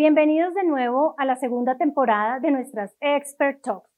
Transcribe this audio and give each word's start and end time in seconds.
Bienvenidos 0.00 0.54
de 0.54 0.64
nuevo 0.64 1.14
a 1.18 1.26
la 1.26 1.36
segunda 1.36 1.76
temporada 1.76 2.40
de 2.40 2.50
nuestras 2.50 2.96
Expert 3.00 3.60
Talks, 3.60 3.90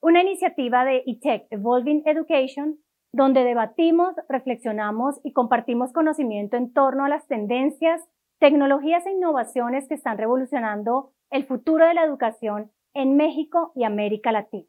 una 0.00 0.22
iniciativa 0.22 0.84
de 0.84 1.02
eTech 1.04 1.48
Evolving 1.50 2.04
Education 2.06 2.78
donde 3.12 3.42
debatimos, 3.42 4.14
reflexionamos 4.28 5.18
y 5.24 5.32
compartimos 5.32 5.92
conocimiento 5.92 6.56
en 6.56 6.72
torno 6.72 7.04
a 7.04 7.08
las 7.08 7.26
tendencias, 7.26 8.00
tecnologías 8.38 9.04
e 9.06 9.10
innovaciones 9.10 9.88
que 9.88 9.94
están 9.94 10.18
revolucionando 10.18 11.14
el 11.30 11.44
futuro 11.44 11.84
de 11.84 11.94
la 11.94 12.04
educación 12.04 12.70
en 12.94 13.16
México 13.16 13.72
y 13.74 13.82
América 13.82 14.30
Latina. 14.30 14.68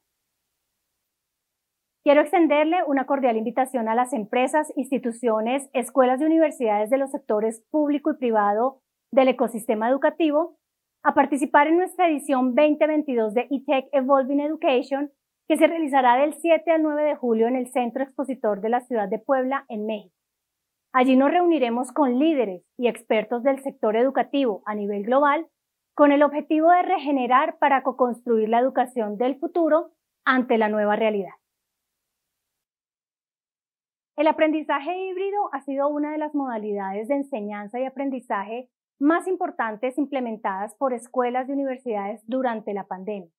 Quiero 2.03 2.21
extenderle 2.21 2.77
una 2.87 3.05
cordial 3.05 3.37
invitación 3.37 3.87
a 3.87 3.93
las 3.93 4.13
empresas, 4.13 4.73
instituciones, 4.75 5.69
escuelas 5.73 6.19
y 6.21 6.25
universidades 6.25 6.89
de 6.89 6.97
los 6.97 7.11
sectores 7.11 7.63
público 7.69 8.09
y 8.09 8.17
privado 8.17 8.81
del 9.11 9.27
ecosistema 9.27 9.87
educativo 9.87 10.57
a 11.03 11.13
participar 11.13 11.67
en 11.67 11.77
nuestra 11.77 12.07
edición 12.07 12.53
2022 12.53 13.33
de 13.33 13.47
eTech 13.49 13.87
Evolving 13.91 14.39
Education, 14.39 15.11
que 15.47 15.57
se 15.57 15.67
realizará 15.67 16.17
del 16.17 16.33
7 16.35 16.69
al 16.71 16.83
9 16.83 17.03
de 17.03 17.15
julio 17.15 17.47
en 17.47 17.55
el 17.55 17.71
Centro 17.71 18.03
Expositor 18.03 18.61
de 18.61 18.69
la 18.69 18.81
Ciudad 18.81 19.09
de 19.09 19.17
Puebla, 19.17 19.65
en 19.67 19.85
México. 19.85 20.15
Allí 20.93 21.15
nos 21.15 21.31
reuniremos 21.31 21.91
con 21.91 22.19
líderes 22.19 22.63
y 22.77 22.87
expertos 22.87 23.43
del 23.43 23.59
sector 23.63 23.95
educativo 23.95 24.61
a 24.65 24.75
nivel 24.75 25.03
global 25.03 25.47
con 25.95 26.11
el 26.11 26.21
objetivo 26.21 26.69
de 26.69 26.83
regenerar 26.83 27.57
para 27.57 27.81
co-construir 27.81 28.49
la 28.49 28.59
educación 28.59 29.17
del 29.17 29.39
futuro 29.39 29.91
ante 30.23 30.57
la 30.57 30.69
nueva 30.69 30.95
realidad. 30.95 31.33
El 34.17 34.27
aprendizaje 34.27 34.95
híbrido 35.07 35.49
ha 35.53 35.61
sido 35.61 35.87
una 35.87 36.11
de 36.11 36.17
las 36.17 36.35
modalidades 36.35 37.07
de 37.07 37.15
enseñanza 37.15 37.79
y 37.79 37.85
aprendizaje 37.85 38.69
más 39.01 39.27
importantes 39.27 39.97
implementadas 39.97 40.75
por 40.75 40.93
escuelas 40.93 41.49
y 41.49 41.53
universidades 41.53 42.21
durante 42.27 42.73
la 42.73 42.85
pandemia. 42.85 43.31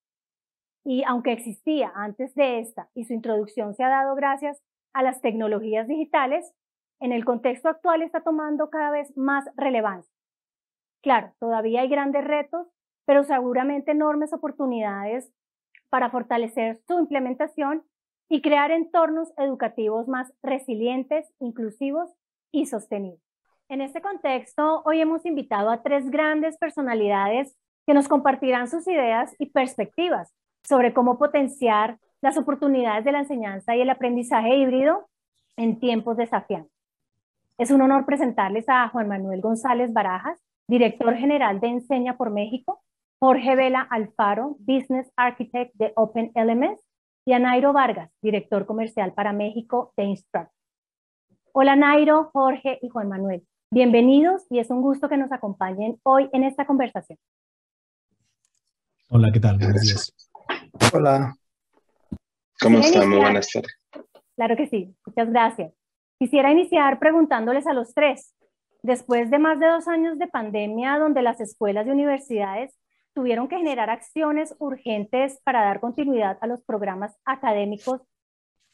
Y 0.84 1.05
aunque 1.05 1.32
existía 1.32 1.92
antes 1.94 2.34
de 2.34 2.58
esta 2.58 2.91
y 2.94 3.05
su 3.05 3.12
introducción 3.12 3.74
se 3.74 3.84
ha 3.84 3.88
dado 3.88 4.14
gracias 4.16 4.60
a 4.92 5.02
las 5.02 5.20
tecnologías 5.20 5.86
digitales, 5.86 6.52
en 7.00 7.12
el 7.12 7.24
contexto 7.24 7.68
actual 7.68 8.02
está 8.02 8.22
tomando 8.22 8.70
cada 8.70 8.90
vez 8.90 9.16
más 9.16 9.44
relevancia. 9.56 10.12
Claro, 11.02 11.33
todavía 11.38 11.83
hay 11.83 11.88
grandes 11.88 12.24
retos, 12.24 12.68
pero 13.06 13.22
seguramente 13.22 13.92
enormes 13.92 14.33
oportunidades 14.33 15.33
para 15.90 16.10
fortalecer 16.10 16.80
su 16.86 16.98
implementación 16.98 17.84
y 18.28 18.40
crear 18.40 18.70
entornos 18.70 19.33
educativos 19.36 20.08
más 20.08 20.33
resilientes, 20.42 21.33
inclusivos 21.38 22.10
y 22.50 22.66
sostenibles. 22.66 23.31
En 23.72 23.80
este 23.80 24.02
contexto, 24.02 24.82
hoy 24.84 25.00
hemos 25.00 25.24
invitado 25.24 25.70
a 25.70 25.82
tres 25.82 26.10
grandes 26.10 26.58
personalidades 26.58 27.56
que 27.86 27.94
nos 27.94 28.06
compartirán 28.06 28.68
sus 28.68 28.86
ideas 28.86 29.34
y 29.38 29.46
perspectivas 29.46 30.30
sobre 30.62 30.92
cómo 30.92 31.16
potenciar 31.16 31.98
las 32.20 32.36
oportunidades 32.36 33.02
de 33.06 33.12
la 33.12 33.20
enseñanza 33.20 33.74
y 33.74 33.80
el 33.80 33.88
aprendizaje 33.88 34.56
híbrido 34.56 35.08
en 35.56 35.80
tiempos 35.80 36.18
desafiantes. 36.18 36.70
Es 37.56 37.70
un 37.70 37.80
honor 37.80 38.05
presentarles 38.05 38.68
a 38.68 38.90
Juan 38.90 39.08
Manuel 39.08 39.40
González 39.40 39.90
Barajas, 39.90 40.38
director 40.68 41.14
general 41.14 41.58
de 41.58 41.68
Enseña 41.68 42.18
por 42.18 42.28
México, 42.28 42.82
Jorge 43.20 43.56
Vela 43.56 43.80
Alfaro, 43.80 44.56
Business 44.58 45.11
Architect 45.16 45.74
de 45.77 45.94
OpenLMS, 45.96 46.78
y 47.24 47.32
a 47.32 47.38
Nairo 47.38 47.72
Vargas, 47.72 48.11
director 48.20 48.66
comercial 48.66 49.14
para 49.14 49.32
México 49.32 49.94
de 49.96 50.05
Instruct. 50.05 50.52
Hola 51.52 51.74
Nairo, 51.74 52.28
Jorge 52.34 52.78
y 52.82 52.90
Juan 52.90 53.08
Manuel. 53.08 53.46
Bienvenidos 53.74 54.44
y 54.50 54.58
es 54.58 54.68
un 54.68 54.83
gusto 54.83 55.08
que 55.08 55.16
nos 55.16 55.33
acompañen 55.33 55.98
hoy 56.02 56.28
en 56.34 56.44
esta 56.44 56.66
conversación. 56.66 57.18
Hola, 59.08 59.30
¿qué 59.33 59.40
tal? 59.40 59.56
Buenos 59.56 59.80
días. 59.80 60.14
Hola. 60.92 61.34
¿Cómo 62.61 62.80
están? 62.80 63.08
Muy 63.08 63.20
buenas 63.20 63.50
tardes. 63.50 63.74
Claro 64.36 64.56
que 64.58 64.66
sí, 64.66 64.94
muchas 65.06 65.30
gracias. 65.30 65.72
Quisiera 66.18 66.52
iniciar 66.52 66.98
preguntándoles 66.98 67.66
a 67.66 67.72
los 67.72 67.94
tres, 67.94 68.34
después 68.82 69.30
de 69.30 69.38
más 69.38 69.58
de 69.58 69.68
dos 69.68 69.88
años 69.88 70.18
de 70.18 70.28
pandemia 70.28 70.98
donde 70.98 71.22
las 71.22 71.40
escuelas 71.40 71.86
y 71.86 71.92
universidades 71.92 72.78
tuvieron 73.14 73.48
que 73.48 73.56
generar 73.56 73.88
acciones 73.88 74.55
urgentes 74.58 75.40
para 75.44 75.62
dar 75.62 75.80
continuidad 75.80 76.36
a 76.42 76.46
los 76.46 76.62
programas 76.62 77.16
académicos, 77.24 78.02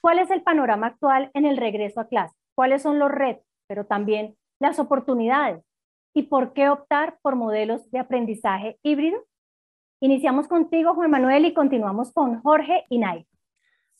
¿cuál 0.00 0.19
es 0.19 0.28
el 0.32 0.42
panorama 0.42 0.88
actual 0.88 1.31
en 1.34 1.47
el 1.47 1.56
regreso 1.56 2.00
a 2.00 2.08
clase? 2.08 2.34
¿Cuáles 2.56 2.82
son 2.82 2.98
los 2.98 3.12
retos, 3.12 3.47
pero 3.69 3.87
también 3.87 4.37
las 4.58 4.78
oportunidades 4.78 5.62
y 6.14 6.24
por 6.24 6.52
qué 6.52 6.69
optar 6.69 7.19
por 7.22 7.36
modelos 7.36 7.91
de 7.91 7.98
aprendizaje 7.98 8.78
híbrido. 8.82 9.24
Iniciamos 10.00 10.48
contigo, 10.48 10.94
Juan 10.94 11.10
Manuel, 11.10 11.44
y 11.44 11.54
continuamos 11.54 12.12
con 12.12 12.41
Jorge 12.42 12.84
y 12.88 12.98
Nay. 12.98 13.26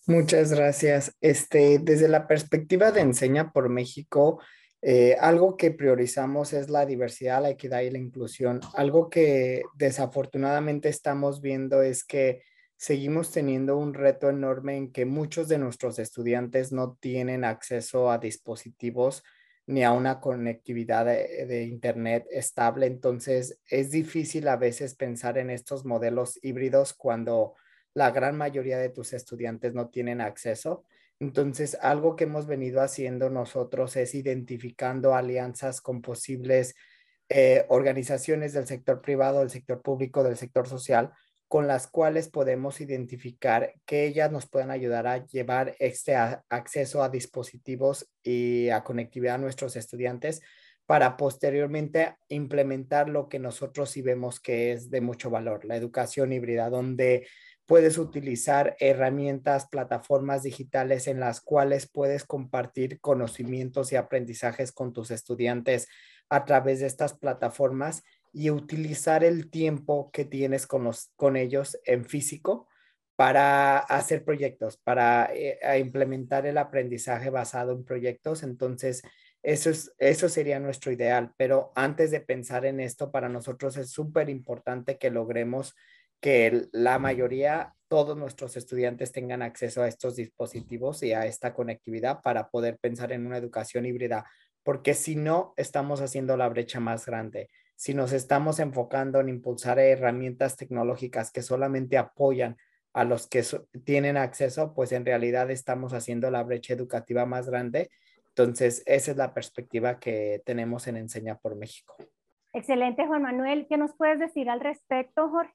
Muchas 0.07 0.53
gracias. 0.53 1.15
Este, 1.21 1.79
desde 1.79 2.09
la 2.09 2.27
perspectiva 2.27 2.93
de 2.93 3.01
Enseña 3.01 3.53
por 3.53 3.69
México, 3.69 4.41
eh, 4.81 5.17
algo 5.21 5.57
que 5.57 5.73
priorizamos 5.73 6.53
es 6.53 6.71
la 6.71 6.87
diversidad, 6.87 7.43
la 7.43 7.51
equidad 7.51 7.81
y 7.81 7.91
la 7.91 7.99
inclusión. 7.99 8.61
Algo 8.75 9.11
que 9.11 9.63
desafortunadamente 9.75 10.89
estamos 10.89 11.41
viendo 11.41 11.83
es 11.83 12.05
que 12.05 12.43
seguimos 12.77 13.33
teniendo 13.33 13.77
un 13.77 13.93
reto 13.93 14.31
enorme 14.31 14.77
en 14.77 14.93
que 14.93 15.05
muchos 15.05 15.49
de 15.49 15.59
nuestros 15.59 15.99
estudiantes 15.99 16.73
no 16.73 16.97
tienen 17.01 17.45
acceso 17.45 18.11
a 18.11 18.19
dispositivos 18.19 19.25
ni 19.69 19.85
a 19.85 19.93
una 19.93 20.19
conectividad 20.19 21.05
de, 21.05 21.63
Internet 21.65 22.27
estable. 22.31 22.87
Entonces, 22.87 23.61
es 23.69 23.91
difícil 23.91 24.49
a 24.49 24.57
veces 24.57 24.95
pensar 24.95 25.37
en 25.37 25.51
estos 25.51 25.85
modelos 25.85 26.43
híbridos 26.43 26.95
cuando 26.95 27.55
la 27.93 28.11
gran 28.11 28.37
mayoría 28.39 28.79
de 28.79 28.89
tus 28.89 29.13
estudiantes 29.13 29.75
no 29.75 29.91
tienen 29.91 30.23
acceso. 30.23 30.85
Entonces, 31.21 31.77
algo 31.83 32.17
que 32.17 32.25
hemos 32.25 32.47
venido 32.47 32.81
haciendo 32.81 33.29
nosotros 33.29 33.95
es 33.97 34.15
identificando 34.15 35.15
alianzas 35.15 35.83
con 35.83 36.01
posibles 36.01 36.75
eh, 37.29 37.67
organizaciones 37.69 38.55
del 38.55 38.67
sector 38.67 39.03
privado, 39.03 39.41
del 39.41 39.51
sector 39.51 39.83
público, 39.83 40.25
del 40.25 40.39
sector 40.39 40.67
social, 40.67 41.13
con 41.49 41.67
las 41.67 41.87
cuales 41.87 42.29
podemos 42.29 42.81
identificar 42.81 43.73
que 43.87 44.07
ellas 44.07 44.31
nos 44.31 44.47
pueden 44.47 44.71
ayudar 44.71 45.07
a 45.07 45.27
llevar 45.27 45.75
este 45.79 46.15
acceso 46.15 47.03
a 47.03 47.09
dispositivos 47.09 48.11
y 48.23 48.69
a 48.69 48.85
conectividad 48.85 49.37
a 49.37 49.39
nuestros 49.39 49.75
estudiantes 49.75 50.43
para 50.85 51.17
posteriormente 51.17 52.17
implementar 52.29 53.09
lo 53.09 53.29
que 53.29 53.39
nosotros 53.39 53.91
sí 53.91 54.03
vemos 54.03 54.41
que 54.41 54.73
es 54.73 54.91
de 54.91 55.01
mucho 55.01 55.31
valor, 55.31 55.65
la 55.65 55.77
educación 55.77 56.33
híbrida, 56.33 56.71
donde 56.71 57.27
puedes 57.67 57.99
utilizar 57.99 58.77
herramientas, 58.81 59.69
plataformas 59.69 60.43
digitales 60.43 61.07
en 61.07 61.21
las 61.21 61.43
cuales 61.43 61.91
puedes 61.91 62.25
compartir 62.25 63.01
conocimientos 63.01 63.93
y 63.93 63.97
aprendizajes 63.97 64.73
con 64.73 64.95
tus 64.95 65.11
estudiantes 65.11 65.89
a 66.31 66.47
través 66.47 66.81
de 66.81 66.87
estas 66.87 67.13
plataformas 67.13 68.03
y 68.33 68.51
utilizar 68.51 69.25
el 69.25 69.51
tiempo 69.51 70.11
que 70.13 70.25
tienes 70.25 70.67
con, 70.67 70.85
los, 70.85 71.13
con 71.17 71.37
ellos 71.37 71.79
en 71.85 72.05
físico 72.05 72.69
para 73.17 73.79
hacer 73.79 74.25
proyectos, 74.25 74.77
para 74.77 75.31
eh, 75.35 75.59
implementar 75.81 76.47
el 76.47 76.57
aprendizaje 76.57 77.31
basado 77.31 77.73
en 77.73 77.85
proyectos. 77.85 78.45
Entonces, 78.45 79.03
eso, 79.43 79.71
es, 79.71 79.93
eso 79.99 80.29
sería 80.29 80.61
nuestro 80.61 80.93
ideal. 80.93 81.33
Pero 81.37 81.73
antes 81.75 82.11
de 82.11 82.21
pensar 82.21 82.65
en 82.65 82.81
esto, 82.81 83.11
para 83.11 83.29
nosotros 83.29 83.77
es 83.77 83.91
súper 83.91 84.29
importante 84.29 84.99
que 84.99 85.11
logremos 85.11 85.75
que 86.21 86.69
la 86.73 86.99
mayoría, 86.99 87.75
todos 87.89 88.17
nuestros 88.17 88.57
estudiantes 88.57 89.13
tengan 89.13 89.43
acceso 89.43 89.83
a 89.83 89.89
estos 89.89 90.17
dispositivos 90.17 91.03
y 91.03 91.13
a 91.13 91.27
esta 91.27 91.55
conectividad 91.55 92.21
para 92.23 92.51
poder 92.51 92.79
pensar 92.79 93.13
en 93.13 93.27
una 93.27 93.39
educación 93.39 93.87
híbrida, 93.87 94.27
porque 94.63 94.95
si 94.95 95.17
no, 95.17 95.55
estamos 95.57 96.01
haciendo 96.01 96.37
la 96.37 96.49
brecha 96.49 96.81
más 96.81 97.07
grande 97.07 97.49
si 97.79 97.95
nos 97.95 98.13
estamos 98.13 98.59
enfocando 98.59 99.21
en 99.21 99.29
impulsar 99.29 99.79
herramientas 99.79 100.57
tecnológicas 100.57 101.31
que 101.31 101.43
solamente 101.43 101.97
apoyan 101.97 102.57
a 102.93 103.05
los 103.05 103.29
que 103.29 103.45
tienen 103.85 104.17
acceso, 104.17 104.75
pues 104.75 104.91
en 104.91 105.07
realidad 105.07 105.49
estamos 105.53 105.93
haciendo 105.93 106.29
la 106.33 106.43
brecha 106.43 106.75
educativa 106.75 107.25
más 107.25 107.49
grande. 107.49 107.89
Entonces, 108.31 108.83
esa 108.85 109.13
es 109.13 109.17
la 109.17 109.33
perspectiva 109.33 110.01
que 110.01 110.43
tenemos 110.45 110.89
en 110.89 110.97
Enseña 110.97 111.39
por 111.39 111.55
México. 111.55 111.95
Excelente, 112.53 113.07
Juan 113.07 113.23
Manuel. 113.23 113.69
¿Qué 113.69 113.77
nos 113.77 113.95
puedes 113.95 114.19
decir 114.19 114.51
al 114.51 114.59
respecto, 114.59 115.29
Jorge? 115.29 115.55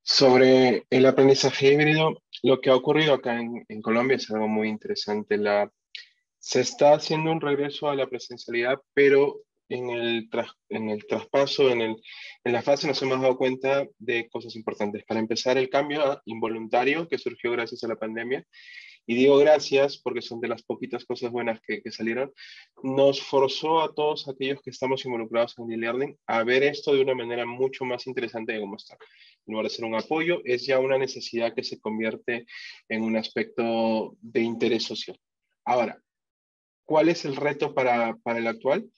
Sobre 0.00 0.86
el 0.88 1.04
aprendizaje 1.04 1.74
híbrido, 1.74 2.22
lo 2.42 2.62
que 2.62 2.70
ha 2.70 2.74
ocurrido 2.74 3.12
acá 3.12 3.38
en, 3.38 3.66
en 3.68 3.82
Colombia 3.82 4.16
es 4.16 4.30
algo 4.30 4.48
muy 4.48 4.68
interesante. 4.68 5.36
La, 5.36 5.70
se 6.38 6.62
está 6.62 6.94
haciendo 6.94 7.30
un 7.32 7.42
regreso 7.42 7.90
a 7.90 7.94
la 7.94 8.06
presencialidad, 8.06 8.80
pero 8.94 9.42
en 9.70 9.88
el, 9.88 10.28
en 10.68 10.90
el 10.90 11.06
traspaso, 11.06 11.70
en, 11.70 11.80
el, 11.80 11.96
en 12.44 12.52
la 12.52 12.62
fase, 12.62 12.86
nos 12.86 13.00
hemos 13.02 13.20
dado 13.20 13.38
cuenta 13.38 13.86
de 13.98 14.28
cosas 14.28 14.56
importantes. 14.56 15.04
Para 15.04 15.20
empezar, 15.20 15.56
el 15.56 15.70
cambio 15.70 16.20
involuntario 16.26 17.08
que 17.08 17.18
surgió 17.18 17.52
gracias 17.52 17.82
a 17.84 17.88
la 17.88 17.96
pandemia 17.96 18.44
y 19.06 19.14
digo 19.14 19.38
gracias 19.38 19.98
porque 19.98 20.22
son 20.22 20.40
de 20.40 20.48
las 20.48 20.62
poquitas 20.62 21.04
cosas 21.04 21.30
buenas 21.30 21.60
que, 21.66 21.82
que 21.82 21.90
salieron, 21.90 22.32
nos 22.82 23.22
forzó 23.22 23.80
a 23.80 23.94
todos 23.94 24.28
aquellos 24.28 24.60
que 24.62 24.70
estamos 24.70 25.04
involucrados 25.04 25.58
en 25.58 25.72
e-learning 25.72 26.18
a 26.26 26.44
ver 26.44 26.62
esto 26.64 26.94
de 26.94 27.02
una 27.02 27.14
manera 27.14 27.46
mucho 27.46 27.84
más 27.84 28.06
interesante 28.06 28.52
de 28.52 28.60
cómo 28.60 28.76
está. 28.76 28.96
En 29.46 29.52
lugar 29.52 29.64
de 29.64 29.70
ser 29.70 29.84
un 29.84 29.94
apoyo, 29.94 30.42
es 30.44 30.66
ya 30.66 30.78
una 30.78 30.98
necesidad 30.98 31.54
que 31.54 31.64
se 31.64 31.80
convierte 31.80 32.44
en 32.88 33.02
un 33.02 33.16
aspecto 33.16 34.16
de 34.20 34.42
interés 34.42 34.84
social. 34.84 35.18
Ahora, 35.64 36.00
¿cuál 36.84 37.08
es 37.08 37.24
el 37.24 37.36
reto 37.36 37.74
para, 37.74 38.16
para 38.22 38.38
el 38.38 38.46
actual? 38.46 38.90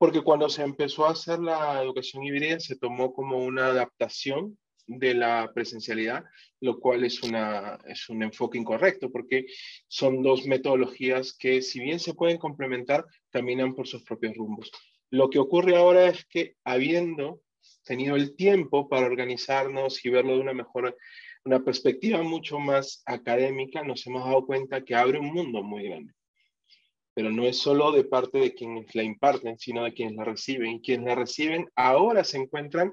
Porque 0.00 0.22
cuando 0.22 0.48
se 0.48 0.62
empezó 0.62 1.04
a 1.04 1.10
hacer 1.10 1.40
la 1.40 1.82
educación 1.82 2.24
híbrida 2.24 2.58
se 2.58 2.74
tomó 2.74 3.12
como 3.12 3.36
una 3.36 3.66
adaptación 3.66 4.56
de 4.86 5.12
la 5.12 5.52
presencialidad, 5.52 6.24
lo 6.58 6.80
cual 6.80 7.04
es, 7.04 7.22
una, 7.22 7.78
es 7.86 8.08
un 8.08 8.22
enfoque 8.22 8.56
incorrecto, 8.56 9.12
porque 9.12 9.44
son 9.88 10.22
dos 10.22 10.46
metodologías 10.46 11.36
que, 11.36 11.60
si 11.60 11.80
bien 11.80 12.00
se 12.00 12.14
pueden 12.14 12.38
complementar, 12.38 13.04
caminan 13.28 13.74
por 13.74 13.86
sus 13.86 14.02
propios 14.02 14.34
rumbos. 14.36 14.72
Lo 15.10 15.28
que 15.28 15.38
ocurre 15.38 15.76
ahora 15.76 16.08
es 16.08 16.24
que, 16.24 16.56
habiendo 16.64 17.42
tenido 17.84 18.16
el 18.16 18.34
tiempo 18.36 18.88
para 18.88 19.04
organizarnos 19.04 20.02
y 20.02 20.08
verlo 20.08 20.36
de 20.36 20.40
una 20.40 20.54
mejor, 20.54 20.96
una 21.44 21.62
perspectiva 21.62 22.22
mucho 22.22 22.58
más 22.58 23.02
académica, 23.04 23.84
nos 23.84 24.06
hemos 24.06 24.24
dado 24.24 24.46
cuenta 24.46 24.82
que 24.82 24.94
abre 24.94 25.18
un 25.18 25.30
mundo 25.34 25.62
muy 25.62 25.82
grande. 25.82 26.14
Pero 27.20 27.32
no 27.32 27.44
es 27.44 27.58
solo 27.58 27.92
de 27.92 28.04
parte 28.04 28.38
de 28.38 28.54
quienes 28.54 28.94
la 28.94 29.02
imparten, 29.02 29.58
sino 29.58 29.84
de 29.84 29.92
quienes 29.92 30.16
la 30.16 30.24
reciben. 30.24 30.76
Y 30.76 30.80
quienes 30.80 31.06
la 31.06 31.14
reciben 31.14 31.68
ahora 31.76 32.24
se 32.24 32.38
encuentran 32.38 32.90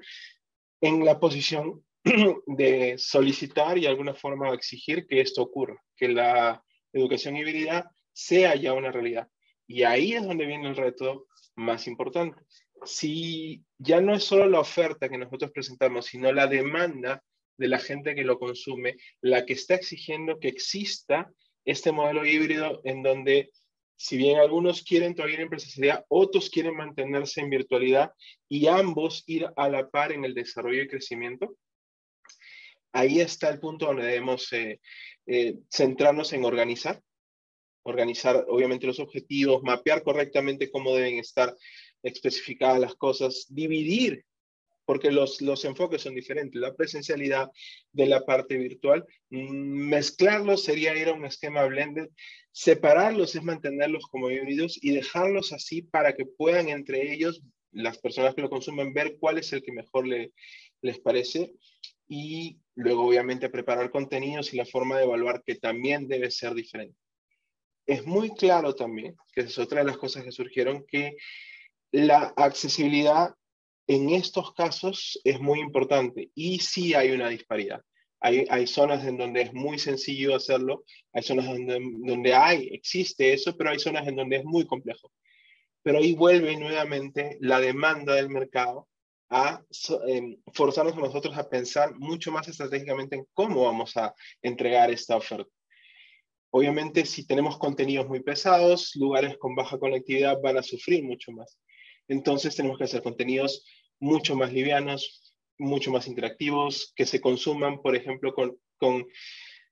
en 0.82 1.02
la 1.02 1.18
posición 1.18 1.82
de 2.46 2.96
solicitar 2.98 3.78
y 3.78 3.82
de 3.82 3.88
alguna 3.88 4.12
forma 4.12 4.52
exigir 4.52 5.06
que 5.06 5.22
esto 5.22 5.40
ocurra, 5.40 5.82
que 5.96 6.08
la 6.08 6.62
educación 6.92 7.38
híbrida 7.38 7.90
sea 8.12 8.54
ya 8.54 8.74
una 8.74 8.92
realidad. 8.92 9.28
Y 9.66 9.84
ahí 9.84 10.12
es 10.12 10.26
donde 10.26 10.44
viene 10.44 10.68
el 10.68 10.76
reto 10.76 11.26
más 11.56 11.86
importante. 11.86 12.38
Si 12.84 13.64
ya 13.78 14.02
no 14.02 14.14
es 14.14 14.24
solo 14.24 14.46
la 14.46 14.60
oferta 14.60 15.08
que 15.08 15.16
nosotros 15.16 15.52
presentamos, 15.52 16.04
sino 16.04 16.30
la 16.32 16.46
demanda 16.46 17.24
de 17.56 17.68
la 17.68 17.78
gente 17.78 18.14
que 18.14 18.24
lo 18.24 18.38
consume, 18.38 18.98
la 19.22 19.46
que 19.46 19.54
está 19.54 19.74
exigiendo 19.74 20.38
que 20.38 20.48
exista 20.48 21.32
este 21.64 21.92
modelo 21.92 22.26
híbrido 22.26 22.82
en 22.84 23.02
donde, 23.02 23.52
si 24.00 24.16
bien 24.16 24.38
algunos 24.38 24.84
quieren 24.84 25.16
todavía 25.16 25.40
en 25.40 25.50
presencialidad, 25.50 26.04
otros 26.08 26.50
quieren 26.50 26.76
mantenerse 26.76 27.40
en 27.40 27.50
virtualidad 27.50 28.12
y 28.48 28.68
ambos 28.68 29.24
ir 29.26 29.48
a 29.56 29.68
la 29.68 29.90
par 29.90 30.12
en 30.12 30.24
el 30.24 30.34
desarrollo 30.34 30.82
y 30.82 30.88
crecimiento, 30.88 31.56
ahí 32.92 33.20
está 33.20 33.48
el 33.48 33.58
punto 33.58 33.86
donde 33.86 34.04
debemos 34.04 34.52
eh, 34.52 34.80
eh, 35.26 35.56
centrarnos 35.68 36.32
en 36.32 36.44
organizar, 36.44 37.02
organizar 37.82 38.46
obviamente 38.48 38.86
los 38.86 39.00
objetivos, 39.00 39.64
mapear 39.64 40.04
correctamente 40.04 40.70
cómo 40.70 40.94
deben 40.94 41.18
estar 41.18 41.56
especificadas 42.04 42.78
las 42.78 42.94
cosas, 42.94 43.46
dividir, 43.48 44.24
porque 44.88 45.10
los, 45.10 45.42
los 45.42 45.66
enfoques 45.66 46.00
son 46.00 46.14
diferentes, 46.14 46.58
la 46.58 46.74
presencialidad 46.74 47.50
de 47.92 48.06
la 48.06 48.24
parte 48.24 48.56
virtual, 48.56 49.04
mm, 49.28 49.90
mezclarlos 49.90 50.64
sería 50.64 50.96
ir 50.96 51.08
a 51.08 51.12
un 51.12 51.26
esquema 51.26 51.66
blended, 51.66 52.08
separarlos 52.52 53.34
es 53.34 53.42
mantenerlos 53.42 54.06
como 54.06 54.30
híbridos 54.30 54.78
y 54.82 54.92
dejarlos 54.92 55.52
así 55.52 55.82
para 55.82 56.14
que 56.14 56.24
puedan 56.24 56.70
entre 56.70 57.12
ellos, 57.12 57.42
las 57.70 57.98
personas 57.98 58.34
que 58.34 58.40
lo 58.40 58.48
consumen, 58.48 58.94
ver 58.94 59.18
cuál 59.20 59.36
es 59.36 59.52
el 59.52 59.62
que 59.62 59.72
mejor 59.72 60.06
le, 60.06 60.32
les 60.80 60.98
parece. 61.00 61.52
Y 62.08 62.58
luego 62.74 63.06
obviamente 63.06 63.50
preparar 63.50 63.90
contenidos 63.90 64.54
y 64.54 64.56
la 64.56 64.64
forma 64.64 64.96
de 64.96 65.04
evaluar 65.04 65.42
que 65.44 65.56
también 65.56 66.08
debe 66.08 66.30
ser 66.30 66.54
diferente. 66.54 66.96
Es 67.84 68.06
muy 68.06 68.30
claro 68.30 68.74
también, 68.74 69.16
que 69.34 69.42
es 69.42 69.58
otra 69.58 69.80
de 69.80 69.86
las 69.86 69.98
cosas 69.98 70.24
que 70.24 70.32
surgieron, 70.32 70.86
que 70.86 71.14
la 71.92 72.32
accesibilidad 72.38 73.34
en 73.88 74.10
estos 74.10 74.52
casos 74.52 75.18
es 75.24 75.40
muy 75.40 75.60
importante 75.60 76.30
y 76.34 76.60
sí 76.60 76.94
hay 76.94 77.10
una 77.10 77.28
disparidad. 77.30 77.82
Hay, 78.20 78.46
hay 78.50 78.66
zonas 78.66 79.04
en 79.06 79.16
donde 79.16 79.42
es 79.42 79.54
muy 79.54 79.78
sencillo 79.78 80.36
hacerlo, 80.36 80.84
hay 81.12 81.22
zonas 81.22 81.46
donde, 81.46 81.80
donde 82.04 82.34
hay, 82.34 82.68
existe 82.72 83.32
eso, 83.32 83.56
pero 83.56 83.70
hay 83.70 83.78
zonas 83.78 84.06
en 84.06 84.16
donde 84.16 84.36
es 84.36 84.44
muy 84.44 84.66
complejo. 84.66 85.10
Pero 85.82 85.98
ahí 85.98 86.12
vuelve 86.12 86.56
nuevamente 86.56 87.38
la 87.40 87.60
demanda 87.60 88.14
del 88.14 88.28
mercado 88.28 88.88
a 89.30 89.62
em, 90.06 90.36
forzarnos 90.52 90.94
a 90.94 91.00
nosotros 91.00 91.36
a 91.38 91.48
pensar 91.48 91.94
mucho 91.94 92.30
más 92.30 92.46
estratégicamente 92.48 93.16
en 93.16 93.26
cómo 93.32 93.64
vamos 93.64 93.96
a 93.96 94.14
entregar 94.42 94.90
esta 94.90 95.16
oferta. 95.16 95.50
Obviamente, 96.50 97.06
si 97.06 97.26
tenemos 97.26 97.58
contenidos 97.58 98.08
muy 98.08 98.20
pesados, 98.20 98.96
lugares 98.96 99.36
con 99.38 99.54
baja 99.54 99.78
conectividad 99.78 100.40
van 100.42 100.58
a 100.58 100.62
sufrir 100.62 101.04
mucho 101.04 101.30
más. 101.32 101.58
Entonces, 102.08 102.56
tenemos 102.56 102.78
que 102.78 102.84
hacer 102.84 103.02
contenidos 103.02 103.64
mucho 104.00 104.36
más 104.36 104.52
livianos, 104.52 105.34
mucho 105.58 105.90
más 105.90 106.06
interactivos, 106.06 106.92
que 106.96 107.06
se 107.06 107.20
consuman, 107.20 107.82
por 107.82 107.94
ejemplo, 107.94 108.32
con, 108.34 108.58
con, 108.78 109.06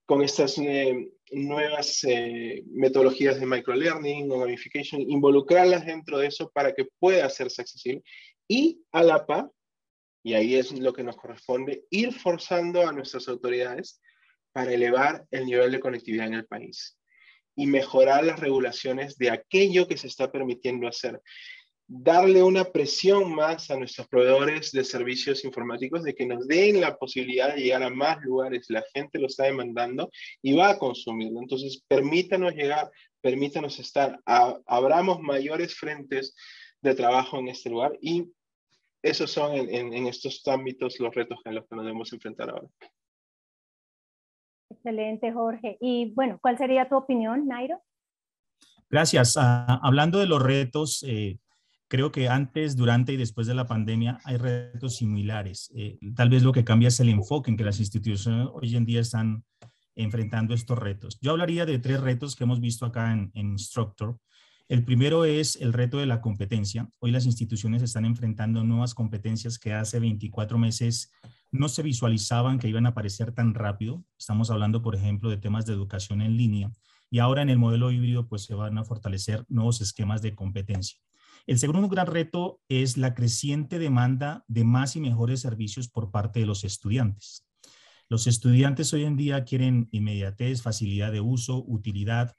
con 0.05 0.23
estas 0.23 0.59
eh, 0.59 1.09
nuevas 1.33 2.05
eh, 2.05 2.63
metodologías 2.67 3.41
de 3.41 3.47
microlearning 3.47 4.31
o 4.31 4.39
gamification, 4.39 5.01
involucrarlas 5.01 5.87
dentro 5.87 6.19
de 6.19 6.29
eso 6.29 6.51
para 6.53 6.75
que 6.75 6.87
pueda 6.99 7.27
hacerse 7.27 7.63
accesible 7.63 8.03
y 8.49 8.81
a 8.93 9.03
la 9.03 9.27
par, 9.27 9.51
y 10.23 10.35
ahí 10.35 10.57
es 10.57 10.73
lo 10.73 10.93
que 10.93 11.05
nos 11.05 11.17
corresponde, 11.17 11.85
ir 11.91 12.13
forzando 12.13 12.87
a 12.87 12.93
nuestras 12.93 13.29
autoridades 13.29 14.01
para 14.53 14.73
elevar 14.73 15.25
el 15.31 15.47
nivel 15.47 15.71
de 15.71 15.81
conectividad 15.81 16.27
en 16.27 16.35
el 16.35 16.47
país 16.47 16.99
y 17.57 17.67
mejorar 17.67 18.25
las 18.25 18.39
regulaciones 18.39 19.17
de 19.19 19.31
aquello 19.31 19.89
que 19.89 19.97
se 19.97 20.07
está 20.07 20.31
permitiendo 20.31 20.87
hacer. 20.87 21.21
Darle 21.89 22.43
una 22.43 22.65
presión 22.65 23.33
más 23.35 23.71
a 23.71 23.77
nuestros 23.77 24.09
proveedores 24.09 24.73
de 24.73 24.83
servicios 24.83 25.45
informáticos 25.45 26.03
de 26.03 26.15
que 26.15 26.27
nos 26.27 26.47
den 26.49 26.81
la 26.81 26.97
posibilidad 26.97 27.55
de 27.55 27.63
llegar 27.63 27.83
a 27.85 27.91
más 27.91 28.19
lugares. 28.23 28.67
La 28.69 28.85
gente 28.93 29.19
lo 29.19 29.29
está 29.29 29.45
demandando 29.45 30.11
y 30.43 30.55
va 30.55 30.71
a 30.71 30.79
consumirlo. 30.79 31.41
Entonces, 31.41 31.83
permítanos 31.87 32.55
llegar, 32.55 32.91
permítanos 33.21 33.79
estar, 33.79 34.21
abramos 34.25 35.21
mayores 35.21 35.77
frentes 35.77 36.35
de 36.83 36.95
trabajo 36.95 37.39
en 37.39 37.49
este 37.49 37.71
lugar 37.71 37.97
y 38.01 38.31
esos 39.03 39.31
son 39.31 39.55
en, 39.55 40.07
estos 40.07 40.43
ámbitos 40.49 40.99
los 40.99 41.15
retos 41.15 41.39
en 41.45 41.55
los 41.55 41.67
que 41.69 41.77
nos 41.77 41.85
debemos 41.85 42.13
enfrentar 42.13 42.51
ahora. 42.51 42.67
Excelente, 44.71 45.33
Jorge. 45.33 45.77
Y 45.81 46.13
bueno, 46.15 46.39
¿cuál 46.43 46.59
sería 46.59 46.89
tu 46.89 46.97
opinión, 46.97 47.47
Nairo? 47.47 47.81
Gracias. 48.91 49.37
Ah, 49.37 49.81
hablando 49.83 50.19
de 50.19 50.27
los 50.27 50.43
retos, 50.43 51.05
eh, 51.07 51.39
creo 51.89 52.13
que 52.13 52.29
antes, 52.29 52.77
durante 52.77 53.13
y 53.13 53.17
después 53.17 53.47
de 53.47 53.55
la 53.55 53.67
pandemia 53.67 54.19
hay 54.25 54.37
retos 54.37 54.97
similares. 54.97 55.71
Eh, 55.75 55.99
tal 56.15 56.29
vez 56.29 56.43
lo 56.43 56.53
que 56.53 56.65
cambia 56.65 56.89
es 56.89 57.01
el 57.01 57.09
enfoque 57.09 57.51
en 57.51 57.57
que 57.57 57.65
las 57.65 57.81
instituciones 57.81 58.49
hoy 58.53 58.77
en 58.77 58.85
día 58.85 59.01
están 59.01 59.45
enfrentando 59.95 60.55
estos 60.55 60.79
retos. 60.79 61.19
Yo 61.21 61.33
hablaría 61.33 61.67
de 61.67 61.79
tres 61.79 62.01
retos 62.01 62.37
que 62.37 62.45
hemos 62.45 62.61
visto 62.61 62.85
acá 62.87 63.13
en, 63.13 63.31
en 63.35 63.51
Instructor. 63.51 64.19
El 64.69 64.85
primero 64.85 65.25
es 65.25 65.57
el 65.57 65.73
reto 65.73 65.99
de 65.99 66.07
la 66.07 66.21
competencia. 66.21 66.91
Hoy 66.99 67.13
las 67.13 67.25
instituciones 67.25 67.83
están 67.83 68.05
enfrentando 68.05 68.65
nuevas 68.65 68.95
competencias 68.95 69.59
que 69.59 69.73
hace 69.73 70.01
24 70.01 70.59
meses 70.59 71.13
no 71.53 71.69
se 71.69 71.83
visualizaban 71.83 72.59
que 72.59 72.69
iban 72.69 72.87
a 72.87 72.91
aparecer 72.91 73.33
tan 73.33 73.55
rápido. 73.55 74.05
Estamos 74.19 74.51
hablando, 74.51 74.83
por 74.83 74.95
ejemplo, 74.95 75.31
de 75.31 75.37
temas 75.37 75.67
de 75.67 75.73
educación 75.73 76.21
en 76.21 76.37
línea 76.37 76.73
y 77.11 77.19
ahora 77.21 77.43
en 77.43 77.51
el 77.51 77.59
modelo 77.59 77.91
híbrido 77.91 78.29
pues 78.29 78.45
se 78.45 78.55
van 78.55 78.79
a 78.79 78.85
fortalecer 78.85 79.45
nuevos 79.49 79.81
esquemas 79.81 80.23
de 80.23 80.35
competencia. 80.35 80.99
El 81.47 81.61
segundo 81.61 81.89
gran 81.89 82.09
reto 82.09 82.61
es 82.69 82.97
la 82.97 83.15
creciente 83.15 83.79
demanda 83.79 84.45
de 84.49 84.65
más 84.65 84.97
y 84.97 85.01
mejores 85.01 85.41
servicios 85.41 85.89
por 85.89 86.11
parte 86.11 86.41
de 86.41 86.47
los 86.47 86.65
estudiantes. 86.65 87.47
Los 88.09 88.27
estudiantes 88.27 88.93
hoy 88.93 89.05
en 89.05 89.17
día 89.17 89.45
quieren 89.45 89.89
inmediatez, 89.93 90.63
facilidad 90.63 91.13
de 91.13 91.21
uso, 91.21 91.65
utilidad, 91.65 92.35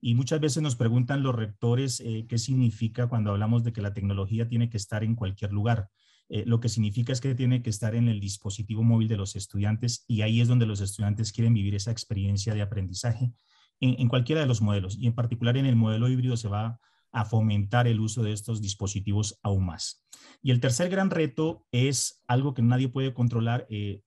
y 0.00 0.14
muchas 0.14 0.38
veces 0.38 0.62
nos 0.62 0.76
preguntan 0.76 1.24
los 1.24 1.34
rectores 1.34 1.98
eh, 2.00 2.26
qué 2.28 2.38
significa 2.38 3.08
cuando 3.08 3.32
hablamos 3.32 3.64
de 3.64 3.72
que 3.72 3.82
la 3.82 3.94
tecnología 3.94 4.46
tiene 4.46 4.70
que 4.70 4.76
estar 4.76 5.02
en 5.02 5.16
cualquier 5.16 5.52
lugar. 5.52 5.88
Eh, 6.28 6.44
lo 6.46 6.60
que 6.60 6.68
significa 6.68 7.12
es 7.12 7.20
que 7.20 7.34
tiene 7.34 7.62
que 7.62 7.70
estar 7.70 7.96
en 7.96 8.06
el 8.06 8.20
dispositivo 8.20 8.84
móvil 8.84 9.08
de 9.08 9.16
los 9.16 9.34
estudiantes 9.34 10.04
y 10.06 10.22
ahí 10.22 10.40
es 10.40 10.46
donde 10.46 10.66
los 10.66 10.80
estudiantes 10.80 11.32
quieren 11.32 11.52
vivir 11.52 11.74
esa 11.74 11.90
experiencia 11.90 12.54
de 12.54 12.62
aprendizaje 12.62 13.32
en, 13.80 14.00
en 14.00 14.08
cualquiera 14.08 14.40
de 14.40 14.46
los 14.46 14.62
modelos 14.62 14.96
y 14.96 15.08
en 15.08 15.14
particular 15.14 15.56
en 15.56 15.66
el 15.66 15.76
modelo 15.76 16.08
híbrido 16.08 16.36
se 16.36 16.48
va 16.48 16.80
a 17.12 17.24
fomentar 17.24 17.86
el 17.86 18.00
uso 18.00 18.22
de 18.22 18.32
estos 18.32 18.60
dispositivos 18.60 19.38
aún 19.42 19.66
más. 19.66 20.04
Y 20.42 20.50
el 20.50 20.60
tercer 20.60 20.88
gran 20.88 21.10
reto 21.10 21.66
es 21.70 22.22
algo 22.26 22.54
que 22.54 22.62
nadie 22.62 22.88
puede 22.88 23.14
controlar, 23.14 23.66
eh, 23.70 24.00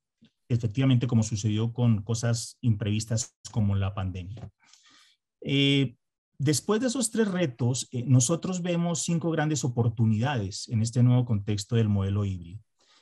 efectivamente 0.49 1.07
como 1.07 1.23
sucedió 1.23 1.71
con 1.71 2.01
cosas 2.03 2.57
imprevistas 2.61 3.35
como 3.51 3.75
la 3.75 3.93
pandemia. 3.93 4.51
Eh, 5.41 5.95
después 6.39 6.81
de 6.81 6.87
esos 6.87 7.11
tres 7.11 7.27
retos, 7.29 7.87
eh, 7.91 8.03
nosotros 8.05 8.61
vemos 8.61 9.03
cinco 9.03 9.31
grandes 9.31 9.63
oportunidades 9.63 10.67
en 10.69 10.81
este 10.81 11.03
nuevo 11.03 11.25
contexto 11.25 11.75
del 11.75 11.89
modelo 11.89 12.25
híbrido. 12.25 12.59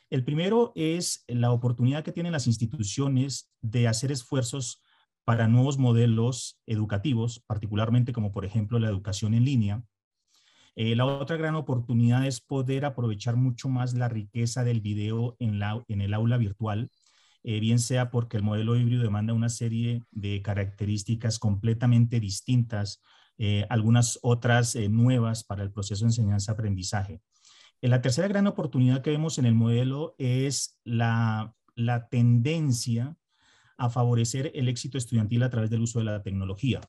El 0.10 0.24
primero 0.24 0.74
es 0.76 1.24
la 1.28 1.52
oportunidad 1.52 2.04
que 2.04 2.12
tienen 2.12 2.34
las 2.34 2.46
instituciones 2.46 3.52
de 3.62 3.88
hacer 3.88 4.12
esfuerzos 4.12 4.84
para 5.24 5.48
nuevos 5.48 5.78
modelos 5.78 6.62
educativos, 6.68 7.44
particularmente 7.48 8.14
como 8.14 8.32
por 8.32 8.46
ejemplo 8.46 8.78
la 8.78 8.90
educación 8.90 9.34
en 9.34 9.46
línea. 9.46 9.84
Eh, 10.76 10.96
la 10.96 11.06
otra 11.06 11.38
gran 11.38 11.56
oportunidad 11.56 12.26
es 12.26 12.42
poder 12.42 12.86
aprovechar 12.86 13.36
mucho 13.36 13.70
más 13.70 13.94
la 13.94 14.10
riqueza 14.10 14.64
del 14.64 14.82
video 14.82 15.36
en, 15.40 15.60
la, 15.60 15.84
en 15.88 16.02
el 16.02 16.14
aula 16.14 16.38
virtual, 16.38 16.90
eh, 17.44 17.60
bien 17.60 17.80
sea 17.80 18.10
porque 18.10 18.38
el 18.38 18.44
modelo 18.44 18.76
híbrido 18.76 19.04
demanda 19.04 19.34
una 19.34 19.50
serie 19.50 20.04
de 20.12 20.42
características 20.42 21.38
completamente 21.38 22.20
distintas, 22.20 23.02
eh, 23.38 23.68
algunas 23.70 24.18
otras 24.24 24.76
nuevas 24.76 25.44
para 25.44 25.64
el 25.64 25.72
proceso 25.72 26.06
de 26.06 26.10
enseñanza-aprendizaje. 26.10 27.22
la 27.82 28.02
tercera 28.02 28.28
gran 28.30 28.48
oportunidad 28.48 29.02
que 29.02 29.12
vemos 29.12 29.38
en 29.38 29.46
el 29.46 29.56
modelo 29.56 30.16
es 30.18 30.80
la, 30.86 31.54
la 31.76 32.08
tendencia 32.08 33.18
a 33.78 33.90
favorecer 33.90 34.52
el 34.56 34.70
éxito 34.70 34.98
estudiantil 34.98 35.44
a 35.44 35.50
través 35.50 35.70
del 35.70 35.82
uso 35.82 36.00
de 36.00 36.06
la 36.06 36.24
tecnología. 36.24 36.82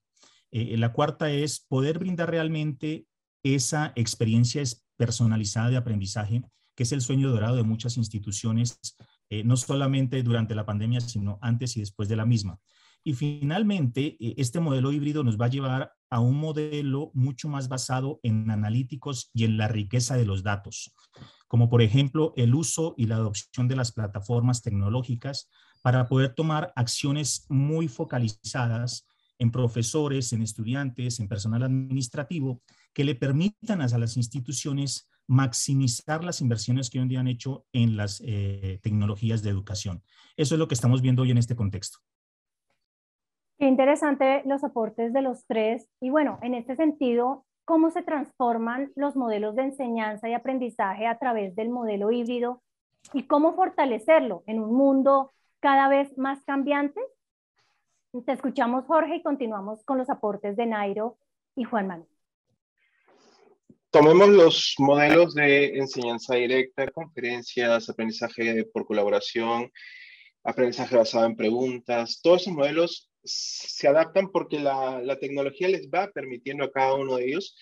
La 0.52 0.92
cuarta 0.92 1.32
es 1.32 1.58
poder 1.58 1.98
brindar 1.98 2.30
realmente 2.30 3.08
esa 3.44 3.92
experiencia 3.94 4.62
personalizada 4.96 5.70
de 5.70 5.76
aprendizaje, 5.76 6.42
que 6.74 6.82
es 6.82 6.92
el 6.92 7.02
sueño 7.02 7.30
dorado 7.30 7.56
de 7.56 7.62
muchas 7.62 7.96
instituciones, 7.96 8.80
eh, 9.30 9.44
no 9.44 9.56
solamente 9.56 10.22
durante 10.22 10.54
la 10.54 10.66
pandemia, 10.66 11.00
sino 11.00 11.38
antes 11.40 11.76
y 11.76 11.80
después 11.80 12.08
de 12.08 12.16
la 12.16 12.26
misma. 12.26 12.58
Y 13.04 13.12
finalmente, 13.12 14.16
eh, 14.18 14.34
este 14.38 14.60
modelo 14.60 14.90
híbrido 14.90 15.22
nos 15.22 15.38
va 15.38 15.46
a 15.46 15.50
llevar 15.50 15.92
a 16.10 16.20
un 16.20 16.36
modelo 16.36 17.10
mucho 17.12 17.48
más 17.48 17.68
basado 17.68 18.18
en 18.22 18.50
analíticos 18.50 19.30
y 19.34 19.44
en 19.44 19.58
la 19.58 19.68
riqueza 19.68 20.16
de 20.16 20.24
los 20.24 20.42
datos, 20.42 20.94
como 21.46 21.68
por 21.68 21.82
ejemplo 21.82 22.32
el 22.36 22.54
uso 22.54 22.94
y 22.96 23.06
la 23.06 23.16
adopción 23.16 23.68
de 23.68 23.76
las 23.76 23.92
plataformas 23.92 24.62
tecnológicas 24.62 25.50
para 25.82 26.06
poder 26.08 26.34
tomar 26.34 26.72
acciones 26.76 27.44
muy 27.50 27.88
focalizadas 27.88 29.06
en 29.38 29.50
profesores, 29.50 30.32
en 30.32 30.42
estudiantes, 30.42 31.20
en 31.20 31.28
personal 31.28 31.62
administrativo, 31.62 32.62
que 32.94 33.04
le 33.04 33.14
permitan 33.14 33.82
a 33.82 33.98
las 33.98 34.16
instituciones 34.16 35.10
maximizar 35.26 36.22
las 36.22 36.40
inversiones 36.40 36.90
que 36.90 36.98
hoy 36.98 37.02
en 37.02 37.08
día 37.08 37.20
han 37.20 37.28
hecho 37.28 37.64
en 37.72 37.96
las 37.96 38.22
eh, 38.24 38.78
tecnologías 38.82 39.42
de 39.42 39.50
educación. 39.50 40.02
Eso 40.36 40.54
es 40.54 40.58
lo 40.58 40.68
que 40.68 40.74
estamos 40.74 41.02
viendo 41.02 41.22
hoy 41.22 41.30
en 41.30 41.38
este 41.38 41.56
contexto. 41.56 41.98
Qué 43.58 43.66
interesante 43.66 44.42
los 44.46 44.64
aportes 44.64 45.12
de 45.12 45.22
los 45.22 45.46
tres. 45.46 45.88
Y 46.00 46.10
bueno, 46.10 46.38
en 46.42 46.54
este 46.54 46.76
sentido, 46.76 47.46
¿cómo 47.64 47.90
se 47.90 48.02
transforman 48.02 48.92
los 48.96 49.16
modelos 49.16 49.54
de 49.54 49.62
enseñanza 49.62 50.28
y 50.28 50.34
aprendizaje 50.34 51.06
a 51.06 51.18
través 51.18 51.54
del 51.54 51.70
modelo 51.70 52.10
híbrido 52.10 52.62
y 53.12 53.24
cómo 53.24 53.54
fortalecerlo 53.54 54.42
en 54.46 54.60
un 54.60 54.74
mundo 54.74 55.32
cada 55.60 55.88
vez 55.88 56.16
más 56.18 56.42
cambiantes? 56.44 57.04
Te 58.26 58.32
escuchamos, 58.32 58.84
Jorge, 58.86 59.16
y 59.16 59.22
continuamos 59.22 59.84
con 59.84 59.98
los 59.98 60.10
aportes 60.10 60.56
de 60.56 60.66
Nairo 60.66 61.16
y 61.56 61.64
Juan 61.64 61.86
Manuel. 61.86 62.13
Tomemos 63.94 64.28
los 64.28 64.74
modelos 64.78 65.34
de 65.34 65.78
enseñanza 65.78 66.34
directa, 66.34 66.90
conferencias, 66.90 67.88
aprendizaje 67.88 68.64
por 68.64 68.86
colaboración, 68.86 69.70
aprendizaje 70.42 70.96
basado 70.96 71.26
en 71.26 71.36
preguntas. 71.36 72.18
Todos 72.20 72.42
esos 72.42 72.54
modelos 72.54 73.12
se 73.22 73.86
adaptan 73.86 74.32
porque 74.32 74.58
la, 74.58 75.00
la 75.00 75.20
tecnología 75.20 75.68
les 75.68 75.88
va 75.88 76.10
permitiendo 76.10 76.64
a 76.64 76.72
cada 76.72 76.94
uno 76.94 77.18
de 77.18 77.26
ellos 77.26 77.56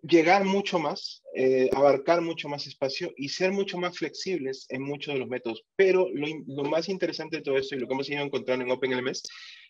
llegar 0.00 0.44
mucho 0.44 0.78
más, 0.78 1.22
eh, 1.34 1.68
abarcar 1.74 2.22
mucho 2.22 2.48
más 2.48 2.66
espacio 2.66 3.12
y 3.18 3.28
ser 3.28 3.52
mucho 3.52 3.76
más 3.76 3.98
flexibles 3.98 4.64
en 4.70 4.80
muchos 4.80 5.12
de 5.12 5.20
los 5.20 5.28
métodos. 5.28 5.66
Pero 5.76 6.08
lo, 6.14 6.64
más 6.64 6.88
interesante 6.88 7.36
de 7.36 7.42
todo 7.42 7.58
esto 7.58 7.74
y 7.74 7.80
lo 7.80 7.86
que 7.86 7.92
hemos 7.92 8.08
ido 8.08 8.22
encontrando 8.22 8.64
en 8.64 8.70
OpenLMS 8.70 9.22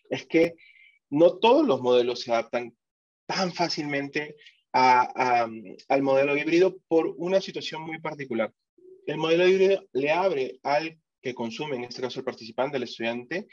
es 0.09 0.25
que 0.27 0.53
no 1.09 1.39
todos 1.39 1.67
los 1.67 1.81
modelos 1.81 2.21
se 2.21 2.31
adaptan 2.31 2.73
tan 3.25 3.51
fácilmente 3.51 4.37
al 4.77 6.01
modelo 6.01 6.37
híbrido 6.37 6.77
por 6.87 7.13
una 7.17 7.41
situación 7.41 7.81
muy 7.81 7.99
particular. 7.99 8.53
El 9.05 9.17
modelo 9.17 9.47
híbrido 9.47 9.87
le 9.93 10.11
abre 10.11 10.59
al 10.63 10.99
que 11.21 11.33
consume, 11.33 11.77
en 11.77 11.85
este 11.85 12.01
caso 12.01 12.19
el 12.19 12.25
participante, 12.25 12.77
el 12.77 12.83
estudiante, 12.83 13.47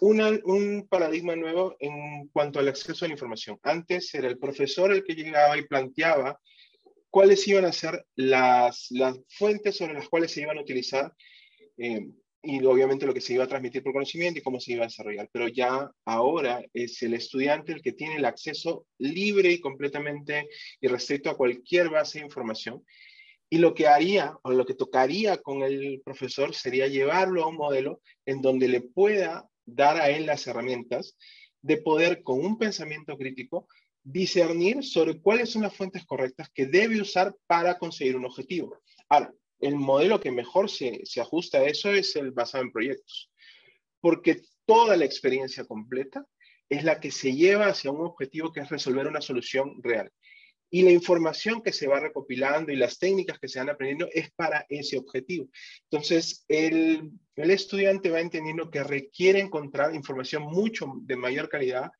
un 0.00 0.86
paradigma 0.88 1.34
nuevo 1.36 1.76
en 1.80 2.28
cuanto 2.28 2.58
al 2.58 2.68
acceso 2.68 3.04
a 3.04 3.08
la 3.08 3.14
información. 3.14 3.58
Antes 3.62 4.14
era 4.14 4.28
el 4.28 4.38
profesor 4.38 4.92
el 4.92 5.04
que 5.04 5.14
llegaba 5.14 5.58
y 5.58 5.66
planteaba 5.66 6.40
cuáles 7.10 7.46
iban 7.48 7.64
a 7.64 7.72
ser 7.72 8.04
las, 8.14 8.86
las 8.90 9.18
fuentes 9.28 9.76
sobre 9.76 9.94
las 9.94 10.08
cuales 10.08 10.32
se 10.32 10.42
iban 10.42 10.58
a 10.58 10.62
utilizar 10.62 11.12
eh, 11.78 12.06
y 12.42 12.64
obviamente 12.64 13.06
lo 13.06 13.14
que 13.14 13.20
se 13.20 13.34
iba 13.34 13.44
a 13.44 13.48
transmitir 13.48 13.82
por 13.82 13.92
conocimiento 13.92 14.38
y 14.38 14.42
cómo 14.42 14.60
se 14.60 14.72
iba 14.72 14.84
a 14.84 14.88
desarrollar. 14.88 15.28
Pero 15.32 15.48
ya 15.48 15.90
ahora 16.04 16.64
es 16.72 17.02
el 17.02 17.14
estudiante 17.14 17.72
el 17.72 17.82
que 17.82 17.92
tiene 17.92 18.16
el 18.16 18.24
acceso 18.24 18.86
libre 18.98 19.50
y 19.50 19.60
completamente 19.60 20.48
irrestricto 20.80 21.30
a 21.30 21.36
cualquier 21.36 21.90
base 21.90 22.18
de 22.18 22.26
información. 22.26 22.84
Y 23.50 23.58
lo 23.58 23.74
que 23.74 23.88
haría 23.88 24.36
o 24.42 24.52
lo 24.52 24.66
que 24.66 24.74
tocaría 24.74 25.38
con 25.38 25.62
el 25.62 26.02
profesor 26.04 26.54
sería 26.54 26.86
llevarlo 26.86 27.42
a 27.42 27.48
un 27.48 27.56
modelo 27.56 28.00
en 28.26 28.42
donde 28.42 28.68
le 28.68 28.82
pueda 28.82 29.48
dar 29.64 30.00
a 30.00 30.10
él 30.10 30.26
las 30.26 30.46
herramientas 30.46 31.16
de 31.62 31.78
poder, 31.78 32.22
con 32.22 32.44
un 32.44 32.58
pensamiento 32.58 33.16
crítico, 33.16 33.66
discernir 34.04 34.84
sobre 34.84 35.20
cuáles 35.20 35.50
son 35.50 35.62
las 35.62 35.74
fuentes 35.74 36.04
correctas 36.06 36.48
que 36.54 36.66
debe 36.66 37.00
usar 37.00 37.34
para 37.46 37.78
conseguir 37.78 38.16
un 38.16 38.26
objetivo. 38.26 38.78
Ahora, 39.08 39.32
el 39.60 39.76
modelo 39.76 40.20
que 40.20 40.30
mejor 40.30 40.70
se, 40.70 41.00
se 41.04 41.20
ajusta 41.20 41.58
a 41.58 41.64
eso 41.64 41.90
es 41.92 42.14
el 42.16 42.32
basado 42.32 42.64
en 42.64 42.72
proyectos, 42.72 43.30
porque 44.00 44.42
toda 44.66 44.96
la 44.96 45.04
experiencia 45.04 45.64
completa 45.64 46.26
es 46.68 46.84
la 46.84 47.00
que 47.00 47.10
se 47.10 47.34
lleva 47.34 47.66
hacia 47.66 47.90
un 47.90 48.04
objetivo 48.04 48.52
que 48.52 48.60
es 48.60 48.68
resolver 48.68 49.06
una 49.06 49.20
solución 49.20 49.82
real 49.82 50.12
y 50.70 50.82
la 50.82 50.90
información 50.90 51.62
que 51.62 51.72
se 51.72 51.86
va 51.86 52.00
recopilando 52.00 52.72
y 52.72 52.76
las 52.76 52.98
técnicas 52.98 53.38
que 53.38 53.48
se 53.48 53.58
van 53.58 53.70
aprendiendo 53.70 54.08
es 54.12 54.30
para 54.32 54.66
ese 54.68 54.98
objetivo. 54.98 55.48
Entonces, 55.90 56.44
el, 56.48 57.10
el 57.36 57.50
estudiante 57.50 58.10
va 58.10 58.20
entendiendo 58.20 58.70
que 58.70 58.82
requiere 58.84 59.40
encontrar 59.40 59.94
información 59.94 60.42
mucho 60.42 60.92
de 61.02 61.16
mayor 61.16 61.48
calidad, 61.48 61.90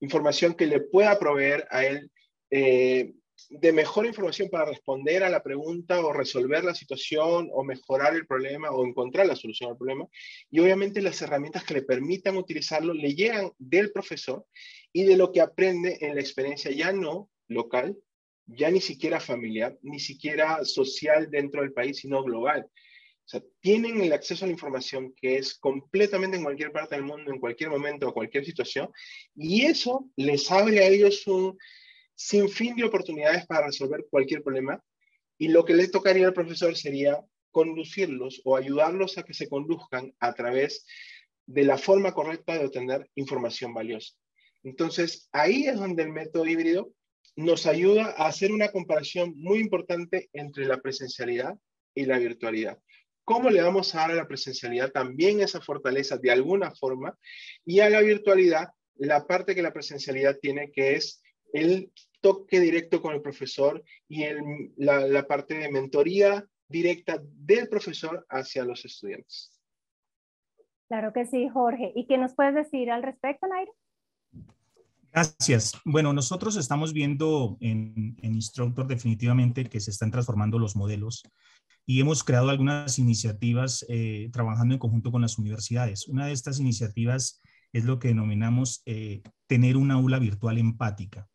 información 0.00 0.54
que 0.54 0.66
le 0.66 0.80
pueda 0.80 1.18
proveer 1.18 1.66
a 1.70 1.84
él 1.84 2.10
eh, 2.50 3.12
de 3.50 3.72
mejor 3.72 4.06
información 4.06 4.48
para 4.50 4.66
responder 4.66 5.22
a 5.22 5.30
la 5.30 5.42
pregunta 5.42 6.00
o 6.00 6.12
resolver 6.12 6.64
la 6.64 6.74
situación 6.74 7.48
o 7.52 7.64
mejorar 7.64 8.14
el 8.14 8.26
problema 8.26 8.70
o 8.70 8.84
encontrar 8.84 9.26
la 9.26 9.36
solución 9.36 9.70
al 9.70 9.76
problema. 9.76 10.06
Y 10.50 10.60
obviamente 10.60 11.02
las 11.02 11.20
herramientas 11.22 11.64
que 11.64 11.74
le 11.74 11.82
permitan 11.82 12.36
utilizarlo 12.36 12.92
le 12.92 13.14
llegan 13.14 13.52
del 13.58 13.92
profesor 13.92 14.44
y 14.92 15.04
de 15.04 15.16
lo 15.16 15.32
que 15.32 15.40
aprende 15.40 15.98
en 16.00 16.14
la 16.14 16.20
experiencia 16.20 16.70
ya 16.70 16.92
no 16.92 17.30
local, 17.48 17.96
ya 18.46 18.70
ni 18.70 18.80
siquiera 18.80 19.20
familiar, 19.20 19.78
ni 19.82 20.00
siquiera 20.00 20.64
social 20.64 21.30
dentro 21.30 21.60
del 21.60 21.72
país, 21.72 21.98
sino 21.98 22.22
global. 22.22 22.66
O 23.28 23.30
sea, 23.30 23.42
tienen 23.60 24.00
el 24.00 24.12
acceso 24.14 24.44
a 24.44 24.48
la 24.48 24.54
información 24.54 25.14
que 25.14 25.36
es 25.36 25.54
completamente 25.58 26.38
en 26.38 26.44
cualquier 26.44 26.72
parte 26.72 26.94
del 26.94 27.04
mundo, 27.04 27.30
en 27.30 27.38
cualquier 27.38 27.68
momento, 27.68 28.08
o 28.08 28.14
cualquier 28.14 28.42
situación, 28.46 28.90
y 29.36 29.66
eso 29.66 30.08
les 30.16 30.50
abre 30.50 30.78
a 30.78 30.88
ellos 30.88 31.26
un 31.26 31.58
sinfín 32.18 32.74
de 32.74 32.84
oportunidades 32.84 33.46
para 33.46 33.66
resolver 33.66 34.04
cualquier 34.10 34.42
problema, 34.42 34.82
y 35.38 35.48
lo 35.48 35.64
que 35.64 35.74
les 35.74 35.92
tocaría 35.92 36.26
al 36.26 36.32
profesor 36.32 36.76
sería 36.76 37.24
conducirlos 37.52 38.42
o 38.44 38.56
ayudarlos 38.56 39.18
a 39.18 39.22
que 39.22 39.34
se 39.34 39.48
conduzcan 39.48 40.12
a 40.18 40.34
través 40.34 40.84
de 41.46 41.62
la 41.62 41.78
forma 41.78 42.12
correcta 42.12 42.58
de 42.58 42.66
obtener 42.66 43.08
información 43.14 43.72
valiosa. 43.72 44.14
Entonces, 44.64 45.28
ahí 45.30 45.66
es 45.66 45.76
donde 45.76 46.02
el 46.02 46.10
método 46.10 46.44
híbrido 46.44 46.90
nos 47.36 47.66
ayuda 47.66 48.14
a 48.16 48.26
hacer 48.26 48.50
una 48.50 48.72
comparación 48.72 49.32
muy 49.36 49.60
importante 49.60 50.28
entre 50.32 50.66
la 50.66 50.78
presencialidad 50.78 51.56
y 51.94 52.04
la 52.04 52.18
virtualidad. 52.18 52.78
¿Cómo 53.22 53.48
le 53.48 53.62
vamos 53.62 53.94
a 53.94 53.98
dar 53.98 54.10
a 54.10 54.14
la 54.14 54.26
presencialidad 54.26 54.90
también 54.90 55.40
esa 55.40 55.60
fortaleza 55.60 56.16
de 56.16 56.32
alguna 56.32 56.74
forma? 56.74 57.16
Y 57.64 57.78
a 57.78 57.88
la 57.88 58.00
virtualidad, 58.00 58.70
la 58.96 59.24
parte 59.24 59.54
que 59.54 59.62
la 59.62 59.72
presencialidad 59.72 60.36
tiene, 60.40 60.72
que 60.72 60.94
es 60.94 61.22
el 61.52 61.92
toque 62.20 62.60
directo 62.60 63.00
con 63.00 63.14
el 63.14 63.22
profesor 63.22 63.82
y 64.08 64.24
la, 64.76 65.00
la 65.06 65.26
parte 65.26 65.54
de 65.54 65.70
mentoría 65.70 66.46
directa 66.68 67.20
del 67.22 67.68
profesor 67.68 68.26
hacia 68.28 68.64
los 68.64 68.84
estudiantes. 68.84 69.58
Claro 70.88 71.12
que 71.12 71.26
sí, 71.26 71.48
Jorge. 71.48 71.92
¿Y 71.94 72.06
qué 72.06 72.18
nos 72.18 72.34
puedes 72.34 72.54
decir 72.54 72.90
al 72.90 73.02
respecto, 73.02 73.46
Nairo? 73.46 73.72
Gracias. 75.12 75.72
Bueno, 75.84 76.12
nosotros 76.12 76.56
estamos 76.56 76.92
viendo 76.92 77.56
en, 77.60 78.16
Instructor 78.22 78.86
definitivamente 78.86 79.64
que 79.64 79.80
se 79.80 79.90
están 79.90 80.10
transformando 80.10 80.58
los 80.58 80.76
modelos 80.76 81.22
y 81.86 82.00
hemos 82.00 82.22
creado 82.22 82.50
algunas 82.50 82.98
iniciativas 82.98 83.84
eh, 83.88 84.28
trabajando 84.32 84.74
en 84.74 84.78
conjunto 84.78 85.10
con 85.10 85.22
las 85.22 85.38
universidades. 85.38 86.06
Una 86.08 86.26
de 86.26 86.32
estas 86.32 86.60
iniciativas 86.60 87.40
es 87.72 87.84
lo 87.84 87.98
que 87.98 88.08
denominamos 88.08 88.82
eh, 88.86 89.22
tener 89.46 89.76
una 89.76 89.94
aula 89.94 90.18
virtual 90.18 90.58
empática. 90.58 91.26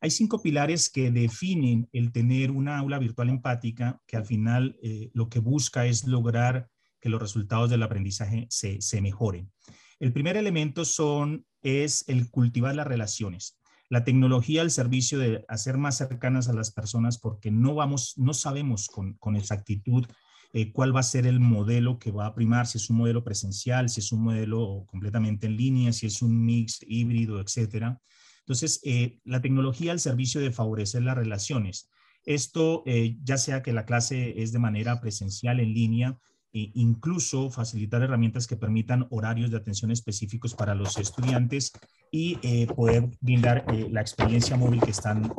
Hay 0.00 0.10
cinco 0.10 0.40
pilares 0.40 0.88
que 0.88 1.10
definen 1.10 1.88
el 1.92 2.10
tener 2.10 2.50
una 2.50 2.78
aula 2.78 2.98
virtual 2.98 3.28
empática, 3.28 4.00
que 4.06 4.16
al 4.16 4.24
final 4.24 4.78
eh, 4.82 5.10
lo 5.12 5.28
que 5.28 5.40
busca 5.40 5.86
es 5.86 6.04
lograr 6.04 6.68
que 7.00 7.10
los 7.10 7.20
resultados 7.20 7.68
del 7.70 7.82
aprendizaje 7.82 8.46
se, 8.50 9.00
mejoren. 9.00 9.50
El 9.98 10.12
primer 10.12 10.36
elemento 10.36 10.84
son, 10.84 11.44
es 11.62 12.04
el 12.08 12.30
cultivar 12.30 12.74
las 12.74 12.86
relaciones. 12.86 13.58
La 13.88 14.04
tecnología 14.04 14.62
al 14.62 14.70
servicio 14.70 15.18
de 15.18 15.44
hacer 15.48 15.76
más 15.76 15.98
cercanas 15.98 16.48
a 16.48 16.52
las 16.54 16.70
personas 16.70 17.18
porque 17.18 17.50
no 17.50 17.74
vamos, 17.74 18.14
no 18.16 18.32
sabemos 18.32 18.88
con, 18.88 19.14
con 19.14 19.36
exactitud 19.36 20.06
eh, 20.52 20.72
cuál 20.72 20.94
va 20.94 21.00
a 21.00 21.04
ser 21.04 21.26
el 21.26 21.40
modelo 21.40 21.98
que 21.98 22.10
va 22.10 22.26
a 22.26 22.34
primar, 22.34 22.66
si 22.66 22.78
es 22.78 22.88
un 22.90 22.96
modelo 22.96 23.22
presencial, 23.22 23.88
si 23.88 24.00
es 24.00 24.12
un 24.12 24.22
modelo 24.22 24.84
completamente 24.86 25.46
en 25.46 25.56
línea, 25.56 25.92
si 25.92 26.06
es 26.06 26.22
un 26.22 26.44
mix 26.44 26.80
híbrido, 26.86 27.40
etcétera. 27.40 28.00
Entonces, 28.40 28.80
eh, 28.84 29.18
la 29.24 29.40
tecnología 29.40 29.92
al 29.92 30.00
servicio 30.00 30.40
de 30.40 30.52
favorecer 30.52 31.02
las 31.02 31.16
relaciones. 31.16 31.90
Esto, 32.24 32.82
eh, 32.86 33.16
ya 33.22 33.38
sea 33.38 33.62
que 33.62 33.72
la 33.72 33.86
clase 33.86 34.42
es 34.42 34.52
de 34.52 34.58
manera 34.58 35.00
presencial, 35.00 35.60
en 35.60 35.72
línea, 35.72 36.18
e 36.52 36.72
incluso 36.74 37.48
facilitar 37.48 38.02
herramientas 38.02 38.48
que 38.48 38.56
permitan 38.56 39.06
horarios 39.10 39.52
de 39.52 39.56
atención 39.56 39.92
específicos 39.92 40.54
para 40.54 40.74
los 40.74 40.98
estudiantes 40.98 41.70
y 42.10 42.34
poder 42.74 43.08
brindar 43.20 43.64
la 43.88 44.00
experiencia 44.00 44.56
móvil 44.56 44.80
que 44.80 44.90
están, 44.90 45.32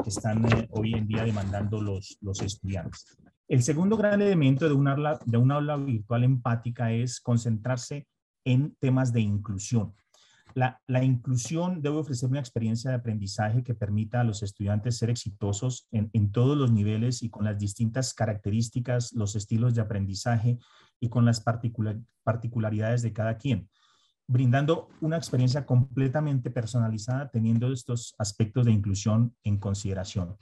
hoy 0.70 0.93
en 0.93 1.08
día 1.10 1.25
demandando 1.25 1.81
los, 1.81 2.17
estudiantes. 2.41 3.17
El 3.50 3.62
segundo 3.62 3.98
gran 3.98 4.22
elemento 4.22 4.70
de 4.70 4.74
un 4.74 4.88
aula, 4.88 5.20
de 5.25 5.38
una 5.38 5.55
aula 5.55 5.75
virtual 5.75 6.24
empática 6.24 6.93
es 6.93 7.20
concentrarse 7.20 8.08
en 8.46 8.75
temas 8.79 9.13
de 9.13 9.22
inclusión. 9.22 9.93
La, 10.53 11.03
inclusión 11.03 11.81
debe 11.81 11.98
ofrecer 11.98 12.29
una 12.29 12.39
experiencia 12.39 12.89
de 12.89 12.98
aprendizaje 12.98 13.63
que 13.63 13.74
permita 13.74 14.22
a 14.22 14.24
los 14.24 14.43
estudiantes 14.43 14.98
ser 14.98 15.10
exitosos 15.10 15.88
en, 15.91 16.31
todos 16.31 16.58
los 16.58 16.72
niveles 16.72 17.24
y 17.24 17.29
con 17.29 17.46
las 17.46 17.58
distintas 17.58 18.13
características, 18.13 19.13
los 19.13 19.36
estilos 19.36 19.75
de 19.75 19.81
aprendizaje 19.81 20.60
y 21.00 21.10
con 21.10 21.25
las 21.25 21.43
particularidades 22.24 23.01
de 23.01 23.13
cada 23.13 23.38
quien, 23.38 23.70
brindando 24.27 24.89
una 25.01 25.17
experiencia 25.17 25.65
completamente 25.65 26.51
personalizada 26.51 27.29
teniendo 27.29 27.72
estos 27.72 28.15
aspectos 28.17 28.65
de 28.65 28.72
inclusión 28.72 29.36
en 29.43 29.58
consideración. 29.58 30.38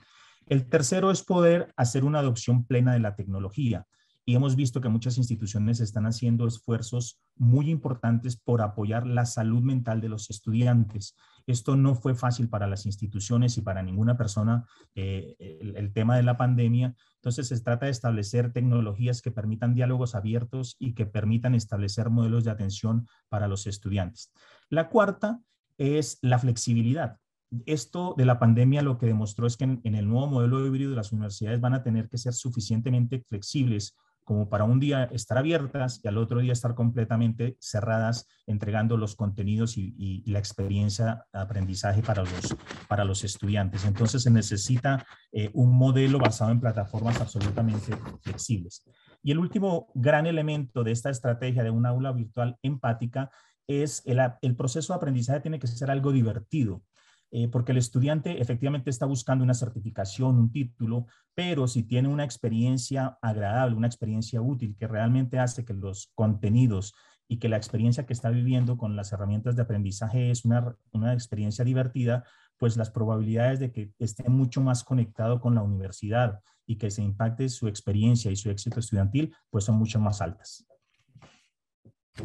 El 0.46 0.68
tercero 0.68 1.10
es 1.10 1.22
poder 1.22 1.72
hacer 1.76 2.04
una 2.04 2.18
adopción 2.18 2.64
plena 2.64 2.92
de 2.92 3.00
la 3.00 3.14
tecnología. 3.14 3.86
Y 4.30 4.36
hemos 4.36 4.54
visto 4.54 4.80
que 4.80 4.88
muchas 4.88 5.18
instituciones 5.18 5.80
están 5.80 6.06
haciendo 6.06 6.46
esfuerzos 6.46 7.18
muy 7.34 7.68
importantes 7.68 8.36
por 8.36 8.62
apoyar 8.62 9.04
la 9.04 9.26
salud 9.26 9.60
mental 9.60 10.00
de 10.00 10.08
los 10.08 10.30
estudiantes. 10.30 11.16
Esto 11.48 11.74
no 11.74 11.96
fue 11.96 12.14
fácil 12.14 12.48
para 12.48 12.68
las 12.68 12.86
instituciones 12.86 13.58
y 13.58 13.62
para 13.62 13.82
ninguna 13.82 14.16
persona 14.16 14.68
eh, 14.94 15.34
el, 15.74 15.92
tema 15.92 16.16
de 16.16 16.22
la 16.22 16.36
pandemia. 16.36 16.94
Entonces 17.16 17.48
se 17.48 17.60
trata 17.60 17.86
de 17.86 17.90
establecer 17.90 18.52
tecnologías 18.52 19.20
que 19.20 19.32
permitan 19.32 19.74
diálogos 19.74 20.14
abiertos 20.14 20.76
y 20.78 20.94
que 20.94 21.06
permitan 21.06 21.56
establecer 21.56 22.08
modelos 22.08 22.44
de 22.44 22.52
atención 22.52 23.08
para 23.30 23.48
los 23.48 23.66
estudiantes. 23.66 24.32
La 24.68 24.90
cuarta 24.90 25.40
es 25.76 26.20
la 26.22 26.38
flexibilidad 26.38 27.18
esto 27.66 28.14
de 28.16 28.24
la 28.24 28.38
pandemia 28.38 28.80
lo 28.82 28.96
que 28.96 29.06
demostró 29.06 29.46
es 29.46 29.56
que 29.56 29.64
en, 29.64 29.80
el 29.82 30.06
nuevo 30.06 30.28
modelo 30.28 30.64
híbrido 30.64 30.94
las 30.94 31.10
universidades 31.10 31.60
van 31.60 31.74
a 31.74 31.82
tener 31.82 32.08
que 32.08 32.16
ser 32.16 32.32
suficientemente 32.32 33.24
flexibles 33.26 33.96
como 34.24 34.48
para 34.48 34.64
un 34.64 34.78
día 34.78 35.04
estar 35.04 35.38
abiertas 35.38 36.00
y 36.02 36.08
al 36.08 36.18
otro 36.18 36.40
día 36.40 36.52
estar 36.52 36.74
completamente 36.74 37.56
cerradas, 37.60 38.28
entregando 38.46 38.96
los 38.96 39.16
contenidos 39.16 39.76
y, 39.76 40.22
la 40.26 40.38
experiencia 40.38 41.26
de 41.32 41.40
aprendizaje 41.40 42.02
para 42.02 42.22
los, 42.22 42.56
para 42.88 43.04
los 43.04 43.24
estudiantes. 43.24 43.84
Entonces 43.84 44.22
se 44.22 44.30
necesita 44.30 45.04
eh, 45.32 45.50
un 45.54 45.76
modelo 45.76 46.18
basado 46.18 46.52
en 46.52 46.60
plataformas 46.60 47.20
absolutamente 47.20 47.96
flexibles. 48.20 48.84
Y 49.22 49.32
el 49.32 49.38
último 49.38 49.88
gran 49.94 50.26
elemento 50.26 50.84
de 50.84 50.92
esta 50.92 51.10
estrategia 51.10 51.62
de 51.62 51.70
un 51.70 51.86
aula 51.86 52.12
virtual 52.12 52.56
empática 52.62 53.30
es 53.66 54.02
el, 54.06 54.20
el 54.42 54.56
proceso 54.56 54.92
de 54.92 54.98
aprendizaje 54.98 55.40
tiene 55.40 55.58
que 55.58 55.66
ser 55.66 55.90
algo 55.90 56.12
divertido. 56.12 56.82
Eh, 57.32 57.46
porque 57.48 57.70
el 57.72 57.78
estudiante 57.78 58.42
efectivamente 58.42 58.90
está 58.90 59.06
buscando 59.06 59.44
una 59.44 59.54
certificación, 59.54 60.36
un 60.36 60.50
título, 60.50 61.06
pero 61.34 61.68
si 61.68 61.84
tiene 61.84 62.08
una 62.08 62.24
experiencia 62.24 63.18
agradable, 63.22 63.76
una 63.76 63.86
experiencia 63.86 64.42
útil 64.42 64.74
que 64.76 64.88
realmente 64.88 65.38
hace 65.38 65.64
que 65.64 65.74
los 65.74 66.10
contenidos 66.14 66.92
y 67.28 67.38
que 67.38 67.48
la 67.48 67.56
experiencia 67.56 68.04
que 68.04 68.12
está 68.12 68.30
viviendo 68.30 68.76
con 68.76 68.96
las 68.96 69.12
herramientas 69.12 69.54
de 69.54 69.62
aprendizaje 69.62 70.32
es 70.32 70.44
una, 70.44 70.74
una 70.90 71.12
experiencia 71.12 71.64
divertida, 71.64 72.24
pues 72.58 72.76
las 72.76 72.90
probabilidades 72.90 73.60
de 73.60 73.70
que 73.70 73.92
esté 74.00 74.28
mucho 74.28 74.60
más 74.60 74.82
conectado 74.82 75.40
con 75.40 75.54
la 75.54 75.62
universidad 75.62 76.40
y 76.66 76.76
que 76.76 76.90
se 76.90 77.02
impacte 77.02 77.48
su 77.48 77.68
experiencia 77.68 78.32
y 78.32 78.36
su 78.36 78.50
éxito 78.50 78.80
estudiantil, 78.80 79.32
pues 79.50 79.64
son 79.64 79.76
mucho 79.76 80.00
más 80.00 80.20
altas. 80.20 80.66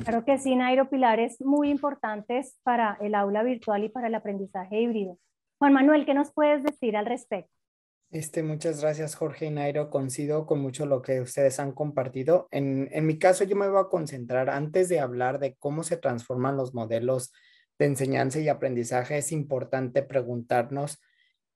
Claro 0.03 0.25
que 0.25 0.37
sí, 0.37 0.55
Nairo, 0.55 0.89
pilares 0.89 1.39
muy 1.41 1.69
importantes 1.69 2.57
para 2.63 2.97
el 3.01 3.15
aula 3.15 3.43
virtual 3.43 3.83
y 3.83 3.89
para 3.89 4.07
el 4.07 4.15
aprendizaje 4.15 4.81
híbrido. 4.81 5.17
Juan 5.57 5.73
Manuel, 5.73 6.05
¿qué 6.05 6.13
nos 6.13 6.31
puedes 6.31 6.63
decir 6.63 6.97
al 6.97 7.05
respecto? 7.05 7.51
Este, 8.11 8.43
muchas 8.43 8.81
gracias, 8.81 9.15
Jorge 9.15 9.47
y 9.47 9.49
Nairo. 9.49 9.89
Coincido 9.89 10.45
con 10.45 10.61
mucho 10.61 10.85
lo 10.85 11.01
que 11.01 11.21
ustedes 11.21 11.59
han 11.59 11.71
compartido. 11.71 12.47
En, 12.51 12.87
en 12.91 13.05
mi 13.05 13.17
caso, 13.17 13.43
yo 13.43 13.55
me 13.55 13.67
voy 13.67 13.81
a 13.81 13.89
concentrar, 13.89 14.49
antes 14.49 14.89
de 14.89 14.99
hablar 14.99 15.39
de 15.39 15.55
cómo 15.55 15.83
se 15.83 15.97
transforman 15.97 16.55
los 16.55 16.73
modelos 16.73 17.33
de 17.79 17.85
enseñanza 17.85 18.39
y 18.39 18.47
aprendizaje, 18.47 19.17
es 19.17 19.31
importante 19.31 20.03
preguntarnos 20.03 21.01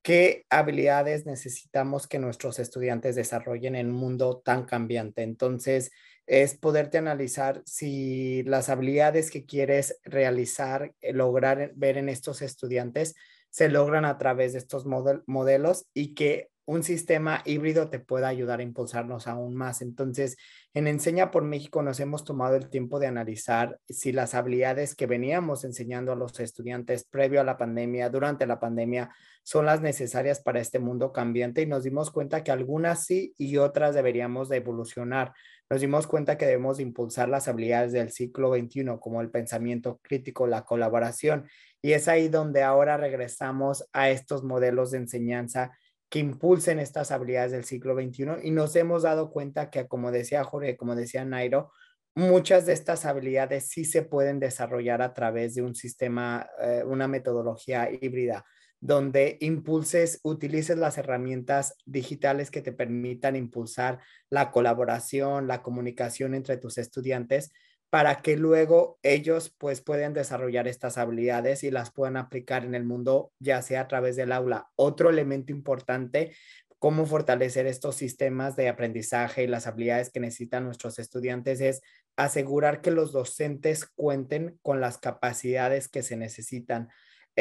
qué 0.02 0.45
habilidades 0.49 1.25
necesitamos 1.25 2.08
que 2.08 2.19
nuestros 2.19 2.60
estudiantes 2.60 3.15
desarrollen 3.15 3.75
en 3.75 3.88
un 3.88 3.95
mundo 3.95 4.41
tan 4.43 4.65
cambiante. 4.65 5.23
Entonces, 5.23 5.91
es 6.29 6.55
poderte 6.55 6.99
analizar 6.99 7.63
si 7.65 8.43
las 8.43 8.69
habilidades 8.69 9.31
que 9.31 9.45
quieres 9.45 9.99
realizar, 10.03 10.93
eh, 11.01 11.11
lograr 11.11 11.71
ver 11.75 11.97
en 11.97 12.07
estos 12.07 12.43
estudiantes, 12.43 13.15
se 13.49 13.67
logran 13.67 14.05
a 14.05 14.19
través 14.19 14.53
de 14.53 14.59
estos 14.59 14.85
modelos 14.85 15.87
y 15.91 16.13
que 16.13 16.49
un 16.65 16.83
sistema 16.83 17.41
híbrido 17.45 17.89
te 17.89 17.97
pueda 17.97 18.27
ayudar 18.27 18.59
a 18.59 18.63
impulsarnos 18.63 19.25
aún 19.25 19.55
más. 19.55 19.81
Entonces, 19.81 20.37
en 20.75 20.85
Enseña 20.85 21.31
por 21.31 21.43
México 21.43 21.81
nos 21.81 21.99
hemos 21.99 22.23
tomado 22.23 22.55
el 22.55 22.69
tiempo 22.69 22.99
de 22.99 23.07
analizar 23.07 23.79
si 23.89 24.11
las 24.11 24.35
habilidades 24.35 24.93
que 24.93 25.07
veníamos 25.07 25.63
enseñando 25.63 26.11
a 26.11 26.15
los 26.15 26.39
estudiantes 26.39 27.05
previo 27.05 27.41
a 27.41 27.43
la 27.43 27.57
pandemia, 27.57 28.11
durante 28.11 28.45
la 28.45 28.59
pandemia, 28.59 29.09
son 29.41 29.65
las 29.65 29.81
necesarias 29.81 30.41
para 30.41 30.59
este 30.59 30.77
mundo 30.77 31.11
cambiante 31.11 31.63
y 31.63 31.65
nos 31.65 31.85
dimos 31.85 32.11
cuenta 32.11 32.43
que 32.43 32.51
algunas 32.51 33.03
sí 33.03 33.33
y 33.35 33.57
otras 33.57 33.95
deberíamos 33.95 34.47
de 34.47 34.57
evolucionar. 34.57 35.33
Nos 35.69 35.82
dimos 35.82 36.08
cuenta 36.08 36.38
que 36.38 36.47
debemos 36.47 36.79
impulsar 36.79 37.29
las 37.29 37.47
habilidades 37.47 37.91
del 37.91 38.12
siglo 38.12 38.53
XXI 38.55 38.86
como 38.99 39.21
el 39.21 39.29
pensamiento 39.29 39.99
crítico, 40.01 40.47
la 40.47 40.65
colaboración. 40.65 41.47
Y 41.82 41.93
es 41.93 42.08
ahí 42.08 42.27
donde 42.27 42.63
ahora 42.63 42.97
regresamos 42.97 43.88
a 43.93 44.10
estos 44.10 44.43
modelos 44.43 44.91
de 44.91 44.97
enseñanza 44.97 45.71
que 46.10 46.19
impulsen 46.19 46.79
estas 46.79 47.12
habilidades 47.12 47.51
del 47.51 47.65
siglo 47.65 47.93
XXI 47.93 48.25
y 48.41 48.51
nos 48.51 48.75
hemos 48.75 49.03
dado 49.03 49.29
cuenta 49.29 49.69
que, 49.69 49.88
como 49.88 50.12
decía 50.12 50.43
Jorge, 50.43 50.75
como 50.75 50.95
decía 50.95 51.23
Nairo, 51.23 51.71
muchas 52.15 52.65
de 52.65 52.73
estas 52.73 53.05
habilidades 53.05 53.69
sí 53.69 53.86
se 53.86 54.01
pueden 54.01 54.39
desarrollar 54.39 55.03
a 55.03 55.13
través 55.13 55.53
de 55.53 55.62
un 55.62 55.75
sistema, 55.75 56.49
eh, 56.60 56.84
una 56.84 57.08
metodología 57.08 57.89
híbrida, 57.91 58.43
donde 58.81 59.37
impulses, 59.41 60.19
utilices 60.23 60.77
las 60.77 60.97
herramientas 60.97 61.75
digitales 61.85 62.51
que 62.51 62.61
te 62.61 62.71
permitan 62.71 63.35
impulsar 63.35 63.99
la 64.29 64.51
colaboración, 64.51 65.47
la 65.47 65.61
comunicación 65.61 66.33
entre 66.33 66.57
tus 66.57 66.77
estudiantes, 66.77 67.51
para 67.89 68.21
que 68.21 68.37
luego 68.37 68.99
ellos 69.01 69.53
pues 69.57 69.81
puedan 69.81 70.13
desarrollar 70.13 70.67
estas 70.67 70.97
habilidades 70.97 71.63
y 71.63 71.71
las 71.71 71.91
puedan 71.91 72.17
aplicar 72.17 72.63
en 72.63 72.75
el 72.75 72.83
mundo, 72.83 73.31
ya 73.39 73.61
sea 73.61 73.81
a 73.81 73.87
través 73.87 74.15
del 74.15 74.31
aula. 74.31 74.69
Otro 74.75 75.09
elemento 75.09 75.51
importante, 75.51 76.35
cómo 76.77 77.05
fortalecer 77.05 77.65
estos 77.67 77.95
sistemas 77.95 78.55
de 78.55 78.69
aprendizaje 78.69 79.43
y 79.43 79.47
las 79.47 79.67
habilidades 79.67 80.11
que 80.11 80.19
necesitan 80.19 80.65
nuestros 80.65 80.99
estudiantes 80.99 81.61
es 81.61 81.81
asegurar 82.15 82.81
que 82.81 82.91
los 82.91 83.11
docentes 83.11 83.85
cuenten 83.85 84.59
con 84.61 84.79
las 84.79 84.97
capacidades 84.97 85.89
que 85.89 86.03
se 86.03 86.15
necesitan 86.15 86.89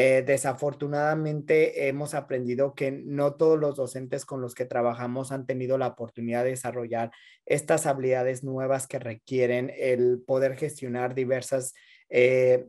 eh, 0.01 0.23
desafortunadamente 0.23 1.89
hemos 1.89 2.15
aprendido 2.15 2.73
que 2.73 2.93
no 2.93 3.35
todos 3.35 3.59
los 3.59 3.75
docentes 3.75 4.25
con 4.25 4.41
los 4.41 4.55
que 4.55 4.65
trabajamos 4.65 5.33
han 5.33 5.45
tenido 5.45 5.77
la 5.77 5.89
oportunidad 5.89 6.45
de 6.45 6.51
desarrollar 6.51 7.11
estas 7.47 7.85
habilidades 7.85 8.45
nuevas 8.45 8.87
que 8.87 9.01
requieren 9.01 9.73
el 9.77 10.23
poder 10.25 10.57
gestionar 10.57 11.17
diversas 11.17 11.75
eh, 12.11 12.67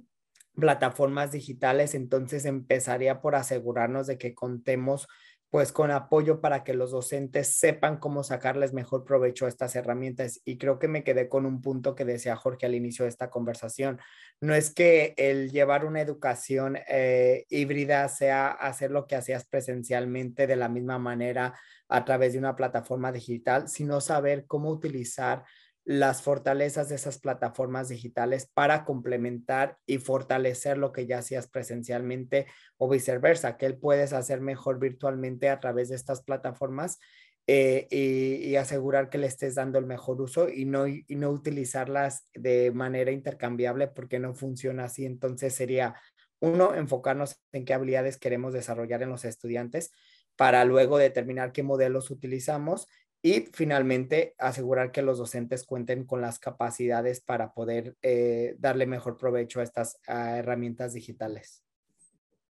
plataformas 0.55 1.31
digitales. 1.31 1.93
Entonces 1.93 2.45
empezaría 2.45 3.21
por 3.21 3.35
asegurarnos 3.35 4.07
de 4.07 4.17
que 4.17 4.33
contemos 4.33 5.07
pues 5.49 5.71
con 5.71 5.89
apoyo 5.89 6.41
para 6.41 6.63
que 6.63 6.75
los 6.75 6.91
docentes 6.91 7.55
sepan 7.55 7.97
cómo 7.97 8.23
sacarles 8.23 8.71
mejor 8.71 9.03
provecho 9.03 9.45
a 9.45 9.49
estas 9.49 9.75
herramientas. 9.75 10.41
Y 10.45 10.57
creo 10.59 10.77
que 10.77 10.87
me 10.87 11.03
quedé 11.03 11.27
con 11.27 11.47
un 11.47 11.61
punto 11.61 11.95
que 11.95 12.05
decía 12.05 12.35
Jorge 12.35 12.67
al 12.67 12.75
inicio 12.75 13.05
de 13.05 13.09
esta 13.09 13.31
conversación. 13.31 13.99
No 14.41 14.53
es 14.53 14.71
que 14.71 15.15
el 15.17 15.51
llevar 15.51 15.85
una 15.85 16.01
educación 16.01 16.77
eh, 16.87 17.45
híbrida 17.49 18.07
sea 18.09 18.49
hacer 18.49 18.91
lo 18.91 19.07
que 19.07 19.15
hacías 19.15 19.45
presencialmente 19.45 20.45
de 20.45 20.55
la 20.55 20.69
misma 20.69 20.99
manera 20.99 21.55
a 21.87 22.05
través 22.05 22.33
de 22.33 22.39
una 22.39 22.55
plataforma 22.55 23.11
digital, 23.11 23.67
sino 23.67 24.01
saber 24.01 24.45
cómo 24.45 24.69
utilizar 24.69 25.43
las 25.89 26.21
fortalezas 26.21 26.87
de 26.87 26.95
esas 26.95 27.17
plataformas 27.17 27.89
digitales 27.89 28.47
para 28.53 28.85
complementar 28.85 29.79
y 29.87 29.97
fortalecer 29.97 30.77
lo 30.77 30.91
que 30.91 31.07
ya 31.07 31.17
hacías 31.17 31.47
presencialmente 31.47 32.45
o 32.77 32.87
viceversa, 32.87 33.57
que 33.57 33.65
él 33.65 33.79
puedes 33.79 34.13
hacer 34.13 34.39
mejor 34.39 34.77
virtualmente 34.77 35.49
a 35.49 35.59
través 35.59 35.89
de 35.89 35.95
estas 35.95 36.21
plataformas 36.21 36.99
eh, 37.47 37.87
y, 37.89 38.55
asegurar 38.55 39.09
que 39.09 39.17
le 39.17 39.25
estés 39.25 39.55
dando 39.55 39.79
el 39.79 39.87
mejor 39.87 40.21
uso 40.21 40.47
y 40.47 40.65
no, 40.65 40.85
y 40.85 41.03
no 41.09 41.31
utilizarlas 41.31 42.27
de 42.35 42.69
manera 42.69 43.09
intercambiable 43.09 43.87
porque 43.87 44.19
no 44.19 44.35
funciona 44.35 44.83
así. 44.83 45.07
Entonces 45.07 45.55
sería, 45.55 45.95
uno, 46.39 46.75
enfocarnos 46.75 47.41
en 47.51 47.65
qué 47.65 47.73
habilidades 47.73 48.19
queremos 48.19 48.53
desarrollar 48.53 49.01
en 49.01 49.09
los 49.09 49.25
estudiantes 49.25 49.89
para 50.35 50.63
luego 50.65 50.99
determinar 50.99 51.51
qué 51.51 51.63
modelos 51.63 52.11
utilizamos 52.11 52.85
y 53.21 53.47
finalmente 53.53 54.33
asegurar 54.37 54.91
que 54.91 55.01
los 55.01 55.17
docentes 55.17 55.65
cuenten 55.65 56.05
con 56.05 56.21
las 56.21 56.39
capacidades 56.39 57.21
para 57.21 57.53
poder 57.53 57.95
eh, 58.01 58.55
darle 58.59 58.85
mejor 58.85 59.17
provecho 59.17 59.59
a 59.59 59.63
estas 59.63 59.99
herramientas 60.07 60.93
digitales. 60.93 61.63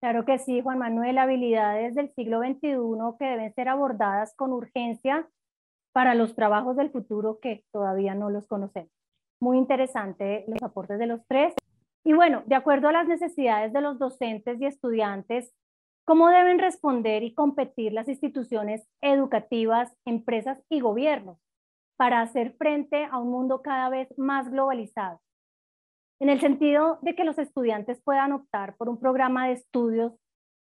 Claro 0.01 0.25
que 0.25 0.37
sí, 0.39 0.61
Juan 0.61 0.79
Manuel, 0.79 1.17
habilidades 1.17 1.95
del 1.95 2.09
siglo 2.13 2.39
XXI 2.39 2.77
que 3.19 3.25
deben 3.25 3.53
ser 3.53 3.67
abordadas 3.67 4.33
con 4.35 4.53
urgencia 4.53 5.27
para 5.91 6.15
los 6.15 6.35
trabajos 6.35 6.77
del 6.77 6.89
futuro 6.89 7.39
que 7.41 7.65
todavía 7.71 8.15
no 8.15 8.29
los 8.29 8.47
conocemos. 8.47 8.91
Muy 9.41 9.57
interesante 9.57 10.45
los 10.47 10.61
aportes 10.63 10.99
de 10.99 11.07
los 11.07 11.25
tres. 11.27 11.53
Y 12.05 12.13
bueno, 12.13 12.43
de 12.45 12.55
acuerdo 12.55 12.87
a 12.87 12.93
las 12.93 13.07
necesidades 13.07 13.73
de 13.73 13.81
los 13.81 13.99
docentes 13.99 14.59
y 14.61 14.65
estudiantes, 14.65 15.53
¿cómo 16.09 16.29
deben 16.29 16.57
responder 16.57 17.21
y 17.21 17.35
competir 17.35 17.93
las 17.93 18.07
instituciones 18.07 18.81
educativas, 18.99 19.93
empresas 20.05 20.57
y 20.67 20.79
gobiernos 20.79 21.37
para 21.97 22.21
hacer 22.21 22.55
frente 22.57 23.05
a 23.05 23.19
un 23.19 23.29
mundo 23.29 23.61
cada 23.61 23.89
vez 23.89 24.07
más 24.17 24.49
globalizado? 24.49 25.21
en 26.19 26.29
el 26.29 26.41
sentido 26.41 26.99
de 27.01 27.15
que 27.15 27.23
los 27.23 27.37
estudiantes 27.37 28.01
puedan 28.03 28.33
optar 28.33 28.75
por 28.75 28.89
un 28.89 28.99
programa 28.99 29.47
de 29.47 29.53
estudios 29.53 30.11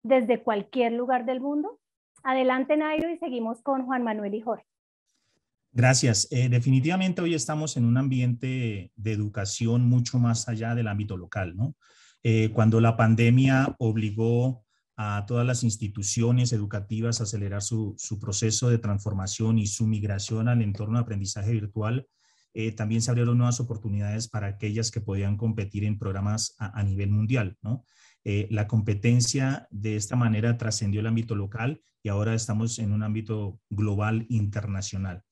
desde 0.02 0.42
cualquier 0.42 0.94
lugar 0.94 1.26
del 1.26 1.42
mundo. 1.42 1.80
Adelante, 2.24 2.76
Nairo, 2.76 3.10
y 3.12 3.18
seguimos 3.20 3.62
con 3.62 3.86
Juan 3.86 4.04
Manuel 4.04 4.34
y 4.34 4.42
Jorge. 4.42 4.66
Gracias. 5.72 6.28
Eh, 6.32 6.50
definitivamente 6.50 7.22
hoy 7.22 7.36
estamos 7.36 7.78
en 7.78 7.86
un 7.86 7.98
ambiente 7.98 8.92
de 8.96 9.12
educación 9.12 9.88
mucho 9.88 10.18
más 10.20 10.48
allá 10.50 10.74
del 10.74 10.88
ámbito 10.88 11.18
local, 11.18 11.56
¿no? 11.56 11.76
Eh, 12.24 12.52
cuando 12.54 12.80
la 12.80 12.96
pandemia 12.96 13.76
obligó 13.80 14.63
a 14.96 15.26
todas 15.28 15.46
las 15.46 15.64
instituciones 15.64 16.54
educativas 16.54 17.22
acelerar 17.22 17.62
su, 17.62 17.96
su 17.98 18.20
proceso 18.20 18.70
de 18.70 18.78
transformación 18.78 19.58
y 19.58 19.68
su 19.68 19.88
migración 19.88 20.48
al 20.48 20.62
entorno 20.62 20.98
de 20.98 21.04
aprendizaje 21.04 21.52
virtual, 21.52 22.08
eh, 22.54 22.72
también 22.72 23.02
se 23.02 23.10
abrieron 23.10 23.38
nuevas 23.38 23.60
oportunidades 23.60 24.28
para 24.28 24.48
aquellas 24.48 24.92
que 24.92 25.02
podían 25.02 25.38
competir 25.38 25.84
en 25.86 25.98
programas 25.98 26.56
a, 26.60 26.84
nivel 26.84 27.10
mundial. 27.10 27.58
¿no? 27.64 27.86
Eh, 28.24 28.48
la 28.52 28.68
competencia 28.68 29.68
de 29.72 29.96
esta 29.96 30.16
manera 30.16 30.58
trascendió 30.58 31.00
el 31.02 31.08
ámbito 31.08 31.36
local 31.36 31.82
y 32.04 32.10
ahora 32.10 32.36
estamos 32.36 32.78
en 32.78 32.92
un 32.92 33.02
ámbito 33.02 33.60
global 33.70 34.28
internacional. 34.30 35.24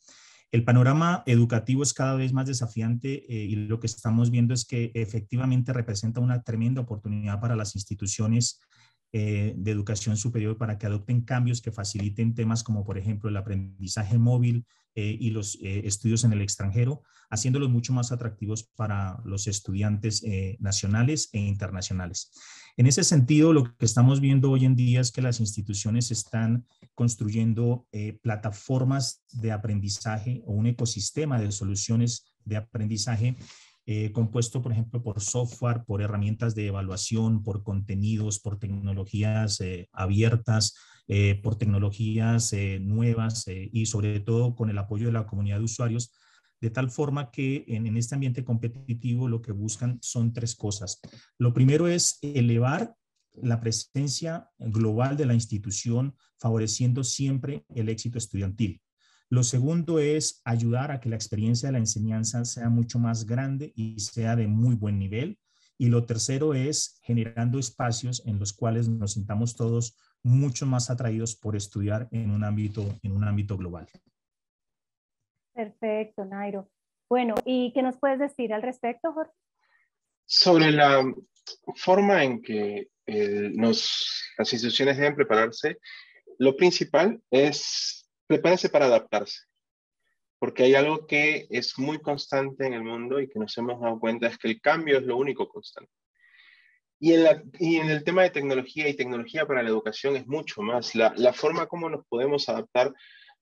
El 0.51 0.65
panorama 0.65 1.23
educativo 1.27 1.83
es 1.83 1.93
cada 1.93 2.15
vez 2.15 2.33
más 2.33 2.47
desafiante 2.47 3.23
eh, 3.29 3.45
y 3.45 3.55
lo 3.55 3.79
que 3.79 3.87
estamos 3.87 4.31
viendo 4.31 4.53
es 4.53 4.65
que 4.65 4.91
efectivamente 4.95 5.71
representa 5.71 6.19
una 6.19 6.41
tremenda 6.41 6.81
oportunidad 6.81 7.39
para 7.39 7.55
las 7.55 7.75
instituciones 7.75 8.59
de 9.11 9.71
educación 9.71 10.15
superior 10.15 10.57
para 10.57 10.77
que 10.77 10.87
adopten 10.87 11.21
cambios 11.21 11.61
que 11.61 11.71
faciliten 11.71 12.33
temas 12.33 12.63
como, 12.63 12.85
por 12.85 12.97
ejemplo, 12.97 13.29
el 13.29 13.37
aprendizaje 13.37 14.17
móvil, 14.17 14.65
eh, 14.93 15.15
y 15.17 15.29
los 15.29 15.55
eh, 15.61 15.83
estudios 15.85 16.25
en 16.25 16.33
el 16.33 16.41
extranjero, 16.41 17.01
haciéndolos 17.29 17.69
mucho 17.69 17.93
más 17.93 18.11
atractivos 18.11 18.63
para 18.75 19.21
los 19.23 19.47
estudiantes 19.47 20.21
eh, 20.25 20.57
nacionales 20.59 21.29
e 21.31 21.39
internacionales. 21.39 22.29
En 22.75 22.87
ese 22.87 23.05
sentido, 23.05 23.53
lo 23.53 23.63
que 23.77 23.85
estamos 23.85 24.19
viendo 24.19 24.51
hoy 24.51 24.65
en 24.65 24.75
día 24.75 24.99
es 24.99 25.13
que 25.13 25.21
las 25.21 25.39
instituciones 25.39 26.11
están 26.11 26.65
construyendo 26.93 27.87
plataformas 28.21 29.23
de 29.31 29.51
aprendizaje 29.51 30.41
o 30.45 30.53
un 30.53 30.67
ecosistema 30.67 31.39
de 31.39 31.51
soluciones 31.51 32.25
de 32.45 32.57
aprendizaje 32.57 33.35
compuesto, 34.13 34.61
por 34.61 34.71
ejemplo, 34.71 35.03
por 35.03 35.19
software, 35.21 35.83
por 35.85 36.01
herramientas 36.01 36.55
de 36.55 36.67
evaluación, 36.67 37.43
por 37.43 37.63
contenidos, 37.63 38.39
por 38.39 38.57
tecnologías 38.57 39.59
abiertas, 39.91 40.75
eh, 41.13 41.41
por 41.43 41.57
tecnologías 41.57 42.53
eh, 42.53 42.79
nuevas 42.79 43.45
eh, 43.49 43.69
y 43.73 43.87
sobre 43.87 44.21
todo 44.21 44.55
con 44.55 44.69
el 44.69 44.77
apoyo 44.77 45.07
de 45.07 45.11
la 45.11 45.27
comunidad 45.27 45.57
de 45.57 45.65
usuarios, 45.65 46.13
de 46.61 46.69
tal 46.69 46.89
forma 46.89 47.31
que 47.31 47.65
en, 47.67 47.97
este 47.97 48.15
ambiente 48.15 48.45
competitivo 48.45 49.27
lo 49.27 49.41
que 49.41 49.51
buscan 49.51 49.97
son 50.01 50.31
tres 50.31 50.55
cosas. 50.55 51.01
Lo 51.37 51.53
primero 51.53 51.89
es 51.89 52.17
elevar 52.21 52.95
la 53.33 53.59
presencia 53.59 54.47
global 54.57 55.17
de 55.17 55.25
la 55.25 55.33
institución, 55.33 56.15
favoreciendo 56.39 57.03
siempre 57.03 57.65
el 57.75 57.89
éxito 57.89 58.17
estudiantil. 58.17 58.81
Lo 59.31 59.43
segundo 59.43 59.99
es 59.99 60.41
ayudar 60.43 60.91
a 60.91 60.99
que 60.99 61.07
la 61.07 61.15
experiencia 61.15 61.69
de 61.69 61.71
la 61.71 61.77
enseñanza 61.77 62.43
sea 62.43 62.67
mucho 62.67 62.99
más 62.99 63.25
grande 63.25 63.71
y 63.77 63.97
sea 64.01 64.35
de 64.35 64.45
muy 64.45 64.75
buen 64.75 64.99
nivel. 64.99 65.39
Y 65.77 65.87
lo 65.87 66.05
tercero 66.05 66.53
es 66.53 66.99
generando 67.01 67.57
espacios 67.57 68.21
en 68.25 68.39
los 68.39 68.51
cuales 68.51 68.89
nos 68.89 69.13
sintamos 69.13 69.55
todos 69.55 69.97
mucho 70.21 70.65
más 70.65 70.89
atraídos 70.89 71.37
por 71.37 71.55
estudiar 71.55 72.09
en 72.11 72.29
un 72.29 72.43
ámbito, 72.43 72.99
en 73.03 73.13
un 73.13 73.23
ámbito 73.23 73.55
global. 73.55 73.87
Perfecto, 75.53 76.25
Nairo. 76.25 76.69
Bueno, 77.09 77.35
¿y 77.45 77.71
qué 77.71 77.83
nos 77.83 77.97
puedes 77.97 78.19
decir 78.19 78.53
al 78.53 78.61
respecto, 78.61 79.13
Jorge? 79.13 79.31
Sobre 80.25 80.73
la 80.73 81.05
forma 81.77 82.25
en 82.25 82.41
que 82.41 82.89
nos, 83.53 84.25
las 84.37 84.51
instituciones 84.51 84.97
deben 84.97 85.15
prepararse, 85.15 85.77
lo 86.37 86.57
principal 86.57 87.21
es 87.31 88.00
prepararse 88.31 88.69
para 88.69 88.85
adaptarse, 88.85 89.41
porque 90.39 90.63
hay 90.63 90.75
algo 90.75 91.05
que 91.05 91.47
es 91.49 91.77
muy 91.77 91.99
constante 91.99 92.65
en 92.65 92.71
el 92.71 92.81
mundo 92.81 93.19
y 93.19 93.27
que 93.27 93.37
nos 93.37 93.57
hemos 93.57 93.81
dado 93.81 93.99
cuenta 93.99 94.27
es 94.27 94.37
que 94.37 94.47
el 94.47 94.61
cambio 94.61 94.99
es 94.99 95.03
lo 95.03 95.17
único 95.17 95.49
constante. 95.49 95.91
Y 96.97 97.13
en, 97.13 97.23
la, 97.25 97.43
y 97.59 97.75
en, 97.75 97.89
el 97.89 98.05
tema 98.05 98.23
de 98.23 98.29
tecnología 98.29 98.87
y 98.87 98.93
tecnología 98.93 99.45
para 99.45 99.61
la 99.61 99.69
educación 99.69 100.15
es 100.15 100.27
mucho 100.27 100.61
más. 100.61 100.95
La, 100.95 101.13
la, 101.17 101.33
forma 101.33 101.67
como 101.67 101.89
nos 101.89 102.05
podemos 102.07 102.47
adaptar 102.47 102.93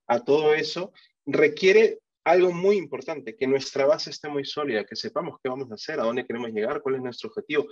a 0.08 0.24
todo 0.24 0.54
eso 0.54 0.92
requiere 1.24 2.00
algo 2.24 2.52
muy 2.52 2.76
importante, 2.76 3.36
que 3.36 3.46
nuestra 3.46 3.86
base 3.86 4.10
esté 4.10 4.28
muy 4.28 4.44
sólida, 4.44 4.84
que 4.84 4.96
sepamos 4.96 5.38
qué 5.40 5.50
vamos 5.50 5.70
a 5.70 5.74
hacer, 5.74 6.00
a 6.00 6.04
dónde 6.04 6.26
queremos 6.26 6.50
llegar, 6.50 6.82
cuál 6.82 6.96
es 6.96 7.02
nuestro 7.02 7.28
objetivo. 7.28 7.68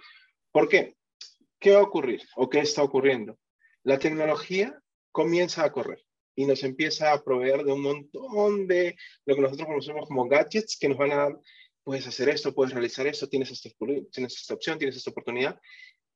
¿Por 0.52 0.68
qué? 0.68 0.94
¿Qué 1.58 1.72
va 1.72 1.80
a 1.80 1.82
ocurrir 1.82 2.22
o 2.36 2.48
qué 2.48 2.60
está 2.60 2.84
ocurriendo? 2.84 3.36
La 3.82 3.98
tecnología 3.98 4.78
comienza 5.10 5.64
a 5.64 5.72
correr 5.72 6.07
y 6.38 6.46
nos 6.46 6.62
empieza 6.62 7.12
a 7.12 7.24
proveer 7.24 7.64
de 7.64 7.72
un 7.72 7.82
montón 7.82 8.68
de 8.68 8.96
lo 9.26 9.34
que 9.34 9.40
nosotros 9.40 9.66
conocemos 9.66 10.06
como 10.06 10.28
gadgets 10.28 10.78
que 10.78 10.88
nos 10.88 10.96
van 10.96 11.10
a 11.10 11.16
dar 11.16 11.40
puedes 11.82 12.06
hacer 12.06 12.28
esto, 12.28 12.54
puedes 12.54 12.72
realizar 12.72 13.08
esto, 13.08 13.28
tienes 13.28 13.50
esta, 13.50 14.54
opción, 14.54 14.78
tienes 14.78 14.96
esta 14.96 15.10
oportunidad. 15.10 15.60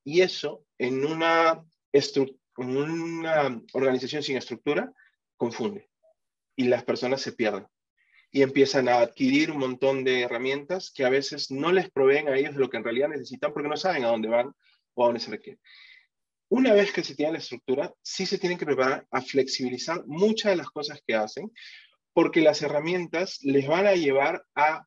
Y 0.04 0.20
eso 0.20 0.64
en 0.78 1.04
una, 1.04 1.64
en 1.92 2.76
una 2.76 3.60
organización 3.72 4.22
sin 4.22 4.36
estructura 4.36 4.92
confunde 5.36 5.88
y 6.54 6.64
las 6.68 6.84
personas 6.84 7.20
se 7.20 7.32
pierden 7.32 7.66
y 8.30 8.42
empiezan 8.42 8.88
a 8.88 9.00
adquirir 9.00 9.50
un 9.50 9.58
montón 9.58 10.04
de 10.04 10.20
herramientas 10.20 10.92
que 10.94 11.04
a 11.04 11.10
veces 11.10 11.50
no 11.50 11.72
les 11.72 11.90
proveen 11.90 12.28
a 12.28 12.36
ellos 12.36 12.54
de 12.54 12.60
lo 12.60 12.70
que 12.70 12.76
en 12.76 12.84
realidad 12.84 13.08
necesitan 13.08 13.52
porque 13.52 13.68
no 13.68 13.76
saben 13.76 14.04
a 14.04 14.08
dónde 14.08 14.28
van 14.28 14.54
o 14.94 15.02
a 15.02 15.06
dónde 15.06 15.20
se 15.20 15.32
requiere. 15.32 15.58
Una 16.54 16.74
vez 16.74 16.92
que 16.92 17.02
se 17.02 17.14
tiene 17.14 17.32
la 17.32 17.38
estructura, 17.38 17.94
sí 18.02 18.26
se 18.26 18.36
tienen 18.36 18.58
que 18.58 18.66
preparar 18.66 19.06
a 19.10 19.22
flexibilizar 19.22 20.04
muchas 20.06 20.52
de 20.52 20.56
las 20.56 20.68
cosas 20.68 21.00
que 21.06 21.14
hacen, 21.14 21.50
porque 22.12 22.42
las 22.42 22.60
herramientas 22.60 23.38
les 23.40 23.66
van 23.66 23.86
a 23.86 23.94
llevar 23.94 24.44
a 24.54 24.86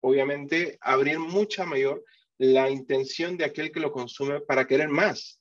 obviamente, 0.00 0.78
abrir 0.80 1.18
mucha 1.18 1.64
mayor 1.64 2.04
la 2.38 2.70
intención 2.70 3.36
de 3.36 3.44
aquel 3.44 3.72
que 3.72 3.80
lo 3.80 3.92
consume 3.92 4.40
para 4.40 4.66
querer 4.66 4.88
más. 4.88 5.40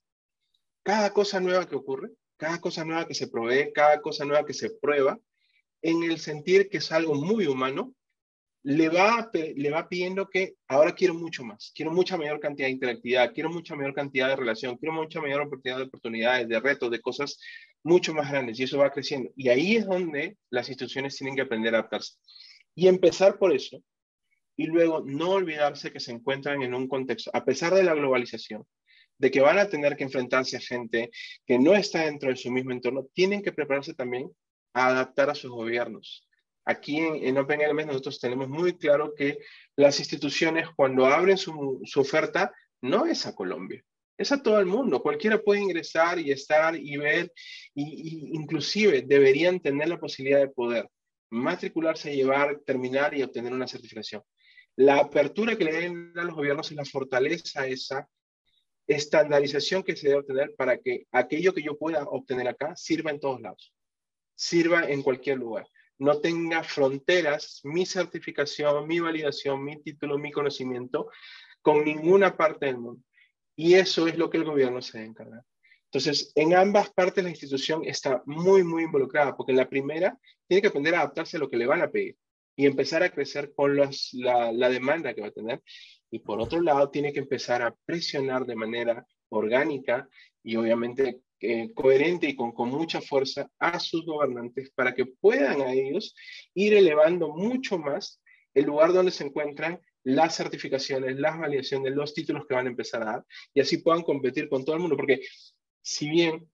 Cada 0.84 1.14
cosa 1.14 1.40
nueva 1.40 1.68
que 1.68 1.76
ocurre, 1.76 2.10
cada 2.38 2.60
cosa 2.60 2.84
nueva 2.84 3.08
que 3.08 3.14
se 3.14 3.28
provee, 3.28 3.72
cada 3.74 4.02
cosa 4.02 4.26
nueva 4.26 4.46
que 4.46 4.54
se 4.54 4.70
prueba, 4.70 5.20
en 5.82 6.04
el 6.04 6.20
sentir 6.20 6.70
que 6.70 6.78
es 6.78 6.92
algo 6.92 7.16
muy 7.16 7.48
humano, 7.48 7.94
le 8.66 8.90
va, 8.90 9.30
le 9.32 9.70
va 9.70 9.88
pidiendo 9.88 10.28
que 10.28 10.56
ahora 10.68 10.96
quiero 10.96 11.14
mucho 11.14 11.44
más, 11.44 11.72
quiero 11.76 11.92
mucha 11.92 12.18
mayor 12.18 12.40
cantidad 12.40 12.68
de 12.68 12.72
interactividad, 12.72 13.32
quiero 13.32 13.52
mucha 13.52 13.76
mayor 13.76 13.94
cantidad 13.94 14.28
de 14.30 14.36
relación, 14.36 14.76
quiero 14.78 14.96
mucha 14.96 15.22
mayor 15.22 15.42
oportunidad 15.42 15.78
de 15.78 15.84
oportunidades, 15.84 16.48
de 16.48 16.60
retos, 16.60 16.90
de 16.90 17.00
cosas 17.00 17.38
mucho 17.84 18.16
más 18.16 18.32
grandes 18.32 18.60
y 18.60 18.64
eso 18.64 18.80
va 18.80 18.90
creciendo. 18.90 19.30
Y 19.36 19.50
ahí 19.50 19.76
es 19.76 19.86
donde 19.86 20.38
las 20.50 20.68
instituciones 20.68 21.16
tienen 21.16 21.36
que 21.36 21.44
aprender 21.44 21.76
a 21.76 21.78
adaptarse. 21.78 22.16
Y 22.74 22.88
empezar 22.88 23.38
por 23.38 23.54
eso, 23.54 23.84
y 24.58 24.66
luego 24.66 25.04
no 25.06 25.30
olvidarse 25.30 25.92
que 25.92 26.00
se 26.00 26.12
encuentran 26.12 26.64
en 26.64 26.74
un 26.74 26.88
contexto, 26.88 27.30
a 27.36 27.46
pesar 27.46 27.72
de 27.72 27.84
la 27.84 27.94
globalización, 27.94 28.66
de 29.20 29.30
que 29.30 29.42
van 29.42 29.60
a 29.60 29.70
tener 29.70 29.96
que 29.96 30.06
enfrentarse 30.06 30.58
a 30.58 30.60
gente 30.60 31.12
que 31.46 31.60
no 31.60 31.76
está 31.76 32.06
dentro 32.06 32.30
de 32.30 32.36
su 32.36 32.52
mismo 32.52 32.72
entorno, 32.72 33.06
tienen 33.14 33.44
que 33.44 33.52
prepararse 33.52 33.94
también 33.94 34.28
a 34.74 34.88
adaptar 34.88 35.30
a 35.30 35.36
sus 35.36 35.52
gobiernos, 35.52 36.25
Aquí 36.66 36.98
en, 36.98 37.16
en 37.16 37.38
OpenLMS 37.38 37.86
nosotros 37.86 38.20
tenemos 38.20 38.50
muy 38.50 38.78
claro 38.78 39.14
que 39.16 39.38
las 39.76 40.00
instituciones 40.00 40.68
cuando 40.76 41.06
abren 41.06 41.38
su, 41.38 41.82
su 41.86 42.02
oferta 42.02 42.52
no 42.82 43.06
es 43.06 43.26
a 43.26 43.36
Colombia, 43.36 43.84
es 44.18 44.32
a 44.32 44.42
todo 44.42 44.60
el 44.60 44.66
mundo. 44.66 45.02
Cualquiera 45.02 45.42
puede 45.42 45.62
ingresar 45.62 46.20
y 46.20 46.32
estar 46.32 46.76
y 46.76 46.98
ver, 46.98 47.32
y, 47.74 48.30
inclusive 48.34 49.02
deberían 49.02 49.60
tener 49.60 49.90
la 49.90 50.00
posibilidad 50.00 50.40
de 50.40 50.50
poder 50.50 50.90
matricularse, 51.32 52.16
llevar, 52.16 52.60
terminar 52.66 53.16
y 53.16 53.24
obtener 53.24 53.54
una 53.54 53.68
certificación. 53.68 54.24
La 54.76 54.98
apertura 54.98 55.56
que 55.58 55.66
le 55.66 55.74
den 55.74 56.14
a 56.16 56.24
los 56.24 56.36
gobiernos 56.36 56.72
y 56.72 56.76
la 56.76 56.86
fortaleza 56.86 57.66
esa 57.68 58.08
estandarización 58.88 59.84
que 59.84 59.96
se 59.96 60.08
debe 60.08 60.20
obtener 60.20 60.54
para 60.56 60.78
que 60.78 61.08
aquello 61.12 61.54
que 61.54 61.64
yo 61.64 61.78
pueda 61.78 62.04
obtener 62.04 62.48
acá 62.48 62.76
sirva 62.76 63.12
en 63.12 63.20
todos 63.20 63.42
lados, 63.42 63.74
sirva 64.36 64.88
en 64.90 65.02
cualquier 65.02 65.38
lugar. 65.38 65.68
No 65.98 66.20
tenga 66.20 66.64
fronteras 66.64 67.62
mi 67.64 67.86
certificación, 67.86 68.88
mi 68.88 69.00
validación, 69.00 69.64
mi 69.64 69.82
título, 69.82 70.18
mi 70.18 70.32
conocimiento 70.32 71.10
con 71.62 71.84
ninguna 71.84 72.36
parte 72.36 72.68
del 72.68 72.78
mundo. 72.78 73.02
Y 73.56 73.76
eso 73.76 74.08
es 74.08 74.18
lo 74.18 74.30
que 74.30 74.38
el 74.38 74.44
gobierno 74.44 74.82
se 74.82 74.98
debe 74.98 75.10
encargar. 75.10 75.42
Entonces, 75.86 76.32
en 76.36 76.54
ambas 76.54 76.90
partes 76.92 77.24
la 77.24 77.30
institución 77.30 77.86
está 77.86 78.22
muy, 78.26 78.64
muy 78.64 78.84
involucrada, 78.84 79.36
porque 79.36 79.54
en 79.54 79.58
la 79.58 79.70
primera 79.70 80.20
tiene 80.48 80.62
que 80.62 80.68
aprender 80.68 80.94
a 80.96 81.00
adaptarse 81.00 81.38
a 81.38 81.40
lo 81.40 81.50
que 81.50 81.58
le 81.58 81.66
van 81.66 81.82
a 81.82 81.90
pedir 81.90 82.18
y 82.56 82.66
empezar 82.66 83.02
a 83.02 83.10
crecer 83.10 83.54
con 83.56 83.76
la, 83.78 83.90
la 84.52 84.70
demanda 84.70 85.14
que 85.14 85.22
va 85.22 85.28
a 85.28 85.32
tener. 85.32 85.64
Y 86.12 86.20
por 86.20 86.42
otro 86.42 86.62
lado, 86.62 86.90
tiene 86.90 87.14
que 87.14 87.20
empezar 87.20 87.62
a 87.62 87.76
presionar 87.86 88.46
de 88.46 88.56
manera 88.56 89.08
orgánica 89.30 90.08
y 90.44 90.56
obviamente 90.58 91.22
eh, 91.52 91.74
coherente 91.74 92.28
y 92.28 92.36
con, 92.36 92.54
mucha 92.70 93.02
fuerza 93.02 93.50
a 93.60 93.80
sus 93.80 94.06
gobernantes 94.06 94.72
para 94.72 94.94
que 94.94 95.06
puedan 95.06 95.62
a 95.62 95.74
ellos 95.74 96.16
ir 96.54 96.74
elevando 96.74 97.30
mucho 97.30 97.78
más 97.78 98.22
el 98.54 98.66
lugar 98.66 98.94
donde 98.94 99.12
se 99.12 99.26
encuentran 99.26 99.80
las 100.04 100.36
certificaciones, 100.36 101.18
las 101.20 101.38
validaciones, 101.38 101.94
los 101.94 102.14
títulos 102.14 102.46
que 102.48 102.56
van 102.56 102.68
a 102.68 102.70
empezar 102.70 103.02
a 103.04 103.06
dar 103.06 103.26
y 103.54 103.62
así 103.62 103.78
puedan 103.78 104.04
competir 104.04 104.50
con 104.50 104.64
todo 104.64 104.76
el 104.76 104.82
mundo. 104.82 104.96
Porque 104.96 105.22
si 105.82 106.10
bien 106.10 106.50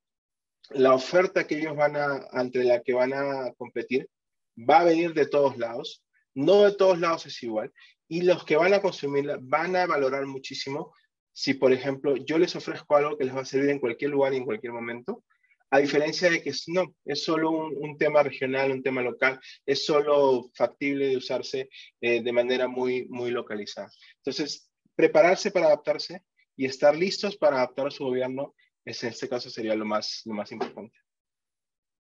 la 0.69 0.93
oferta 0.93 1.45
que 1.45 1.57
ellos 1.57 1.75
van 1.75 1.95
a, 1.95 2.27
entre 2.33 2.63
la 2.63 2.81
que 2.81 2.93
van 2.93 3.13
a 3.13 3.53
competir, 3.57 4.09
va 4.57 4.79
a 4.79 4.85
venir 4.85 5.13
de 5.13 5.27
todos 5.27 5.57
lados, 5.57 6.03
no 6.33 6.63
de 6.63 6.73
todos 6.73 6.99
lados 6.99 7.25
es 7.25 7.41
igual, 7.43 7.71
y 8.07 8.21
los 8.21 8.43
que 8.45 8.55
van 8.55 8.73
a 8.73 8.81
consumirla 8.81 9.37
van 9.41 9.75
a 9.75 9.85
valorar 9.85 10.25
muchísimo 10.25 10.93
si, 11.33 11.53
por 11.53 11.71
ejemplo, 11.73 12.15
yo 12.17 12.37
les 12.37 12.55
ofrezco 12.55 12.95
algo 12.95 13.17
que 13.17 13.25
les 13.25 13.35
va 13.35 13.41
a 13.41 13.45
servir 13.45 13.69
en 13.69 13.79
cualquier 13.79 14.11
lugar 14.11 14.33
y 14.33 14.37
en 14.37 14.45
cualquier 14.45 14.73
momento, 14.73 15.23
a 15.69 15.79
diferencia 15.79 16.29
de 16.29 16.41
que 16.41 16.51
no, 16.67 16.93
es 17.05 17.23
solo 17.23 17.49
un, 17.49 17.97
tema 17.97 18.21
regional, 18.23 18.71
un 18.71 18.83
tema 18.83 19.01
local, 19.01 19.39
es 19.65 19.85
solo 19.85 20.49
factible 20.53 21.07
de 21.07 21.17
usarse 21.17 21.69
eh, 22.01 22.21
de 22.21 22.31
manera 22.33 22.67
muy, 22.67 23.07
muy 23.07 23.31
localizada. 23.31 23.89
Entonces, 24.17 24.69
prepararse 24.95 25.49
para 25.49 25.67
adaptarse 25.67 26.23
y 26.57 26.65
estar 26.65 26.95
listos 26.95 27.37
para 27.37 27.55
adaptar 27.57 27.87
a 27.87 27.91
su 27.91 28.03
gobierno, 28.03 28.53
es, 28.83 29.01
en 29.03 29.11
este 29.11 29.29
caso 29.29 29.49
sería 29.49 29.75
lo 29.75 29.85
más, 29.85 30.23
lo 30.25 30.33
más 30.33 30.51
importante. 30.51 30.97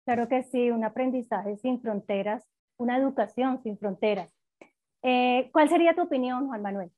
Claro 0.06 0.26
que 0.28 0.42
sí, 0.44 0.70
un 0.70 0.84
aprendizaje 0.84 1.58
sin 1.58 1.82
fronteras, 1.82 2.42
una 2.78 2.96
educación 2.96 3.62
sin 3.62 3.76
fronteras. 3.78 4.32
Eh, 5.02 5.50
¿Cuál 5.52 5.68
sería 5.68 5.94
tu 5.94 6.02
opinión, 6.02 6.46
Juan 6.46 6.62
Manuel? 6.62 6.90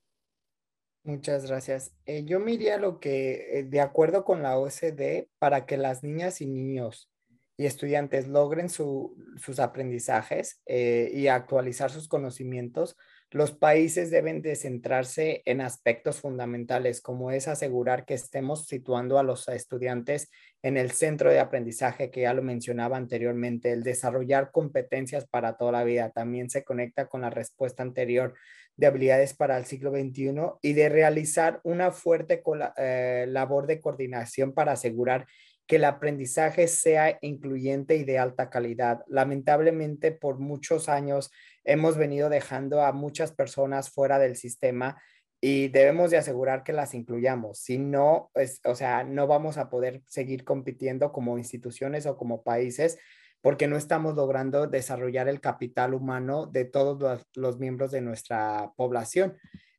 Muchas 1.03 1.47
gracias. 1.47 1.95
Eh, 2.05 2.25
yo 2.25 2.41
me 2.41 2.59
lo 2.79 3.01
que, 3.01 3.61
eh, 3.61 3.63
de 3.65 3.81
acuerdo 3.81 4.25
con 4.25 4.43
la 4.43 4.59
OCDE, 4.59 5.31
para 5.39 5.65
que 5.65 5.79
las 5.79 6.03
niñas 6.03 6.41
y 6.43 6.47
niños 6.47 7.11
y 7.57 7.67
estudiantes 7.67 8.29
logren 8.29 8.69
sus 8.69 9.59
aprendizajes 9.59 10.61
eh, 10.67 11.11
y 11.13 11.29
actualizar 11.29 11.91
sus 11.91 12.07
conocimientos, 12.07 12.97
los 13.33 13.53
países 13.53 14.11
deben 14.11 14.43
de 14.43 14.57
centrarse 14.57 15.43
en 15.45 15.61
aspectos 15.61 16.21
fundamentales, 16.21 17.01
como 17.01 17.31
es 17.31 17.49
asegurar 17.49 18.05
que 18.05 18.15
estemos 18.15 18.67
situando 18.67 19.19
a 19.19 19.23
los 19.23 19.47
estudiantes 19.49 20.31
en 20.63 20.77
el 20.77 20.91
centro 20.91 21.31
de 21.31 21.39
aprendizaje, 21.39 22.11
que 22.11 22.23
ya 22.23 22.35
lo 22.35 22.43
mencionaba 22.43 22.97
anteriormente, 22.97 23.71
el 23.73 23.85
desarrollar 23.85 24.51
competencias 24.51 25.29
para 25.29 25.57
toda 25.57 25.73
la 25.73 25.85
vida. 25.85 26.11
También 26.11 26.51
se 26.51 26.65
conecta 26.65 27.07
con 27.07 27.21
la 27.21 27.31
respuesta 27.31 27.85
anterior 27.85 28.35
de 28.81 28.87
habilidades 28.87 29.35
para 29.35 29.59
el 29.59 29.67
siglo 29.67 29.91
XXI 29.91 30.33
y 30.63 30.73
de 30.73 30.89
realizar 30.89 31.61
una 31.65 31.91
fuerte 31.91 32.43
eh, 32.79 33.27
labor 33.29 33.67
de 33.67 33.79
coordinación 33.79 34.55
para 34.55 34.73
asegurar 34.73 35.27
que 35.67 35.77
el 35.77 35.85
aprendizaje 35.85 36.67
sea 36.67 37.19
incluyente 37.21 37.97
y 37.97 38.05
de 38.05 38.19
alta 38.19 38.49
calidad. 38.49 39.03
Lamentablemente, 39.07 40.13
por 40.13 40.39
muchos 40.39 40.89
años 40.89 41.31
hemos 41.63 41.99
venido 41.99 42.31
dejando 42.31 42.83
a 42.83 42.93
muchas 42.93 43.33
personas 43.33 43.91
fuera 43.91 44.19
del 44.19 44.35
sistema 44.35 45.01
y 45.43 45.69
debemos 45.69 46.11
de 46.11 46.17
asegurar 46.17 46.65
que 46.65 46.73
las 46.73 46.95
incluyamos. 46.95 47.59
Si 47.59 47.77
no, 47.77 48.31
o 48.65 48.75
sea, 48.75 49.05
no 49.05 49.27
vamos 49.27 49.59
a 49.59 49.69
poder 49.69 50.03
seguir 50.07 50.45
compitiendo 50.45 51.13
como 51.13 51.37
instituciones 51.37 52.07
o 52.07 52.17
como 52.17 52.43
países 52.43 52.99
porque 53.43 53.67
no 53.67 53.77
estamos 53.77 54.15
logrando 54.15 54.67
desarrollar 54.67 55.29
el 55.29 55.41
capital 55.41 55.95
humano 55.95 56.47
de 56.47 56.65
todos 56.65 57.27
los, 57.35 57.59
miembros 57.59 57.91
de 57.91 58.01
nuestra 58.01 58.73
población. 58.77 59.37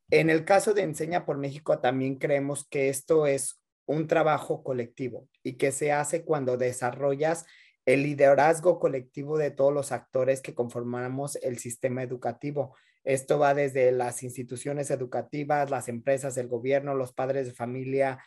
En 0.09 0.29
el 0.29 0.45
caso 0.45 0.73
de 0.73 0.81
Enseña 0.81 1.25
por 1.25 1.37
México, 1.37 1.79
también 1.79 2.15
creemos 2.15 2.67
que 2.67 2.89
esto 2.89 3.27
es 3.27 3.61
un 3.85 4.07
trabajo 4.07 4.63
colectivo 4.63 5.27
y 5.43 5.53
que 5.53 5.71
se 5.71 5.91
hace 5.91 6.23
cuando 6.23 6.57
desarrollas 6.57 7.45
el 7.85 8.03
liderazgo 8.03 8.79
colectivo 8.79 9.37
de 9.37 9.51
todos 9.51 9.73
los 9.73 9.91
actores 9.91 10.41
que 10.41 10.53
conformamos 10.53 11.35
el 11.37 11.57
sistema 11.57 12.03
educativo. 12.03 12.75
Esto 13.03 13.39
va 13.39 13.53
desde 13.53 13.91
las 13.91 14.21
instituciones 14.23 14.91
educativas, 14.91 15.69
las 15.71 15.87
empresas, 15.87 16.37
el 16.37 16.47
gobierno, 16.47 16.93
los 16.93 17.13
padres 17.13 17.47
de 17.47 17.53
familia, 17.53 18.19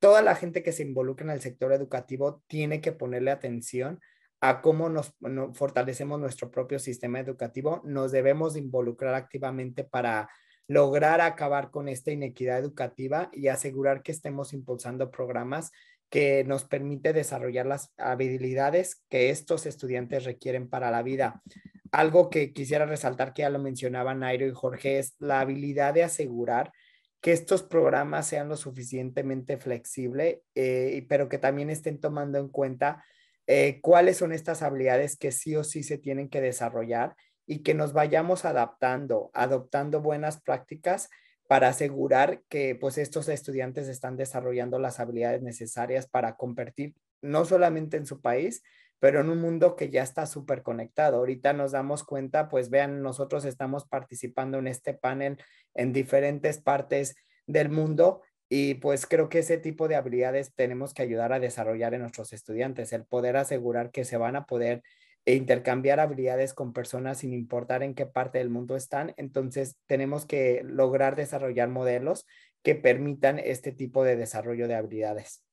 toda 0.00 0.22
la 0.22 0.34
gente 0.34 0.62
que 0.62 0.72
se 0.72 0.82
involucra 0.82 1.24
en 1.26 1.30
el 1.30 1.40
sector 1.40 1.72
educativo 1.72 2.42
tiene 2.46 2.80
que 2.80 2.92
ponerle 2.92 3.30
atención 3.30 4.00
a 4.40 4.60
cómo 4.60 4.88
nos, 4.88 5.14
fortalecemos 5.54 6.20
nuestro 6.20 6.50
propio 6.50 6.78
sistema 6.78 7.20
educativo. 7.20 7.82
Nos 7.84 8.12
debemos 8.12 8.56
involucrar 8.56 9.14
activamente 9.14 9.84
para 9.84 10.28
lograr 10.68 11.20
acabar 11.20 11.70
con 11.70 11.88
esta 11.88 12.10
inequidad 12.10 12.58
educativa 12.58 13.30
y 13.32 13.48
asegurar 13.48 14.02
que 14.02 14.12
estemos 14.12 14.52
impulsando 14.52 15.10
programas 15.10 15.72
que 16.10 16.44
nos 16.44 16.64
permite 16.64 17.12
desarrollar 17.12 17.66
las 17.66 17.92
habilidades 17.98 19.02
que 19.08 19.30
estos 19.30 19.66
estudiantes 19.66 20.24
requieren 20.24 20.68
para 20.68 20.90
la 20.90 21.02
vida. 21.02 21.42
Algo 21.90 22.30
que 22.30 22.52
quisiera 22.52 22.86
resaltar 22.86 23.32
que 23.32 23.42
ya 23.42 23.50
lo 23.50 23.58
mencionaban 23.58 24.20
Nairo 24.20 24.46
y 24.46 24.52
Jorge 24.52 24.98
es 24.98 25.16
la 25.18 25.40
habilidad 25.40 25.94
de 25.94 26.04
asegurar 26.04 26.72
que 27.20 27.32
estos 27.32 27.62
programas 27.62 28.26
sean 28.26 28.48
lo 28.48 28.56
suficientemente 28.56 29.56
flexibles, 29.56 30.38
eh, 30.54 31.04
pero 31.08 31.28
que 31.28 31.38
también 31.38 31.68
estén 31.70 31.98
tomando 31.98 32.38
en 32.38 32.48
cuenta 32.48 33.04
eh, 33.50 33.80
cuáles 33.80 34.18
son 34.18 34.32
estas 34.32 34.60
habilidades 34.60 35.16
que 35.16 35.32
sí 35.32 35.56
o 35.56 35.64
sí 35.64 35.82
se 35.82 35.96
tienen 35.96 36.28
que 36.28 36.42
desarrollar 36.42 37.16
y 37.46 37.62
que 37.62 37.72
nos 37.72 37.94
vayamos 37.94 38.44
adaptando, 38.44 39.30
adoptando 39.32 40.02
buenas 40.02 40.38
prácticas 40.42 41.08
para 41.48 41.68
asegurar 41.68 42.42
que 42.50 42.74
pues 42.74 42.98
estos 42.98 43.26
estudiantes 43.30 43.88
están 43.88 44.18
desarrollando 44.18 44.78
las 44.78 45.00
habilidades 45.00 45.40
necesarias 45.40 46.06
para 46.06 46.36
competir 46.36 46.94
no 47.22 47.46
solamente 47.46 47.96
en 47.96 48.04
su 48.04 48.20
país, 48.20 48.62
pero 48.98 49.20
en 49.20 49.30
un 49.30 49.40
mundo 49.40 49.76
que 49.76 49.88
ya 49.88 50.02
está 50.02 50.26
súper 50.26 50.62
conectado. 50.62 51.16
Ahorita 51.16 51.54
nos 51.54 51.72
damos 51.72 52.04
cuenta, 52.04 52.50
pues 52.50 52.68
vean, 52.68 53.00
nosotros 53.00 53.46
estamos 53.46 53.86
participando 53.86 54.58
en 54.58 54.66
este 54.66 54.92
panel 54.92 55.42
en 55.74 55.94
diferentes 55.94 56.60
partes 56.60 57.16
del 57.46 57.70
mundo 57.70 58.20
y 58.48 58.74
pues 58.74 59.06
creo 59.06 59.28
que 59.28 59.40
ese 59.40 59.58
tipo 59.58 59.88
de 59.88 59.96
habilidades 59.96 60.54
tenemos 60.54 60.94
que 60.94 61.02
ayudar 61.02 61.32
a 61.32 61.40
desarrollar 61.40 61.94
en 61.94 62.00
nuestros 62.00 62.32
estudiantes, 62.32 62.92
el 62.92 63.04
poder 63.04 63.36
asegurar 63.36 63.90
que 63.90 64.04
se 64.04 64.16
van 64.16 64.36
a 64.36 64.46
poder 64.46 64.82
e 65.26 65.34
intercambiar 65.34 66.00
habilidades 66.00 66.54
con 66.54 66.72
personas 66.72 67.18
sin 67.18 67.34
importar 67.34 67.82
en 67.82 67.94
qué 67.94 68.06
parte 68.06 68.38
del 68.38 68.48
mundo 68.48 68.76
están. 68.76 69.12
Entonces, 69.18 69.76
tenemos 69.86 70.24
que 70.24 70.62
lograr 70.64 71.16
desarrollar 71.16 71.68
modelos 71.68 72.26
que 72.62 72.74
permitan 72.74 73.38
este 73.38 73.70
tipo 73.72 74.04
de 74.04 74.16
desarrollo 74.16 74.68
de 74.68 74.76
habilidades. 74.76 75.44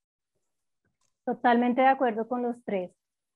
Totalmente 1.25 1.81
de 1.81 1.87
acuerdo 1.87 2.29
con 2.29 2.41
los 2.43 2.55
tres. 2.63 2.91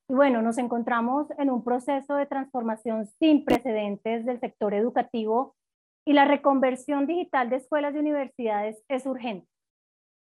Y 0.07 0.13
bueno, 0.13 0.41
nos 0.41 0.57
encontramos 0.57 1.27
en 1.37 1.49
un 1.49 1.63
proceso 1.63 2.15
de 2.15 2.25
transformación 2.25 3.05
sin 3.19 3.43
precedentes 3.43 4.25
del 4.25 4.39
sector 4.39 4.73
educativo 4.73 5.57
y 6.05 6.13
la 6.13 6.25
reconversión 6.25 7.07
digital 7.07 7.49
de 7.49 7.57
escuelas 7.57 7.95
y 7.95 7.99
universidades 7.99 8.83
es 8.87 9.05
urgente. 9.05 9.47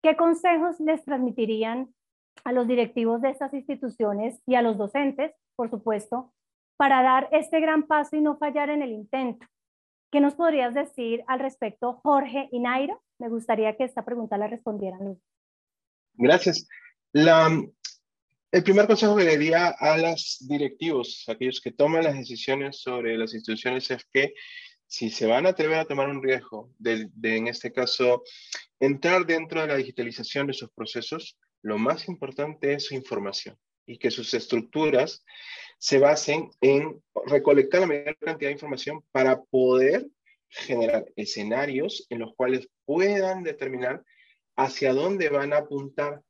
¿Qué 0.04 0.16
consejos 0.16 0.80
les 0.80 1.04
transmitirían 1.04 1.94
a 2.44 2.52
los 2.52 2.68
directivos 2.68 3.22
de 3.22 3.30
estas 3.30 3.54
instituciones 3.54 4.42
y 4.46 4.56
a 4.56 4.62
los 4.62 4.78
docentes 4.78 5.34
por 5.56 5.70
supuesto, 5.70 6.34
para 6.78 7.02
dar 7.02 7.30
este 7.32 7.60
gran 7.60 7.88
paso 7.88 8.16
y 8.16 8.22
no 8.22 8.38
fallar 8.38 8.70
en 8.70 8.82
el 8.82 8.92
intento. 8.92 9.46
¿Qué 10.12 10.20
nos 10.20 10.36
podrías 10.36 10.74
decir 10.74 11.24
al 11.28 11.40
respecto, 11.40 12.00
Jorge 12.04 12.50
y? 12.52 12.60
Me 12.60 13.30
gustaría 13.30 13.76
que 13.76 13.86
esta 13.86 14.04
pregunta 14.06 14.38
la 14.38 14.48
respondieran. 14.48 15.20
Gracias. 16.14 16.68
El 17.14 18.64
primer 18.64 18.88
consejo 18.88 19.16
que 19.16 19.24
le 19.24 19.38
diría 19.38 19.68
a 19.68 19.98
los 19.98 20.46
directivos, 20.48 21.26
aquellos 21.28 21.60
que 21.62 21.72
toman 21.72 22.04
las 22.04 22.16
decisiones 22.16 22.82
sobre 22.82 23.18
las 23.18 23.34
instituciones, 23.34 23.90
es 23.92 24.06
que 24.12 24.34
si 24.88 25.10
se 25.10 25.26
van 25.26 25.46
a 25.46 25.50
atrever 25.50 25.80
a 25.80 25.86
tomar 25.86 26.10
un 26.10 26.24
riesgo 26.24 26.72
de, 26.78 27.10
en 27.24 27.48
este 27.48 27.72
caso, 27.72 28.24
entrar 28.80 29.26
dentro 29.26 29.62
de 29.62 29.68
la 29.68 29.76
digitalización 29.76 30.48
de 30.48 30.54
sus 30.54 30.70
procesos, 30.72 31.38
lo 31.62 31.78
más 31.78 32.08
importante 32.08 32.74
es 32.74 32.86
su 32.86 32.96
información 32.96 33.58
y 33.86 33.98
que 33.98 34.12
sus 34.12 34.34
estructuras 34.34 35.24
se 35.80 36.00
basen 36.00 36.50
en 36.62 37.02
recolectar 37.26 37.82
la 37.82 37.88
mayor 37.88 38.18
cantidad 38.20 38.50
de 38.50 38.54
información 38.54 39.04
para 39.12 39.42
poder 39.44 40.08
generar 40.50 41.06
escenarios 41.16 42.06
en 42.10 42.20
los 42.20 42.34
cuales 42.36 42.70
puedan 42.86 43.44
determinar 43.44 44.04
hacia 44.56 44.94
dónde 44.94 45.30
van 45.30 45.54
a 45.54 45.58
apuntar 45.58 46.22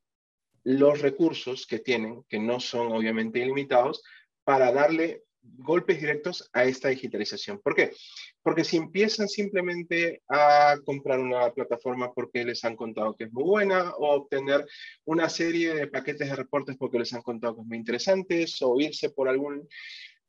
los 0.63 1.01
recursos 1.01 1.67
que 1.67 1.79
tienen, 1.79 2.23
que 2.27 2.39
no 2.39 2.59
son 2.59 2.91
obviamente 2.91 3.39
ilimitados, 3.39 4.01
para 4.43 4.71
darle 4.71 5.23
golpes 5.57 5.99
directos 5.99 6.49
a 6.53 6.63
esta 6.63 6.89
digitalización. 6.89 7.59
¿Por 7.59 7.75
qué? 7.75 7.91
Porque 8.41 8.63
si 8.63 8.77
empiezan 8.77 9.27
simplemente 9.27 10.21
a 10.29 10.77
comprar 10.85 11.19
una 11.19 11.51
plataforma 11.51 12.13
porque 12.13 12.43
les 12.45 12.63
han 12.65 12.75
contado 12.75 13.15
que 13.15 13.25
es 13.25 13.33
muy 13.33 13.43
buena, 13.43 13.91
o 13.97 14.15
obtener 14.15 14.65
una 15.05 15.29
serie 15.29 15.73
de 15.73 15.87
paquetes 15.87 16.29
de 16.29 16.35
reportes 16.35 16.77
porque 16.77 16.99
les 16.99 17.13
han 17.13 17.21
contado 17.21 17.55
que 17.55 17.61
es 17.61 17.67
muy 17.67 17.77
interesantes, 17.77 18.61
o 18.61 18.79
irse 18.79 19.09
por 19.09 19.27
algún 19.27 19.67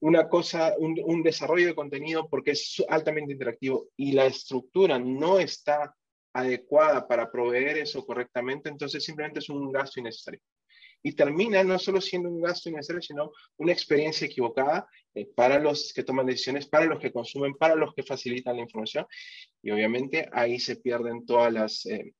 una 0.00 0.28
cosa, 0.28 0.74
un, 0.78 1.00
un 1.04 1.22
desarrollo 1.22 1.68
de 1.68 1.74
contenido 1.74 2.28
porque 2.28 2.50
es 2.50 2.84
altamente 2.88 3.32
interactivo 3.32 3.88
y 3.96 4.12
la 4.12 4.26
estructura 4.26 4.98
no 4.98 5.38
está 5.38 5.94
adecuada 6.34 7.08
para 7.08 7.30
proveer 7.30 7.78
eso 7.78 8.04
correctamente, 8.04 8.68
entonces 8.68 9.02
simplemente 9.02 9.38
es 9.38 9.48
un 9.48 9.72
gasto 9.72 9.98
innecesario 9.98 10.40
y 11.02 11.12
termina 11.12 11.62
no 11.62 11.78
solo 11.78 12.00
siendo 12.00 12.28
un 12.28 12.40
gasto 12.40 12.68
innecesario, 12.68 13.02
sino 13.02 13.32
una 13.58 13.72
experiencia 13.72 14.26
equivocada 14.26 14.88
eh, 15.14 15.26
para 15.34 15.58
los 15.58 15.92
que 15.92 16.02
toman 16.02 16.26
decisiones, 16.26 16.66
para 16.66 16.86
los 16.86 16.98
que 16.98 17.12
consumen, 17.12 17.54
para 17.54 17.74
los 17.74 17.94
que 17.94 18.02
facilitan 18.02 18.56
la 18.56 18.62
información. 18.62 19.06
Y 19.62 19.70
obviamente 19.70 20.28
ahí 20.32 20.58
se 20.58 20.76
pierden 20.76 21.24
todas 21.24 21.52
las, 21.52 21.86
eh, 21.86 22.12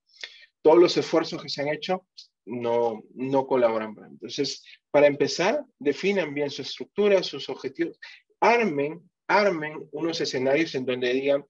todos 0.62 0.78
los 0.78 0.96
esfuerzos 0.96 1.42
que 1.42 1.48
se 1.48 1.62
han 1.62 1.68
hecho, 1.68 2.06
no, 2.44 3.02
no 3.14 3.46
colaboran. 3.46 3.94
Entonces, 4.08 4.62
para 4.90 5.06
empezar, 5.06 5.64
definan 5.78 6.32
bien 6.32 6.50
su 6.50 6.62
estructura, 6.62 7.22
sus 7.22 7.48
objetivos, 7.48 7.98
armen, 8.40 9.00
armen 9.26 9.88
unos 9.92 10.20
escenarios 10.20 10.74
en 10.74 10.86
donde 10.86 11.12
digan, 11.12 11.44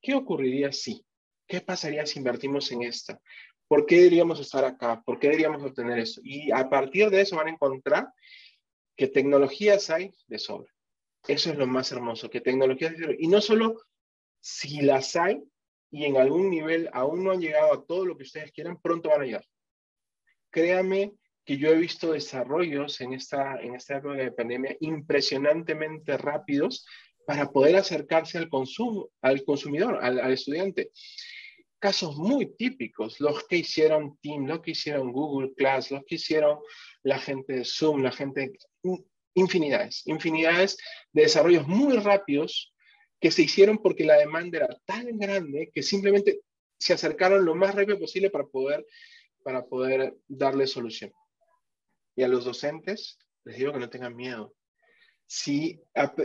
¿qué 0.00 0.14
ocurriría 0.14 0.72
si? 0.72 1.04
¿Qué 1.48 1.60
pasaría 1.60 2.06
si 2.06 2.18
invertimos 2.18 2.70
en 2.72 2.82
esta? 2.82 3.20
¿Por 3.68 3.86
qué 3.86 3.96
deberíamos 3.96 4.38
estar 4.40 4.64
acá? 4.64 5.02
¿Por 5.04 5.18
qué 5.18 5.28
deberíamos 5.28 5.62
obtener 5.62 5.98
eso? 5.98 6.20
Y 6.22 6.52
a 6.52 6.68
partir 6.68 7.10
de 7.10 7.20
eso 7.20 7.36
van 7.36 7.48
a 7.48 7.50
encontrar 7.50 8.08
que 8.96 9.08
tecnologías 9.08 9.90
hay 9.90 10.12
de 10.28 10.38
sobra. 10.38 10.72
Eso 11.26 11.50
es 11.50 11.58
lo 11.58 11.66
más 11.66 11.90
hermoso, 11.90 12.30
que 12.30 12.40
tecnologías 12.40 12.92
de 12.92 12.98
sobra. 12.98 13.16
Y 13.18 13.26
no 13.26 13.40
solo 13.40 13.80
si 14.40 14.82
las 14.82 15.16
hay 15.16 15.42
y 15.90 16.04
en 16.04 16.16
algún 16.16 16.50
nivel 16.50 16.88
aún 16.92 17.24
no 17.24 17.32
han 17.32 17.40
llegado 17.40 17.72
a 17.72 17.84
todo 17.84 18.06
lo 18.06 18.16
que 18.16 18.22
ustedes 18.22 18.52
quieran, 18.52 18.80
pronto 18.80 19.08
van 19.08 19.22
a 19.22 19.24
llegar. 19.24 19.44
Créame 20.50 21.14
que 21.44 21.58
yo 21.58 21.70
he 21.70 21.76
visto 21.76 22.12
desarrollos 22.12 23.00
en 23.00 23.14
esta, 23.14 23.60
en 23.60 23.74
esta 23.74 23.98
época 23.98 24.16
de 24.16 24.32
pandemia 24.32 24.76
impresionantemente 24.80 26.16
rápidos 26.16 26.86
para 27.26 27.50
poder 27.50 27.76
acercarse 27.76 28.38
al 28.38 28.48
consumo, 28.48 29.10
al 29.20 29.44
consumidor, 29.44 29.98
al 30.00 30.32
estudiante 30.32 30.92
casos 31.78 32.16
muy 32.16 32.54
típicos, 32.56 33.20
los 33.20 33.44
que 33.44 33.58
hicieron 33.58 34.18
Team, 34.22 34.46
los 34.46 34.60
que 34.60 34.72
hicieron 34.72 35.12
Google 35.12 35.52
Class, 35.54 35.90
los 35.90 36.04
que 36.04 36.16
hicieron 36.16 36.58
la 37.02 37.18
gente 37.18 37.54
de 37.54 37.64
Zoom, 37.64 38.02
la 38.02 38.12
gente, 38.12 38.52
infinidades, 39.34 40.02
infinidades 40.06 40.76
de 41.12 41.22
desarrollos 41.22 41.66
muy 41.66 41.96
rápidos 41.98 42.74
que 43.20 43.30
se 43.30 43.42
hicieron 43.42 43.78
porque 43.78 44.04
la 44.04 44.16
demanda 44.16 44.58
era 44.58 44.80
tan 44.84 45.18
grande 45.18 45.70
que 45.72 45.82
simplemente 45.82 46.40
se 46.78 46.92
acercaron 46.92 47.44
lo 47.44 47.54
más 47.54 47.74
rápido 47.74 47.98
posible 47.98 48.30
para 48.30 48.44
poder, 48.46 48.86
para 49.42 49.64
poder 49.64 50.14
darle 50.26 50.66
solución. 50.66 51.12
Y 52.14 52.22
a 52.22 52.28
los 52.28 52.44
docentes 52.44 53.18
les 53.46 53.58
digo 53.58 53.72
que 53.72 53.78
no 53.78 53.88
tengan 53.88 54.14
miedo. 54.14 54.54
Si, 55.28 55.80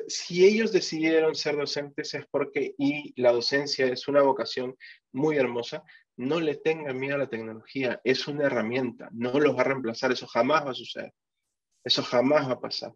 si 0.08 0.46
ellos 0.46 0.72
decidieron 0.72 1.36
ser 1.36 1.56
docentes 1.56 2.14
es 2.14 2.26
porque, 2.30 2.76
y 2.78 3.20
la 3.20 3.32
docencia 3.32 3.86
es 3.88 4.08
una 4.08 4.22
vocación 4.22 4.76
muy 5.14 5.38
hermosa, 5.38 5.84
no 6.18 6.40
le 6.40 6.56
tengan 6.56 7.00
miedo 7.00 7.16
a 7.16 7.20
la 7.20 7.30
tecnología, 7.30 8.00
es 8.04 8.28
una 8.28 8.46
herramienta, 8.46 9.10
no 9.12 9.40
los 9.40 9.56
va 9.56 9.62
a 9.62 9.66
reemplazar, 9.66 10.12
eso 10.12 10.28
jamás 10.28 10.66
va 10.66 10.72
a 10.72 10.76
suceder, 10.76 11.14
eso 11.84 12.04
jamás 12.04 12.48
va 12.48 12.54
a 12.54 12.60
pasar. 12.60 12.94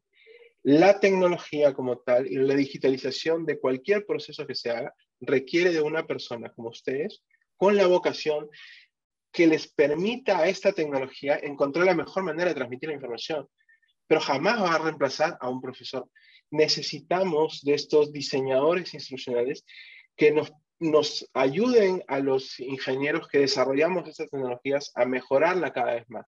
La 0.63 0.99
tecnología 0.99 1.73
como 1.73 1.99
tal 1.99 2.27
y 2.27 2.35
la 2.35 2.55
digitalización 2.55 3.45
de 3.45 3.59
cualquier 3.59 4.05
proceso 4.05 4.47
que 4.47 4.55
se 4.55 4.71
haga 4.71 4.93
requiere 5.19 5.71
de 5.71 5.81
una 5.81 6.07
persona 6.07 6.49
como 6.51 6.69
ustedes 6.69 7.23
con 7.55 7.75
la 7.75 7.87
vocación 7.87 8.49
que 9.31 9.47
les 9.47 9.67
permita 9.67 10.39
a 10.39 10.47
esta 10.47 10.71
tecnología 10.71 11.39
encontrar 11.41 11.85
la 11.85 11.93
mejor 11.93 12.23
manera 12.23 12.49
de 12.49 12.55
transmitir 12.55 12.89
la 12.89 12.95
información 12.95 13.47
pero 14.07 14.21
jamás 14.21 14.61
va 14.61 14.75
a 14.75 14.79
reemplazar 14.79 15.37
a 15.39 15.49
un 15.49 15.61
profesor. 15.61 16.09
Necesitamos 16.51 17.61
de 17.63 17.73
estos 17.73 18.11
diseñadores 18.11 18.93
instruccionales 18.93 19.65
que 20.15 20.31
nos, 20.31 20.51
nos 20.79 21.29
ayuden 21.33 22.03
a 22.07 22.19
los 22.19 22.59
ingenieros 22.59 23.27
que 23.27 23.39
desarrollamos 23.39 24.07
estas 24.07 24.29
tecnologías 24.29 24.91
a 24.95 25.05
mejorarla 25.05 25.73
cada 25.73 25.95
vez 25.95 26.09
más. 26.09 26.25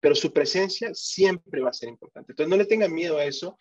Pero 0.00 0.14
su 0.14 0.32
presencia 0.32 0.94
siempre 0.94 1.60
va 1.60 1.70
a 1.70 1.74
ser 1.74 1.88
importante. 1.88 2.32
Entonces 2.32 2.50
no 2.50 2.56
le 2.56 2.66
tengan 2.66 2.92
miedo 2.92 3.18
a 3.18 3.24
eso. 3.24 3.58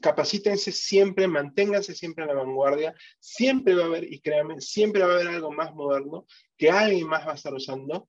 Capacítense 0.00 0.72
siempre, 0.72 1.26
manténganse 1.26 1.94
siempre 1.94 2.24
a 2.24 2.28
la 2.28 2.34
vanguardia. 2.34 2.94
Siempre 3.18 3.74
va 3.74 3.84
a 3.84 3.86
haber, 3.86 4.12
y 4.12 4.20
créanme, 4.20 4.60
siempre 4.60 5.02
va 5.02 5.12
a 5.12 5.14
haber 5.16 5.28
algo 5.28 5.50
más 5.50 5.74
moderno 5.74 6.26
que 6.56 6.70
alguien 6.70 7.08
más 7.08 7.26
va 7.26 7.32
a 7.32 7.36
estar 7.36 7.52
usando 7.52 8.08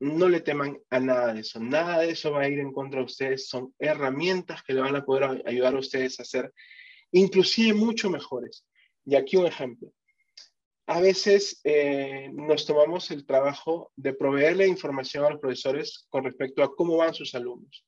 no 0.00 0.30
le 0.30 0.40
teman 0.40 0.78
a 0.88 0.98
nada 0.98 1.34
de 1.34 1.40
eso, 1.40 1.60
nada 1.60 1.98
de 1.98 2.10
eso 2.10 2.32
va 2.32 2.42
a 2.42 2.48
ir 2.48 2.58
en 2.58 2.72
contra 2.72 3.00
de 3.00 3.06
ustedes, 3.06 3.48
son 3.48 3.74
herramientas 3.78 4.62
que 4.62 4.72
le 4.72 4.80
van 4.80 4.96
a 4.96 5.04
poder 5.04 5.42
ayudar 5.46 5.74
a 5.74 5.78
ustedes 5.78 6.18
a 6.18 6.24
ser 6.24 6.52
inclusive 7.12 7.74
mucho 7.74 8.08
mejores. 8.08 8.64
Y 9.04 9.16
aquí 9.16 9.36
un 9.36 9.46
ejemplo. 9.46 9.92
A 10.86 11.00
veces 11.00 11.60
eh, 11.64 12.30
nos 12.32 12.66
tomamos 12.66 13.10
el 13.10 13.24
trabajo 13.24 13.92
de 13.94 14.12
proveerle 14.12 14.66
información 14.66 15.24
a 15.24 15.30
los 15.30 15.40
profesores 15.40 16.06
con 16.08 16.24
respecto 16.24 16.62
a 16.62 16.74
cómo 16.74 16.96
van 16.96 17.14
sus 17.14 17.34
alumnos. 17.34 17.86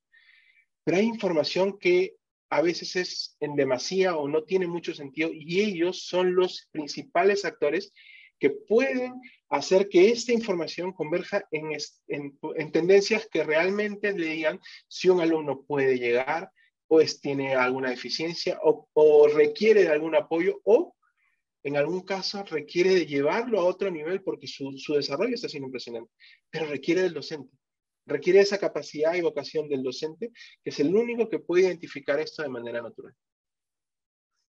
Pero 0.85 0.99
hay 0.99 1.05
información 1.05 1.79
que 1.79 2.15
a 2.53 2.61
veces 2.61 2.97
es 2.97 3.37
en 3.41 3.57
demasía 3.57 4.17
o 4.17 4.29
no 4.29 4.45
tiene 4.45 4.67
mucho 4.67 4.95
sentido 4.95 5.31
y 5.33 5.63
ellos 5.63 6.07
son 6.07 6.35
los 6.35 6.69
principales 6.71 7.45
actores 7.45 7.93
que 8.39 8.51
pueden 8.51 9.15
hacer 9.49 9.89
que 9.89 10.11
esta 10.11 10.33
información 10.33 10.93
converja 10.93 11.47
en, 11.51 11.71
en, 12.09 12.73
tendencias 12.73 13.27
que 13.33 13.43
realmente 13.43 14.13
le 14.13 14.27
digan 14.27 14.61
si 14.87 15.09
un 15.09 15.21
alumno 15.21 15.63
puede 15.63 15.99
llegar 15.99 16.51
o 16.89 17.01
es, 17.01 17.21
tiene 17.21 17.55
alguna 17.55 17.91
deficiencia 17.91 18.59
o, 18.63 18.87
o 18.93 19.29
requiere 19.29 19.85
de 19.85 19.91
algún 19.91 20.15
apoyo 20.15 20.61
o 20.65 20.95
en 21.65 21.77
algún 21.77 22.03
caso 22.03 22.45
requiere 22.45 22.91
de 22.95 23.07
llevarlo 23.07 23.61
a 23.61 23.65
otro 23.65 23.91
nivel 23.91 24.23
porque 24.23 24.47
su, 24.47 24.77
su, 24.77 24.95
desarrollo 24.95 25.35
está 25.35 25.49
siendo 25.49 25.67
impresionante, 25.67 26.11
pero 26.51 26.67
requiere 26.67 27.03
del 27.03 27.15
docente, 27.15 27.57
requiere 28.07 28.41
esa 28.41 28.59
capacidad 28.59 29.15
y 29.15 29.21
vocación 29.21 29.69
del 29.69 29.83
docente, 29.83 30.33
que 30.63 30.71
es 30.71 30.81
el 30.81 30.95
único 30.95 31.29
que 31.29 31.39
puede 31.39 31.65
identificar 31.65 32.19
esto 32.19 32.43
de 32.43 32.49
manera 32.49 32.83
natural. 32.83 33.15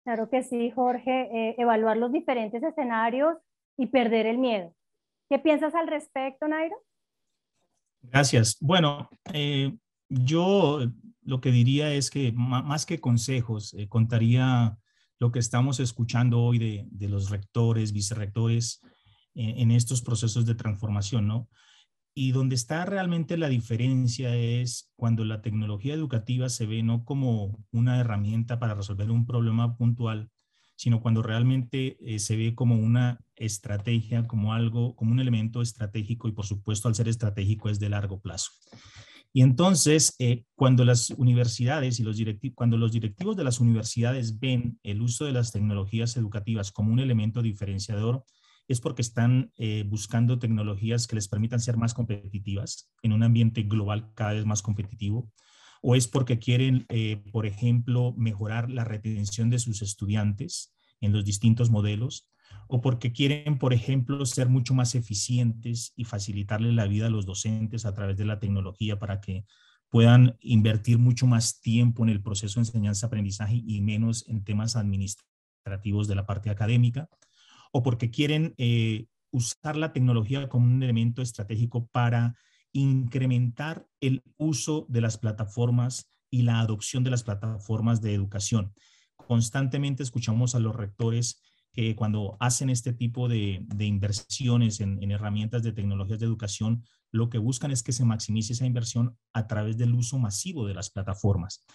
Claro 0.03 0.29
que 0.29 0.43
sí, 0.43 0.71
Jorge, 0.71 1.29
eh, 1.33 1.55
evaluar 1.57 1.97
los 1.97 2.11
diferentes 2.11 2.61
escenarios 2.61 3.37
y 3.77 3.87
perder 3.87 4.27
el 4.27 4.37
miedo. 4.37 4.73
¿Qué 5.29 5.39
piensas 5.39 5.73
al 5.73 5.87
respecto, 5.87 6.47
Nairo? 6.47 6.75
Gracias. 8.03 8.57
Bueno, 8.61 9.09
eh, 9.33 9.75
yo 10.09 10.81
lo 11.23 11.41
que 11.41 11.49
diría 11.49 11.91
es 11.91 12.11
que 12.11 12.31
más 12.33 12.85
que 12.85 12.99
consejos, 12.99 13.73
eh, 13.73 13.87
contaría 13.89 14.77
lo 15.19 15.31
que 15.31 15.39
estamos 15.39 15.79
escuchando 15.79 16.41
hoy 16.41 16.57
de, 16.57 16.87
de 16.91 17.09
los 17.09 17.29
rectores, 17.29 17.93
vicerrectores 17.93 18.81
eh, 19.35 19.55
en 19.57 19.71
estos 19.71 20.01
procesos 20.01 20.45
de 20.45 20.55
transformación, 20.55 21.27
¿no? 21.27 21.49
Y 22.13 22.31
donde 22.31 22.55
está 22.55 22.85
realmente 22.85 23.35
la 23.35 23.49
diferencia 23.49 24.33
es 24.35 24.89
cuando 24.95 25.25
la 25.25 25.41
tecnología 25.41 25.93
educativa 25.93 26.47
se 26.47 26.65
ve 26.65 26.81
no 26.81 27.03
como 27.03 27.59
una 27.71 27.99
herramienta 27.99 28.57
para 28.59 28.75
resolver 28.75 29.11
un 29.11 29.25
problema 29.25 29.75
puntual, 29.75 30.29
sino 30.77 31.01
cuando 31.01 31.21
realmente 31.21 31.97
eh, 31.99 32.19
se 32.19 32.37
ve 32.37 32.55
como 32.55 32.75
una 32.75 33.19
estrategia, 33.35 34.25
como 34.27 34.53
algo, 34.53 34.95
como 34.95 35.11
un 35.11 35.19
elemento 35.19 35.61
estratégico 35.61 36.29
y 36.29 36.31
por 36.31 36.45
supuesto 36.45 36.87
al 36.87 36.95
ser 36.95 37.09
estratégico 37.09 37.69
es 37.69 37.79
de 37.79 37.89
largo 37.89 38.21
plazo. 38.21 38.51
Y 39.35 39.41
entonces, 39.41 40.15
eh, 40.19 40.45
cuando 40.55 40.85
las 40.85 41.09
universidades 41.09 41.99
y 41.99 42.03
los 42.03 42.15
directivos, 42.15 42.55
cuando 42.55 42.77
los 42.77 42.93
directivos 42.93 43.35
de 43.35 43.43
las 43.43 43.59
universidades 43.59 44.39
ven 44.39 44.79
el 44.81 45.01
uso 45.01 45.25
de 45.25 45.33
las 45.33 45.51
tecnologías 45.51 46.15
educativas 46.15 46.71
como 46.71 46.93
un 46.93 47.01
elemento 47.01 47.41
diferenciador, 47.41 48.23
es 48.69 48.79
porque 48.79 49.01
están 49.01 49.51
eh, 49.57 49.83
buscando 49.85 50.39
tecnologías 50.39 51.05
que 51.05 51.17
les 51.17 51.27
permitan 51.27 51.59
ser 51.59 51.75
más 51.75 51.93
competitivas 51.93 52.89
en 53.01 53.11
un 53.11 53.23
ambiente 53.23 53.63
global 53.63 54.09
cada 54.13 54.31
vez 54.31 54.45
más 54.45 54.61
competitivo, 54.61 55.29
o 55.81 55.97
es 55.97 56.07
porque 56.07 56.39
quieren, 56.39 56.85
eh, 56.87 57.21
por 57.33 57.45
ejemplo, 57.45 58.13
mejorar 58.15 58.69
la 58.69 58.85
retención 58.85 59.49
de 59.49 59.59
sus 59.59 59.81
estudiantes 59.81 60.73
en 61.01 61.11
los 61.11 61.25
distintos 61.25 61.69
modelos, 61.69 62.29
o 62.67 62.81
porque 62.81 63.11
quieren, 63.11 63.57
por 63.57 63.73
ejemplo, 63.73 64.25
ser 64.25 64.49
mucho 64.49 64.73
más 64.73 64.95
eficientes 64.95 65.93
y 65.95 66.05
facilitarle 66.05 66.71
la 66.71 66.87
vida 66.87 67.07
a 67.07 67.09
los 67.09 67.25
docentes 67.25 67.85
a 67.85 67.93
través 67.93 68.17
de 68.17 68.25
la 68.25 68.39
tecnología 68.39 68.97
para 68.97 69.21
que 69.21 69.45
puedan 69.89 70.37
invertir 70.41 70.97
mucho 70.97 71.27
más 71.27 71.61
tiempo 71.61 72.03
en 72.03 72.09
el 72.09 72.21
proceso 72.21 72.59
de 72.59 72.67
enseñanza-aprendizaje 72.67 73.61
y 73.65 73.81
menos 73.81 74.27
en 74.27 74.43
temas 74.43 74.75
administrativos 74.75 76.07
de 76.07 76.15
la 76.15 76.25
parte 76.25 76.49
académica, 76.49 77.09
o 77.71 77.83
porque 77.83 78.11
quieren 78.11 78.53
eh, 78.57 79.05
usar 79.31 79.75
la 79.77 79.93
tecnología 79.93 80.49
como 80.49 80.65
un 80.65 80.81
elemento 80.81 81.21
estratégico 81.21 81.87
para 81.87 82.35
incrementar 82.71 83.87
el 84.01 84.23
uso 84.37 84.85
de 84.89 85.01
las 85.01 85.17
plataformas 85.17 86.09
y 86.29 86.41
la 86.41 86.59
adopción 86.59 87.03
de 87.03 87.11
las 87.11 87.23
plataformas 87.23 88.01
de 88.01 88.13
educación. 88.13 88.73
Constantemente 89.15 90.03
escuchamos 90.03 90.55
a 90.55 90.59
los 90.59 90.75
rectores 90.75 91.41
que 91.75 91.93
cuando 91.93 92.37
hacen 92.39 92.69
este 92.69 92.93
tipo 92.93 93.27
de, 93.27 93.65
inversiones 93.79 94.79
en, 94.79 95.11
herramientas 95.11 95.61
de 95.61 95.73
tecnologías 95.73 96.19
de 96.19 96.25
educación, 96.25 96.83
lo 97.11 97.29
que 97.29 97.37
buscan 97.37 97.71
es 97.71 97.83
que 97.83 97.91
se 97.91 98.05
maximice 98.05 98.53
esa 98.53 98.65
inversión 98.65 99.17
a 99.33 99.45
través 99.45 99.77
del 99.77 99.93
uso 99.93 100.17
masivo 100.17 100.65
de 100.65 100.73
las 100.73 100.89
plataformas. 100.89 101.65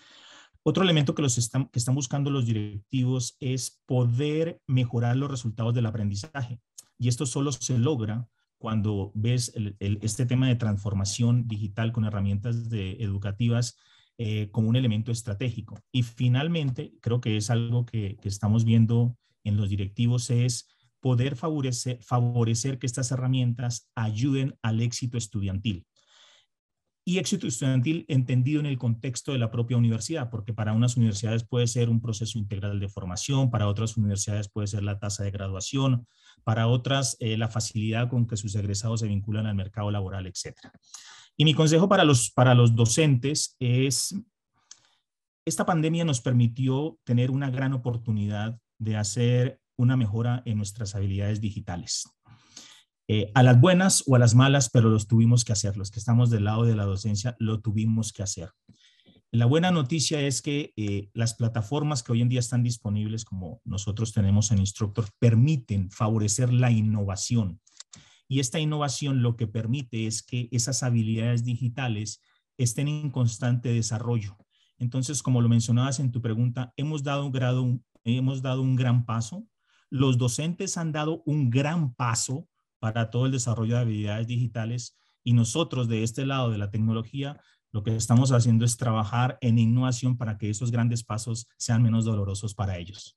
Otro 0.62 0.82
elemento 0.82 1.14
que, 1.14 1.20
los 1.20 1.36
están, 1.36 1.66
que 1.68 1.78
están 1.78 1.94
buscando 1.94 2.30
los 2.30 2.46
directivos 2.46 3.36
es 3.40 3.82
poder 3.84 4.62
mejorar 4.66 5.16
los 5.16 5.30
resultados 5.30 5.74
del 5.74 5.86
aprendizaje. 5.86 6.60
Y 6.98 7.08
esto 7.08 7.26
solo 7.26 7.52
se 7.52 7.78
logra 7.78 8.26
cuando 8.56 9.12
ves 9.14 9.52
este 9.80 10.24
tema 10.24 10.48
de 10.48 10.56
transformación 10.56 11.46
digital 11.46 11.92
con 11.92 12.04
herramientas 12.04 12.70
de, 12.70 12.92
educativas 13.00 13.76
eh, 14.16 14.48
como 14.50 14.68
un 14.68 14.76
elemento 14.76 15.12
estratégico. 15.12 15.78
Y 15.92 16.04
finalmente, 16.04 16.94
creo 17.02 17.20
que 17.20 17.36
es 17.36 17.50
algo 17.50 17.84
que, 17.84 18.16
que 18.20 18.28
estamos 18.28 18.64
viendo 18.64 19.16
en 19.44 19.56
los 19.56 19.68
directivos 19.68 20.30
es 20.30 20.68
poder 21.00 21.36
favorecer, 21.36 22.78
que 22.78 22.86
estas 22.86 23.10
herramientas 23.10 23.90
ayuden 23.94 24.56
al 24.62 24.80
éxito 24.80 25.16
estudiantil. 25.16 25.86
Y 27.02 27.18
éxito 27.18 27.46
estudiantil 27.46 28.04
entendido 28.08 28.60
en 28.60 28.66
el 28.66 28.78
contexto 28.78 29.32
de 29.32 29.38
la 29.38 29.50
propia 29.50 29.78
universidad, 29.78 30.30
porque 30.30 30.52
para 30.52 30.74
unas 30.74 30.96
universidades 30.96 31.44
puede 31.44 31.66
ser 31.66 31.88
un 31.88 32.00
proceso 32.00 32.38
integral 32.38 32.78
de 32.78 32.88
formación, 32.88 33.50
para 33.50 33.66
otras 33.66 33.96
universidades 33.96 34.50
puede 34.50 34.66
ser 34.66 34.82
la 34.82 34.98
tasa 34.98 35.24
de 35.24 35.30
graduación, 35.30 36.06
para 36.44 36.68
otras 36.68 37.16
eh, 37.20 37.38
la 37.38 37.48
facilidad 37.48 38.08
con 38.08 38.26
que 38.26 38.36
sus 38.36 38.54
egresados 38.54 39.00
se 39.00 39.08
vinculan 39.08 39.46
al 39.46 39.54
mercado 39.54 39.90
laboral, 39.90 40.26
etc. 40.26 40.54
Y 41.36 41.44
mi 41.44 41.54
consejo 41.54 41.88
para 41.88 42.04
los, 42.04 42.30
para 42.30 42.54
los 42.54 42.74
docentes 42.76 43.56
es, 43.58 44.14
esta 45.46 45.64
pandemia 45.64 46.04
nos 46.04 46.20
permitió 46.20 46.98
tener 47.04 47.30
una 47.30 47.50
gran 47.50 47.72
oportunidad 47.72 48.58
de 48.80 48.96
hacer 48.96 49.60
una 49.76 49.96
mejora 49.96 50.42
en 50.46 50.56
nuestras 50.56 50.96
habilidades 50.96 51.40
digitales. 51.40 52.08
Eh, 53.06 53.30
a 53.34 53.42
las 53.42 53.60
buenas 53.60 54.04
o 54.06 54.16
a 54.16 54.18
las 54.18 54.34
malas, 54.34 54.70
pero 54.70 54.88
los 54.88 55.06
tuvimos 55.06 55.44
que 55.44 55.52
hacer. 55.52 55.76
Los 55.76 55.90
que 55.90 55.98
estamos 55.98 56.30
del 56.30 56.44
lado 56.44 56.64
de 56.64 56.76
la 56.76 56.84
docencia, 56.84 57.36
lo 57.38 57.60
tuvimos 57.60 58.12
que 58.12 58.22
hacer. 58.22 58.50
La 59.32 59.46
buena 59.46 59.70
noticia 59.70 60.20
es 60.20 60.42
que 60.42 60.72
eh, 60.76 61.08
las 61.14 61.34
plataformas 61.34 62.02
que 62.02 62.12
hoy 62.12 62.20
en 62.20 62.28
día 62.28 62.40
están 62.40 62.64
disponibles, 62.64 63.24
como 63.24 63.60
nosotros 63.64 64.12
tenemos 64.12 64.50
en 64.50 64.58
Instructor, 64.58 65.06
permiten 65.20 65.90
favorecer 65.90 66.52
la 66.52 66.72
innovación. 66.72 67.60
Y 68.28 68.40
esta 68.40 68.60
innovación 68.60 69.22
lo 69.22 69.36
que 69.36 69.46
permite 69.46 70.06
es 70.06 70.22
que 70.22 70.48
esas 70.50 70.82
habilidades 70.82 71.44
digitales 71.44 72.22
estén 72.58 72.88
en 72.88 73.10
constante 73.10 73.72
desarrollo. 73.72 74.36
Entonces, 74.78 75.22
como 75.22 75.42
lo 75.42 75.48
mencionabas 75.48 76.00
en 76.00 76.10
tu 76.10 76.22
pregunta, 76.22 76.72
hemos 76.76 77.02
dado 77.02 77.26
un 77.26 77.32
grado, 77.32 77.80
hemos 78.04 78.42
dado 78.42 78.62
un 78.62 78.76
gran 78.76 79.04
paso. 79.04 79.46
Los 79.90 80.18
docentes 80.18 80.76
han 80.76 80.92
dado 80.92 81.22
un 81.26 81.50
gran 81.50 81.94
paso 81.94 82.48
para 82.78 83.10
todo 83.10 83.26
el 83.26 83.32
desarrollo 83.32 83.74
de 83.74 83.80
habilidades 83.82 84.26
digitales 84.26 84.96
y 85.22 85.32
nosotros 85.32 85.88
de 85.88 86.02
este 86.02 86.24
lado 86.24 86.50
de 86.50 86.58
la 86.58 86.70
tecnología 86.70 87.40
lo 87.72 87.82
que 87.84 87.94
estamos 87.94 88.32
haciendo 88.32 88.64
es 88.64 88.76
trabajar 88.76 89.38
en 89.40 89.58
innovación 89.58 90.18
para 90.18 90.38
que 90.38 90.50
esos 90.50 90.72
grandes 90.72 91.04
pasos 91.04 91.48
sean 91.56 91.82
menos 91.82 92.04
dolorosos 92.04 92.54
para 92.54 92.78
ellos. 92.78 93.16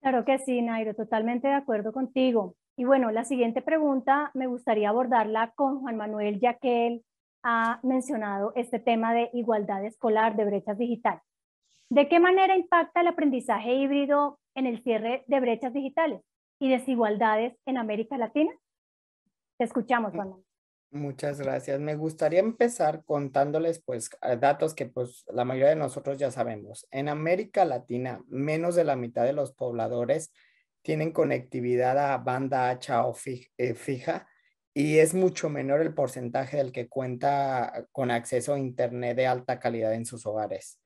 Claro 0.00 0.24
que 0.24 0.38
sí, 0.38 0.62
Nairo, 0.62 0.94
totalmente 0.94 1.48
de 1.48 1.54
acuerdo 1.54 1.92
contigo. 1.92 2.56
Y 2.76 2.84
bueno, 2.84 3.10
la 3.10 3.24
siguiente 3.24 3.62
pregunta 3.62 4.30
me 4.34 4.46
gustaría 4.46 4.88
abordarla 4.88 5.52
con 5.54 5.80
Juan 5.80 5.96
Manuel, 5.96 6.40
ya 6.40 6.54
que 6.54 6.86
él 6.86 7.04
ha 7.42 7.80
mencionado 7.82 8.52
este 8.56 8.78
tema 8.78 9.14
de 9.14 9.30
igualdad 9.32 9.84
escolar, 9.84 10.36
de 10.36 10.44
brechas 10.44 10.78
digitales. 10.78 11.22
¿De 11.88 12.08
qué 12.08 12.18
manera 12.18 12.56
impacta 12.56 13.00
el 13.00 13.06
aprendizaje 13.06 13.74
híbrido 13.74 14.40
en 14.54 14.66
el 14.66 14.82
cierre 14.82 15.24
de 15.28 15.40
brechas 15.40 15.72
digitales 15.72 16.20
y 16.58 16.68
desigualdades 16.68 17.54
en 17.64 17.78
América 17.78 18.18
Latina? 18.18 18.50
Te 19.58 19.64
escuchamos, 19.64 20.12
Juan. 20.12 20.34
Muchas 20.90 21.40
gracias. 21.40 21.78
Me 21.80 21.94
gustaría 21.94 22.40
empezar 22.40 23.04
contándoles 23.04 23.82
pues 23.84 24.10
datos 24.40 24.74
que 24.74 24.86
pues 24.86 25.24
la 25.28 25.44
mayoría 25.44 25.70
de 25.70 25.76
nosotros 25.76 26.18
ya 26.18 26.30
sabemos. 26.30 26.86
En 26.90 27.08
América 27.08 27.64
Latina, 27.64 28.20
menos 28.28 28.74
de 28.74 28.84
la 28.84 28.96
mitad 28.96 29.24
de 29.24 29.32
los 29.32 29.52
pobladores 29.52 30.32
tienen 30.82 31.12
conectividad 31.12 31.98
a 31.98 32.18
banda 32.18 32.70
ancha 32.70 33.06
o 33.06 33.14
eh, 33.24 33.74
fija 33.74 34.28
y 34.72 34.98
es 34.98 35.14
mucho 35.14 35.50
menor 35.50 35.80
el 35.80 35.94
porcentaje 35.94 36.58
del 36.58 36.72
que 36.72 36.88
cuenta 36.88 37.86
con 37.92 38.10
acceso 38.10 38.54
a 38.54 38.58
Internet 38.58 39.16
de 39.16 39.26
alta 39.26 39.58
calidad 39.58 39.94
en 39.94 40.06
sus 40.06 40.26
hogares. 40.26 40.80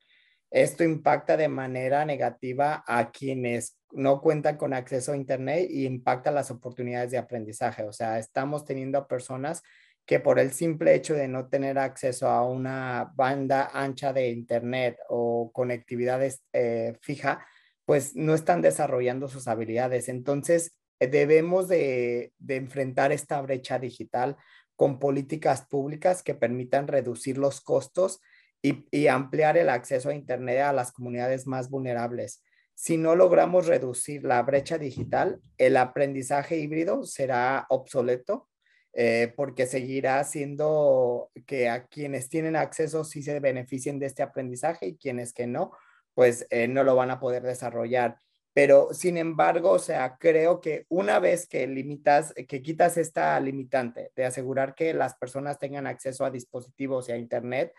Esto 0.51 0.83
impacta 0.83 1.37
de 1.37 1.47
manera 1.47 2.05
negativa 2.05 2.83
a 2.85 3.11
quienes 3.11 3.77
no 3.93 4.21
cuentan 4.21 4.57
con 4.57 4.73
acceso 4.73 5.13
a 5.13 5.17
Internet 5.17 5.67
y 5.69 5.85
impacta 5.85 6.29
las 6.29 6.51
oportunidades 6.51 7.11
de 7.11 7.17
aprendizaje. 7.17 7.83
O 7.83 7.93
sea, 7.93 8.19
estamos 8.19 8.65
teniendo 8.65 9.07
personas 9.07 9.63
que 10.05 10.19
por 10.19 10.39
el 10.39 10.51
simple 10.51 10.93
hecho 10.93 11.13
de 11.13 11.29
no 11.29 11.47
tener 11.47 11.79
acceso 11.79 12.27
a 12.27 12.45
una 12.45 13.13
banda 13.15 13.71
ancha 13.73 14.11
de 14.11 14.29
Internet 14.29 14.97
o 15.07 15.51
conectividad 15.53 16.21
eh, 16.51 16.97
fija, 17.01 17.45
pues 17.85 18.13
no 18.15 18.33
están 18.33 18.61
desarrollando 18.61 19.29
sus 19.29 19.47
habilidades. 19.47 20.09
Entonces, 20.09 20.75
debemos 20.99 21.69
de 21.69 22.33
enfrentar 22.47 23.11
esta 23.13 23.41
brecha 23.41 23.79
digital 23.79 24.35
con 24.75 24.99
políticas 24.99 25.65
públicas 25.65 26.23
que 26.23 26.35
permitan 26.35 26.87
reducir 26.87 27.37
los 27.37 27.61
costos 27.61 28.19
y, 28.61 29.07
ampliar 29.07 29.57
el 29.57 29.69
acceso 29.69 30.09
a 30.09 30.15
Internet 30.15 30.59
a 30.59 30.73
las 30.73 30.91
comunidades 30.91 31.47
más 31.47 31.69
vulnerables. 31.69 32.43
Si 32.75 32.97
no 32.97 33.15
logramos 33.15 33.67
reducir 33.67 34.23
la 34.23 34.41
brecha 34.43 34.77
digital, 34.77 35.41
el 35.57 35.77
aprendizaje 35.77 36.57
híbrido 36.57 37.03
será 37.03 37.65
obsoleto 37.69 38.47
eh, 38.93 39.33
porque 39.35 39.67
seguirá 39.67 40.23
siendo 40.23 41.31
que 41.45 41.69
a 41.69 41.85
quienes 41.85 42.29
tienen 42.29 42.55
acceso 42.55 43.03
sí 43.03 43.23
se 43.23 43.39
beneficien 43.39 43.99
de 43.99 44.07
este 44.07 44.23
aprendizaje 44.23 44.87
y 44.87 44.97
quienes 44.97 45.33
que 45.33 45.47
no, 45.47 45.71
pues 46.13 46.45
eh, 46.49 46.67
no 46.67 46.83
lo 46.83 46.95
van 46.95 47.11
a 47.11 47.19
poder 47.19 47.43
desarrollar. 47.43 48.17
Pero 48.53 48.93
sin 48.93 49.17
embargo, 49.17 49.71
o 49.71 49.79
sea, 49.79 50.17
creo 50.19 50.59
que 50.59 50.85
una 50.89 51.19
vez 51.19 51.47
que 51.47 51.65
limitas, 51.67 52.33
que 52.33 52.61
quitas 52.61 52.97
esta 52.97 53.39
limitante 53.39 54.11
de 54.13 54.25
asegurar 54.25 54.75
que 54.75 54.93
las 54.93 55.15
personas 55.15 55.57
tengan 55.57 55.87
acceso 55.87 56.25
a 56.25 56.31
dispositivos 56.31 57.07
y 57.07 57.13
a 57.13 57.17
Internet, 57.17 57.73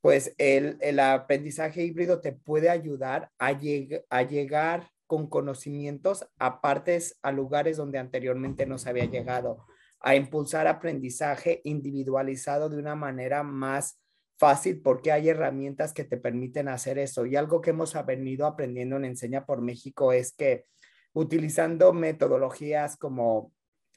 pues 0.00 0.34
el, 0.38 0.78
aprendizaje 1.00 1.82
híbrido 1.84 2.20
te 2.20 2.32
puede 2.32 2.70
ayudar 2.70 3.30
a, 3.38 3.48
a 4.10 4.22
llegar 4.22 4.90
con 5.06 5.28
conocimientos 5.28 6.28
a 6.38 6.60
partes, 6.60 7.18
a 7.22 7.32
lugares 7.32 7.76
donde 7.76 7.98
anteriormente 7.98 8.66
no 8.66 8.78
se 8.78 8.90
había 8.90 9.06
llegado, 9.06 9.64
a 10.00 10.14
impulsar 10.14 10.66
aprendizaje 10.66 11.60
individualizado 11.64 12.68
de 12.68 12.78
una 12.78 12.94
manera 12.94 13.42
más 13.42 14.00
fácil 14.38 14.80
porque 14.80 15.10
hay 15.10 15.28
herramientas 15.28 15.92
que 15.92 16.04
te 16.04 16.16
permiten 16.16 16.68
hacer 16.68 16.98
eso. 16.98 17.26
Y 17.26 17.36
algo 17.36 17.60
que 17.60 17.70
hemos 17.70 17.94
venido 18.06 18.46
aprendiendo 18.46 18.96
en 18.96 19.06
Enseña 19.06 19.44
por 19.44 19.60
México 19.60 20.12
es 20.12 20.32
que 20.32 20.66
utilizando 21.12 21.92
metodologías 21.92 22.96
como 22.96 23.52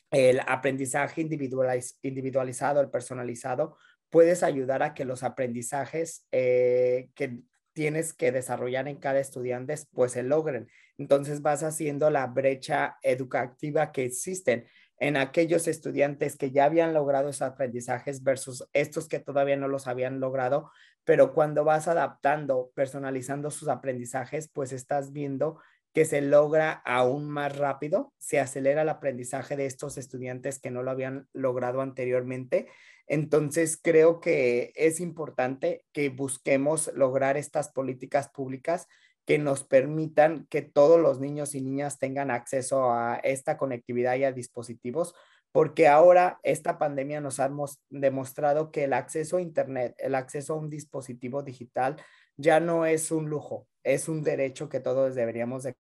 el 0.10 0.42
aprendizaje 0.46 1.22
individualizado, 1.22 2.82
el 2.82 2.90
personalizado, 2.90 3.78
puedes 4.12 4.44
ayudar 4.44 4.84
a 4.84 4.94
que 4.94 5.06
los 5.06 5.24
aprendizajes 5.24 6.28
eh, 6.32 7.10
que 7.16 7.40
tienes 7.74 8.14
que 8.14 8.32
desarrollar 8.32 8.88
en 8.88 8.98
cada 8.98 9.20
estudiante 9.20 9.74
pues 9.94 10.12
se 10.12 10.22
logren. 10.22 10.68
Entonces 10.98 11.42
vas 11.42 11.64
haciendo 11.64 12.12
la 12.12 12.28
brecha 12.28 12.98
educativa 13.02 13.92
que 13.92 14.06
existen 14.06 14.68
en 15.00 15.18
aquellos 15.18 15.68
estudiantes 15.68 16.38
que 16.38 16.52
ya 16.52 16.66
habían 16.66 16.94
logrado 16.94 17.30
esos 17.30 17.42
aprendizajes 17.42 18.22
versus 18.22 18.68
estos 18.74 19.08
que 19.08 19.20
todavía 19.20 19.56
no 19.56 19.68
los 19.68 19.88
habían 19.88 20.20
logrado, 20.20 20.70
pero 21.04 21.34
cuando 21.34 21.64
vas 21.64 21.88
adaptando, 21.88 22.72
personalizando 22.76 23.50
sus 23.50 23.68
aprendizajes, 23.68 24.48
pues 24.54 24.72
estás 24.74 25.12
viendo 25.12 25.58
que 25.94 26.06
se 26.06 26.22
logra 26.22 26.72
aún 26.86 27.30
más 27.30 27.58
rápido, 27.58 28.14
se 28.18 28.40
acelera 28.40 28.84
el 28.84 28.90
aprendizaje 28.90 29.58
de 29.58 29.66
estos 29.66 29.98
estudiantes 29.98 30.60
que 30.60 30.72
no 30.72 30.84
lo 30.84 30.92
habían 30.92 31.28
logrado 31.34 31.82
anteriormente. 31.82 32.68
Entonces, 33.12 33.76
creo 33.76 34.22
que 34.22 34.72
es 34.74 35.02
importante 35.02 35.84
que 35.92 36.08
busquemos 36.08 36.90
lograr 36.96 37.36
estas 37.36 37.70
políticas 37.70 38.30
públicas 38.30 38.88
que 39.26 39.38
nos 39.38 39.66
permitan 39.66 40.48
que 40.50 40.62
todos 40.62 40.98
los 40.98 41.20
niños 41.20 41.54
y 41.54 41.60
niñas 41.60 42.00
tengan 42.00 42.32
acceso 42.32 42.90
a 42.90 43.18
esta 43.18 43.58
conectividad 43.58 44.16
y 44.16 44.24
a 44.24 44.32
dispositivos, 44.32 45.14
porque 45.52 45.90
ahora 45.90 46.40
esta 46.44 46.78
pandemia 46.78 47.20
nos 47.20 47.42
ha 47.42 47.52
demostrado 47.90 48.72
que 48.72 48.86
el 48.86 48.94
acceso 48.94 49.36
a 49.36 49.42
Internet, 49.42 49.94
el 49.98 50.16
acceso 50.16 50.54
a 50.54 50.60
un 50.60 50.70
dispositivo 50.70 51.44
digital 51.44 51.98
ya 52.38 52.62
no 52.62 52.86
es 52.86 53.12
un 53.12 53.30
lujo, 53.30 53.68
es 53.84 54.08
un 54.08 54.24
derecho 54.24 54.70
que 54.70 54.80
todos 54.80 55.16
deberíamos 55.16 55.64
de 55.64 55.76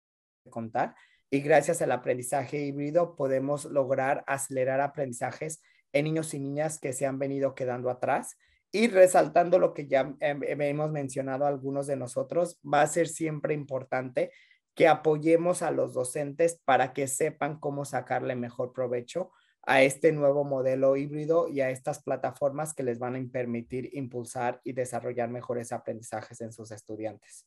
contar. 0.50 0.96
Y 1.30 1.42
gracias 1.42 1.84
al 1.84 1.92
aprendizaje 1.92 2.58
híbrido 2.58 3.16
podemos 3.16 3.66
lograr 3.66 4.24
acelerar 4.26 4.82
aprendizajes 4.82 5.62
en 5.94 6.06
niños 6.06 6.34
y 6.34 6.40
niñas 6.40 6.80
que 6.80 6.94
se 6.94 7.06
han 7.06 7.20
venido 7.20 7.56
quedando 7.56 7.90
atrás. 7.90 8.38
Y 8.72 8.88
resaltando 8.88 9.58
lo 9.58 9.74
que 9.74 9.88
ya 9.88 10.16
hemos 10.20 10.92
mencionado 10.92 11.46
algunos 11.46 11.88
de 11.88 11.96
nosotros, 11.96 12.60
va 12.62 12.82
a 12.82 12.88
ser 12.88 13.08
siempre 13.08 13.54
importante 13.54 14.32
que 14.76 14.88
apoyemos 14.88 15.62
a 15.62 15.72
los 15.72 15.94
docentes 15.94 16.62
para 16.66 16.94
que 16.94 17.08
sepan 17.08 17.60
cómo 17.60 17.84
sacarle 17.84 18.36
mejor 18.36 18.72
provecho 18.72 19.32
a 19.64 19.82
este 19.82 20.12
nuevo 20.12 20.44
modelo 20.44 20.96
híbrido 20.96 21.48
y 21.48 21.62
a 21.62 21.70
estas 21.70 22.02
plataformas 22.02 22.74
que 22.74 22.84
les 22.84 22.98
van 22.98 23.16
a 23.16 23.32
permitir 23.32 23.90
impulsar 23.94 24.62
y 24.64 24.74
desarrollar 24.74 25.30
mejores 25.30 25.72
aprendizajes 25.72 26.42
en 26.42 26.54
sus 26.54 26.72
estudiantes. 26.72 27.46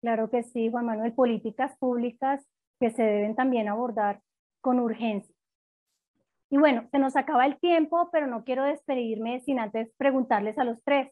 Claro 0.00 0.28
que 0.28 0.42
sí, 0.42 0.70
Juan 0.70 0.86
Manuel, 0.86 1.12
políticas 1.12 1.76
públicas 1.78 2.44
que 2.80 2.90
se 2.90 3.02
deben 3.02 3.34
también 3.34 3.68
abordar 3.68 4.20
con 4.60 4.80
urgencia. 4.80 5.33
Y 6.54 6.56
bueno, 6.56 6.86
se 6.92 7.00
nos 7.00 7.16
acaba 7.16 7.46
el 7.46 7.58
tiempo, 7.58 8.10
pero 8.12 8.28
no 8.28 8.44
quiero 8.44 8.62
despedirme 8.62 9.40
sin 9.40 9.58
antes 9.58 9.90
preguntarles 9.96 10.56
a 10.56 10.62
los 10.62 10.78
tres, 10.84 11.10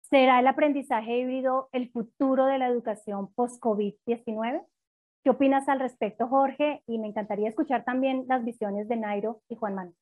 ¿será 0.00 0.40
el 0.40 0.46
aprendizaje 0.48 1.20
híbrido 1.20 1.68
el 1.70 1.88
futuro 1.92 2.46
de 2.46 2.58
la 2.58 2.66
educación 2.66 3.32
post-COVID-19? 3.32 4.66
¿Qué 5.22 5.30
opinas 5.30 5.68
al 5.68 5.78
respecto, 5.78 6.26
Jorge? 6.26 6.82
Y 6.88 6.98
me 6.98 7.06
encantaría 7.06 7.48
escuchar 7.48 7.84
también 7.84 8.24
las 8.26 8.44
visiones 8.44 8.88
de 8.88 8.96
Nairo 8.96 9.40
y 9.48 9.54
Juan 9.54 9.76
Manuel. 9.76 9.96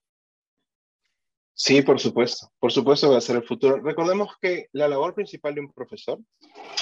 Sí, 1.52 1.82
por 1.82 2.00
supuesto. 2.00 2.50
Por 2.58 2.72
supuesto 2.72 3.10
va 3.10 3.18
a 3.18 3.20
ser 3.20 3.36
el 3.36 3.44
futuro. 3.44 3.82
Recordemos 3.82 4.30
que 4.40 4.68
la 4.72 4.88
labor 4.88 5.12
principal 5.12 5.54
de 5.54 5.60
un 5.60 5.72
profesor 5.74 6.20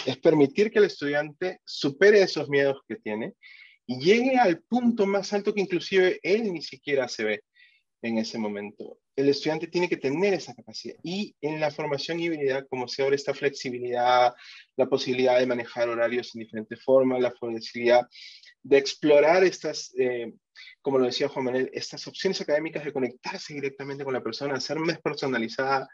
es 0.06 0.16
permitir 0.18 0.70
que 0.70 0.78
el 0.78 0.84
estudiante 0.84 1.58
supere 1.64 2.22
esos 2.22 2.48
miedos 2.48 2.80
que 2.86 2.94
tiene 2.94 3.34
y 3.88 3.98
llegue 3.98 4.38
al 4.38 4.60
punto 4.60 5.04
más 5.04 5.32
alto 5.32 5.52
que 5.52 5.62
inclusive 5.62 6.20
él 6.22 6.52
ni 6.52 6.62
siquiera 6.62 7.08
se 7.08 7.24
ve 7.24 7.42
en 8.02 8.18
ese 8.18 8.38
momento. 8.38 8.98
El 9.16 9.28
estudiante 9.28 9.66
tiene 9.66 9.88
que 9.88 9.96
tener 9.96 10.34
esa 10.34 10.54
capacidad 10.54 10.96
y 11.02 11.34
en 11.40 11.60
la 11.60 11.70
formación 11.70 12.20
híbrida, 12.20 12.64
como 12.66 12.86
se 12.86 13.02
abre 13.02 13.16
esta 13.16 13.34
flexibilidad, 13.34 14.32
la 14.76 14.86
posibilidad 14.86 15.38
de 15.38 15.46
manejar 15.46 15.88
horarios 15.88 16.34
en 16.34 16.40
diferentes 16.40 16.82
formas, 16.82 17.20
la 17.20 17.32
posibilidad 17.32 18.06
de 18.62 18.78
explorar 18.78 19.44
estas, 19.44 19.92
eh, 19.98 20.32
como 20.82 20.98
lo 20.98 21.06
decía 21.06 21.28
Juan 21.28 21.46
Manuel, 21.46 21.70
estas 21.72 22.06
opciones 22.06 22.40
académicas 22.40 22.84
de 22.84 22.92
conectarse 22.92 23.54
directamente 23.54 24.04
con 24.04 24.14
la 24.14 24.22
persona, 24.22 24.60
ser 24.60 24.78
más 24.78 25.00
personalizada 25.00 25.88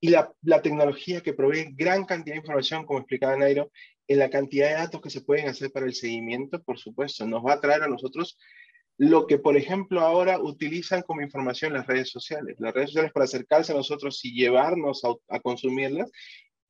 y 0.00 0.10
la, 0.10 0.32
la 0.42 0.62
tecnología 0.62 1.22
que 1.22 1.32
provee 1.32 1.72
gran 1.74 2.04
cantidad 2.04 2.34
de 2.34 2.40
información, 2.40 2.84
como 2.84 3.00
explicaba 3.00 3.36
Nairo, 3.36 3.70
en 4.06 4.18
la 4.18 4.30
cantidad 4.30 4.68
de 4.68 4.74
datos 4.74 5.00
que 5.00 5.10
se 5.10 5.20
pueden 5.20 5.48
hacer 5.48 5.70
para 5.70 5.86
el 5.86 5.94
seguimiento, 5.94 6.62
por 6.62 6.78
supuesto, 6.78 7.26
nos 7.26 7.44
va 7.44 7.54
a 7.54 7.60
traer 7.60 7.82
a 7.82 7.88
nosotros 7.88 8.38
lo 8.98 9.28
que, 9.28 9.38
por 9.38 9.56
ejemplo, 9.56 10.00
ahora 10.00 10.40
utilizan 10.40 11.02
como 11.02 11.22
información 11.22 11.72
las 11.72 11.86
redes 11.86 12.10
sociales. 12.10 12.56
Las 12.58 12.74
redes 12.74 12.90
sociales 12.90 13.12
para 13.12 13.24
acercarse 13.24 13.72
a 13.72 13.76
nosotros 13.76 14.24
y 14.24 14.34
llevarnos 14.34 15.02
a, 15.04 15.40
consumirlas, 15.40 16.10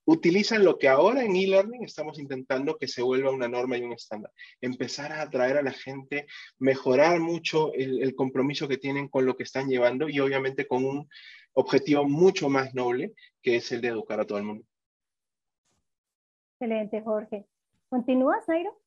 utilizan 0.04 0.62
lo 0.62 0.78
que 0.78 0.88
ahora 0.88 1.24
en 1.24 1.34
e-learning 1.34 1.84
estamos 1.84 2.18
intentando 2.18 2.76
que 2.76 2.86
se 2.86 3.02
vuelva 3.02 3.30
una 3.30 3.48
norma 3.48 3.78
y 3.78 3.82
un 3.82 3.94
estándar. 3.94 4.30
Empezar 4.60 5.10
a 5.10 5.22
atraer 5.22 5.56
a 5.56 5.62
la 5.62 5.72
gente, 5.72 6.26
mejorar 6.58 7.18
mucho 7.18 7.72
el, 7.72 8.02
el 8.02 8.14
compromiso 8.14 8.68
que 8.68 8.76
tienen 8.76 9.08
con 9.08 9.24
lo 9.24 9.34
que 9.34 9.44
están 9.44 9.68
llevando 9.68 10.08
y 10.10 10.20
obviamente 10.20 10.66
con 10.66 10.84
un 10.84 11.08
objetivo 11.54 12.04
mucho 12.04 12.50
más 12.50 12.74
noble, 12.74 13.14
que 13.42 13.56
es 13.56 13.72
el 13.72 13.80
de 13.80 13.88
educar 13.88 14.20
a 14.20 14.26
todo 14.26 14.36
el 14.36 14.44
mundo. 14.44 14.64
Excelente, 16.60 17.00
Jorge. 17.00 17.46
¿Continúas, 17.88 18.46
Nairo? 18.48 18.78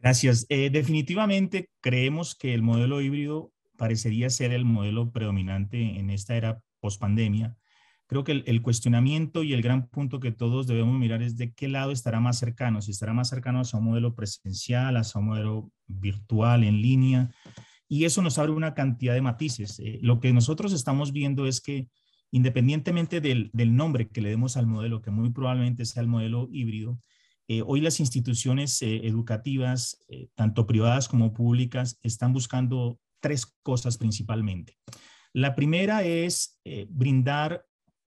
Gracias. 0.00 0.46
Eh, 0.48 0.70
definitivamente 0.70 1.70
creemos 1.80 2.34
que 2.36 2.54
el 2.54 2.62
modelo 2.62 3.00
híbrido 3.00 3.52
parecería 3.76 4.30
ser 4.30 4.52
el 4.52 4.64
modelo 4.64 5.10
predominante 5.10 5.98
en 5.98 6.10
esta 6.10 6.36
era 6.36 6.60
post-pandemia. 6.80 7.56
Creo 8.06 8.24
que 8.24 8.42
el, 8.46 8.62
cuestionamiento 8.62 9.42
y 9.42 9.52
el 9.52 9.60
gran 9.60 9.88
punto 9.88 10.18
que 10.18 10.32
todos 10.32 10.66
debemos 10.66 10.98
mirar 10.98 11.22
es 11.22 11.36
de 11.36 11.52
qué 11.52 11.68
lado 11.68 11.92
estará 11.92 12.20
más 12.20 12.38
cercano, 12.38 12.80
si 12.80 12.92
estará 12.92 13.12
más 13.12 13.28
cercano 13.28 13.60
a 13.60 13.76
un 13.76 13.84
modelo 13.84 14.14
presencial, 14.14 14.96
a 14.96 15.02
un 15.14 15.26
modelo 15.26 15.70
virtual, 15.86 16.64
en 16.64 16.80
línea, 16.80 17.30
y 17.86 18.04
eso 18.04 18.22
nos 18.22 18.38
abre 18.38 18.52
una 18.52 18.72
cantidad 18.72 19.12
de 19.12 19.20
matices. 19.20 19.78
Eh, 19.80 19.98
lo 20.00 20.20
que 20.20 20.32
nosotros 20.32 20.72
estamos 20.72 21.12
viendo 21.12 21.46
es 21.46 21.60
que 21.60 21.88
independientemente 22.30 23.20
del, 23.20 23.50
del 23.52 23.76
nombre 23.76 24.08
que 24.08 24.22
le 24.22 24.30
demos 24.30 24.56
al 24.56 24.66
modelo, 24.66 25.02
que 25.02 25.10
muy 25.10 25.30
probablemente 25.30 25.84
sea 25.84 26.02
el 26.02 26.08
modelo 26.08 26.48
híbrido, 26.50 26.98
eh, 27.50 27.62
hoy 27.66 27.80
las 27.80 27.98
instituciones 27.98 28.82
eh, 28.82 29.06
educativas, 29.06 30.04
eh, 30.08 30.28
tanto 30.34 30.66
privadas 30.66 31.08
como 31.08 31.32
públicas, 31.32 31.98
están 32.02 32.34
buscando 32.34 33.00
tres 33.20 33.46
cosas 33.62 33.96
principalmente. 33.96 34.76
La 35.32 35.54
primera 35.54 36.02
es 36.02 36.60
brindar 36.88 37.64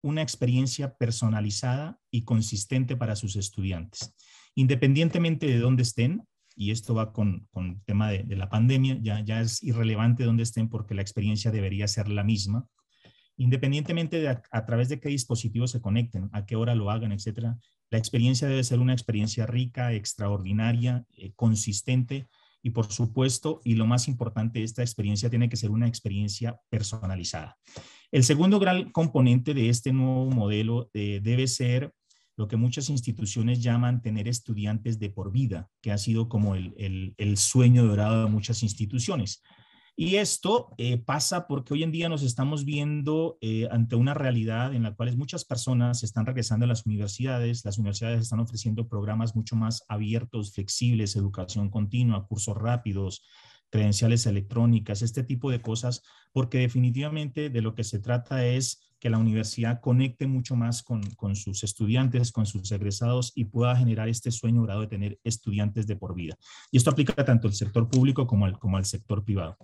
una 0.02 0.22
experiencia 0.22 0.96
personalizada 0.96 2.00
y 2.12 2.24
consistente 2.24 2.96
para 2.96 3.16
sus 3.16 3.36
estudiantes, 3.36 4.14
independientemente 4.54 5.48
de 5.48 5.60
dónde 5.60 5.84
estén, 5.84 6.28
y 6.56 6.72
esto 6.72 6.94
va 6.94 7.14
con, 7.14 7.48
el 7.56 7.82
tema 7.86 8.12
de, 8.12 8.36
la 8.36 8.50
pandemia, 8.50 9.00
ya, 9.02 9.24
ya 9.24 9.42
es 9.42 9.64
irrelevante 9.64 10.24
dónde 10.24 10.44
estén 10.44 10.70
porque 10.70 10.94
la 10.94 11.02
experiencia 11.02 11.52
debería 11.52 11.88
ser 11.88 12.10
la 12.10 12.24
misma, 12.24 12.68
independientemente 13.38 14.20
de 14.20 14.30
a, 14.30 14.66
través 14.66 14.90
de 14.90 15.00
qué 15.00 15.10
dispositivos 15.10 15.72
se 15.72 15.82
conecten, 15.82 16.30
a 16.34 16.46
qué 16.46 16.56
hora 16.56 16.76
lo 16.76 16.92
hagan, 16.92 17.12
etcétera, 17.12 17.58
la 17.92 17.98
experiencia 17.98 18.48
debe 18.48 18.64
ser 18.64 18.80
una 18.80 18.94
experiencia 18.94 19.46
rica, 19.46 19.94
extraordinaria, 19.94 21.06
eh, 21.18 21.32
consistente 21.36 22.28
y 22.62 22.72
por 22.72 22.92
supuesto, 22.92 23.62
y 23.64 23.76
lo 23.76 23.86
más 23.86 24.08
importante, 24.08 24.64
esta 24.64 24.82
experiencia 24.82 25.30
tiene 25.30 25.50
que 25.50 25.56
ser 25.56 25.70
una 25.70 25.88
experiencia 25.88 26.60
personalizada. 26.70 27.58
El 28.12 28.24
segundo 28.24 28.60
gran 28.60 28.92
componente 28.92 29.54
de 29.54 29.70
este 29.70 29.94
nuevo 29.94 30.32
modelo 30.32 30.90
eh, 30.94 31.20
debe 31.22 31.48
ser 31.48 31.94
lo 32.36 32.48
que 32.48 32.58
muchas 32.58 32.90
instituciones 32.90 33.62
llaman 33.62 34.02
tener 34.02 34.28
estudiantes 34.28 34.98
de 35.00 35.12
por 35.12 35.32
vida, 35.32 35.70
que 35.82 35.92
ha 35.92 35.98
sido 36.00 36.28
como 36.28 36.56
el, 36.56 37.14
el 37.18 37.38
sueño 37.38 37.86
dorado 37.86 38.26
de 38.26 38.32
muchas 38.32 38.64
instituciones. 38.64 39.44
Y 39.98 40.18
esto 40.18 40.74
eh, 40.78 40.98
pasa 40.98 41.48
porque 41.48 41.74
hoy 41.74 41.84
en 41.84 41.92
día 41.92 42.10
nos 42.10 42.22
estamos 42.22 42.66
viendo 42.66 43.38
eh, 43.40 43.70
ante 43.72 43.96
una 43.96 44.14
realidad 44.14 44.74
en 44.74 44.84
la 44.84 44.94
cual 44.94 45.16
muchas 45.16 45.46
personas 45.46 46.04
están 46.04 46.26
regresando 46.26 46.66
a 46.66 46.68
las 46.68 46.86
universidades, 46.86 47.64
las 47.64 47.78
universidades 47.78 48.22
están 48.22 48.42
ofreciendo 48.42 48.90
programas 48.90 49.38
mucho 49.38 49.56
más 49.56 49.86
abiertos, 49.88 50.54
flexibles, 50.54 51.16
educación 51.16 51.70
continua, 51.70 52.28
cursos 52.28 52.58
rápidos, 52.58 53.24
credenciales 53.70 54.26
electrónicas, 54.26 55.02
este 55.02 55.24
tipo 55.24 55.50
de 55.50 55.62
cosas, 55.62 56.04
porque 56.34 56.58
definitivamente 56.58 57.50
de 57.50 57.62
lo 57.62 57.74
que 57.74 57.86
se 57.86 58.00
trata 58.00 58.46
es 58.46 58.82
que 59.00 59.10
la 59.10 59.18
universidad 59.18 59.82
conecte 59.82 60.28
mucho 60.28 60.56
más 60.56 60.82
con, 60.84 61.04
sus 61.36 61.64
estudiantes, 61.64 62.32
con 62.32 62.46
sus 62.46 62.72
egresados 62.72 63.32
y 63.36 63.46
pueda 63.46 63.76
generar 63.76 64.10
este 64.10 64.32
sueño 64.32 64.64
grado 64.64 64.82
de 64.82 64.88
tener 64.88 65.20
estudiantes 65.24 65.88
de 65.88 65.96
por 65.96 66.16
vida. 66.16 66.36
Y 66.72 66.78
esto 66.78 66.90
aplica 66.90 67.24
tanto 67.24 67.48
al 67.48 67.54
sector 67.54 67.90
público 67.90 68.26
como 68.26 68.46
al, 68.46 68.58
como 68.58 68.78
al 68.78 68.86
sector 68.86 69.24
privado. 69.24 69.58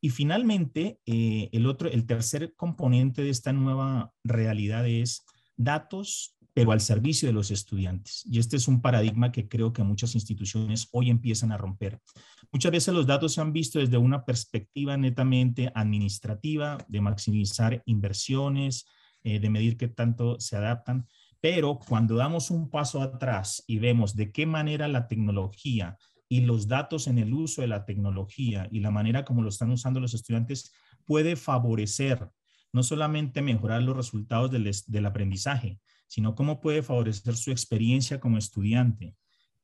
Y 0.00 0.10
finalmente, 0.10 1.00
eh, 1.06 1.48
el 1.52 1.66
otro, 1.66 1.88
el 1.90 2.06
tercer 2.06 2.54
componente 2.54 3.22
de 3.22 3.30
esta 3.30 3.52
nueva 3.52 4.12
realidad 4.24 4.86
es 4.86 5.24
datos, 5.56 6.36
pero 6.52 6.72
al 6.72 6.80
servicio 6.80 7.28
de 7.28 7.34
los 7.34 7.50
estudiantes. 7.50 8.24
Y 8.30 8.38
este 8.38 8.56
es 8.56 8.66
un 8.66 8.80
paradigma 8.80 9.30
que 9.30 9.48
creo 9.48 9.72
que 9.72 9.82
muchas 9.82 10.14
instituciones 10.14 10.88
hoy 10.92 11.10
empiezan 11.10 11.52
a 11.52 11.58
romper. 11.58 12.00
Muchas 12.50 12.72
veces 12.72 12.94
los 12.94 13.06
datos 13.06 13.34
se 13.34 13.40
han 13.40 13.52
visto 13.52 13.78
desde 13.78 13.98
una 13.98 14.24
perspectiva 14.24 14.96
netamente 14.96 15.70
administrativa, 15.74 16.78
de 16.88 17.00
maximizar 17.00 17.82
inversiones, 17.84 18.86
eh, 19.22 19.40
de 19.40 19.50
medir 19.50 19.76
qué 19.76 19.88
tanto 19.88 20.38
se 20.40 20.56
adaptan, 20.56 21.06
pero 21.40 21.78
cuando 21.78 22.16
damos 22.16 22.50
un 22.50 22.70
paso 22.70 23.02
atrás 23.02 23.62
y 23.66 23.78
vemos 23.78 24.16
de 24.16 24.32
qué 24.32 24.46
manera 24.46 24.88
la 24.88 25.08
tecnología 25.08 25.98
y 26.28 26.40
los 26.40 26.68
datos 26.68 27.06
en 27.06 27.18
el 27.18 27.32
uso 27.32 27.60
de 27.60 27.68
la 27.68 27.84
tecnología 27.84 28.68
y 28.70 28.80
la 28.80 28.90
manera 28.90 29.24
como 29.24 29.42
lo 29.42 29.48
están 29.48 29.70
usando 29.70 30.00
los 30.00 30.14
estudiantes 30.14 30.72
puede 31.04 31.36
favorecer 31.36 32.30
no 32.72 32.82
solamente 32.82 33.40
mejorar 33.42 33.82
los 33.82 33.96
resultados 33.96 34.50
del, 34.50 35.06
aprendizaje, 35.06 35.80
sino 36.06 36.34
cómo 36.34 36.60
puede 36.60 36.82
favorecer 36.82 37.34
su 37.36 37.50
experiencia 37.50 38.20
como 38.20 38.38
estudiante. 38.38 39.16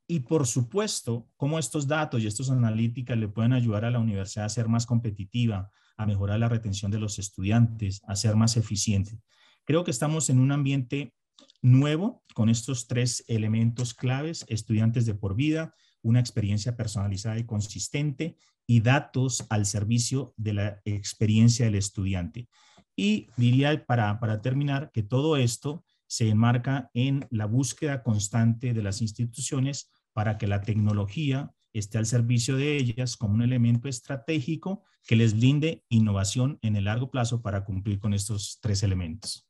y 0.09 0.21
por 0.21 0.47
supuesto, 0.47 1.29
cómo 1.37 1.59
estos 1.59 1.87
datos 1.87 2.23
y 2.23 2.27
estas 2.27 2.51
analíticas 2.51 3.17
le 3.17 3.29
pueden 3.29 3.53
ayudar 3.53 3.85
a 3.85 3.91
la 3.91 3.99
universidad 3.99 4.47
a 4.47 4.49
ser 4.49 4.69
más 4.69 4.85
competitiva, 4.85 5.71
a 5.97 6.07
mejorar 6.07 6.39
la 6.39 6.49
retención 6.49 6.91
de 6.91 6.99
los 6.99 7.19
estudiantes, 7.19 8.03
a 8.07 8.17
ser 8.17 8.35
más 8.35 8.57
eficiente. 8.57 9.21
Creo 9.65 9.85
que 9.85 9.91
estamos 9.91 10.29
en 10.29 10.39
un 10.39 10.53
ambiente 10.53 11.15
nuevo 11.63 12.25
con 12.35 12.49
estos 12.49 12.89
tres 12.89 13.25
elementos 13.29 13.95
claves, 13.95 14.45
estudiantes 14.49 15.07
de 15.07 15.15
por 15.15 15.35
vida, 15.37 15.75
una 16.03 16.21
experiencia 16.21 16.77
personalizada 16.77 17.39
y 17.39 17.45
consistente 17.45 18.37
y 18.67 18.81
datos 18.81 19.47
al 19.51 19.67
servicio 19.67 20.35
de 20.37 20.53
la 20.53 20.81
experiencia 20.85 21.67
del 21.67 21.77
estudiante. 21.77 22.49
Y 22.95 23.29
diría 23.37 23.85
para, 23.87 24.21
para 24.21 24.41
terminar 24.41 24.91
que 24.93 25.03
todo 25.03 25.37
esto 25.37 25.85
se 26.07 26.29
enmarca 26.29 26.91
en 26.93 27.27
la 27.31 27.47
búsqueda 27.47 28.03
constante 28.03 28.75
de 28.75 28.83
las 28.83 29.01
instituciones 29.01 29.91
para 30.13 30.37
que 30.37 30.47
la 30.47 30.61
tecnología 30.61 31.51
esté 31.73 31.99
al 31.99 32.07
servicio 32.07 32.57
de 32.57 32.77
ellas 32.77 33.17
como 33.17 33.35
un 33.35 33.43
elemento 33.43 33.89
estratégico 33.89 34.83
que 35.07 35.17
les 35.17 35.35
brinde 35.35 35.83
innovación 35.89 36.59
en 36.63 36.77
el 36.77 36.85
largo 36.85 37.11
plazo 37.11 37.41
para 37.41 37.65
cumplir 37.65 37.99
con 37.99 38.13
estos 38.13 38.59
tres 38.61 38.83
elementos. 38.83 39.49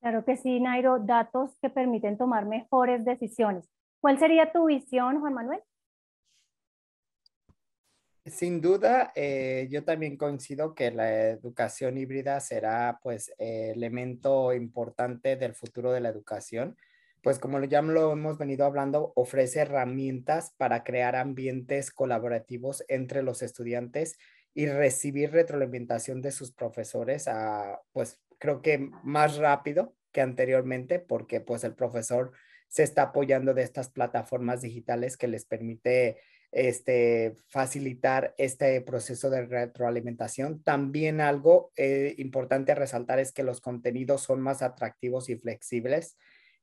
Claro 0.00 0.24
que 0.24 0.36
sí, 0.36 0.60
Nairo, 0.60 0.98
datos 0.98 1.50
que 1.60 1.68
permiten 1.68 2.16
tomar 2.16 2.46
mejores 2.46 3.04
decisiones. 3.04 3.68
¿Cuál 4.00 4.18
sería 4.18 4.52
tu 4.52 4.66
visión, 4.66 5.20
Juan 5.20 5.34
Manuel? 5.34 5.60
Sin 8.26 8.60
duda, 8.60 9.12
eh, 9.14 9.66
yo 9.70 9.84
también 9.84 10.16
coincido 10.16 10.74
que 10.74 10.90
la 10.90 11.30
educación 11.30 11.98
híbrida 11.98 12.38
será 12.40 13.00
pues 13.02 13.32
elemento 13.38 14.52
importante 14.52 15.36
del 15.36 15.54
futuro 15.54 15.90
de 15.92 16.00
la 16.00 16.10
educación 16.10 16.76
pues 17.22 17.38
como 17.38 17.62
ya 17.64 17.82
lo 17.82 18.12
hemos 18.12 18.38
venido 18.38 18.64
hablando, 18.64 19.12
ofrece 19.14 19.60
herramientas 19.60 20.54
para 20.56 20.84
crear 20.84 21.16
ambientes 21.16 21.90
colaborativos 21.90 22.84
entre 22.88 23.22
los 23.22 23.42
estudiantes 23.42 24.18
y 24.54 24.66
recibir 24.66 25.30
retroalimentación 25.30 26.22
de 26.22 26.32
sus 26.32 26.52
profesores 26.52 27.28
a, 27.28 27.80
pues 27.92 28.20
creo 28.38 28.62
que 28.62 28.90
más 29.02 29.36
rápido 29.36 29.94
que 30.12 30.22
anteriormente, 30.22 30.98
porque 30.98 31.40
pues 31.40 31.62
el 31.62 31.74
profesor 31.74 32.32
se 32.70 32.84
está 32.84 33.02
apoyando 33.02 33.52
de 33.52 33.62
estas 33.62 33.90
plataformas 33.90 34.62
digitales 34.62 35.16
que 35.16 35.28
les 35.28 35.44
permite 35.44 36.16
este, 36.52 37.34
facilitar 37.48 38.34
este 38.38 38.80
proceso 38.80 39.28
de 39.28 39.44
retroalimentación. 39.44 40.62
También 40.62 41.20
algo 41.20 41.72
eh, 41.76 42.14
importante 42.18 42.72
a 42.72 42.76
resaltar 42.76 43.18
es 43.18 43.32
que 43.32 43.42
los 43.42 43.60
contenidos 43.60 44.22
son 44.22 44.40
más 44.40 44.62
atractivos 44.62 45.28
y 45.28 45.36
flexibles 45.36 46.16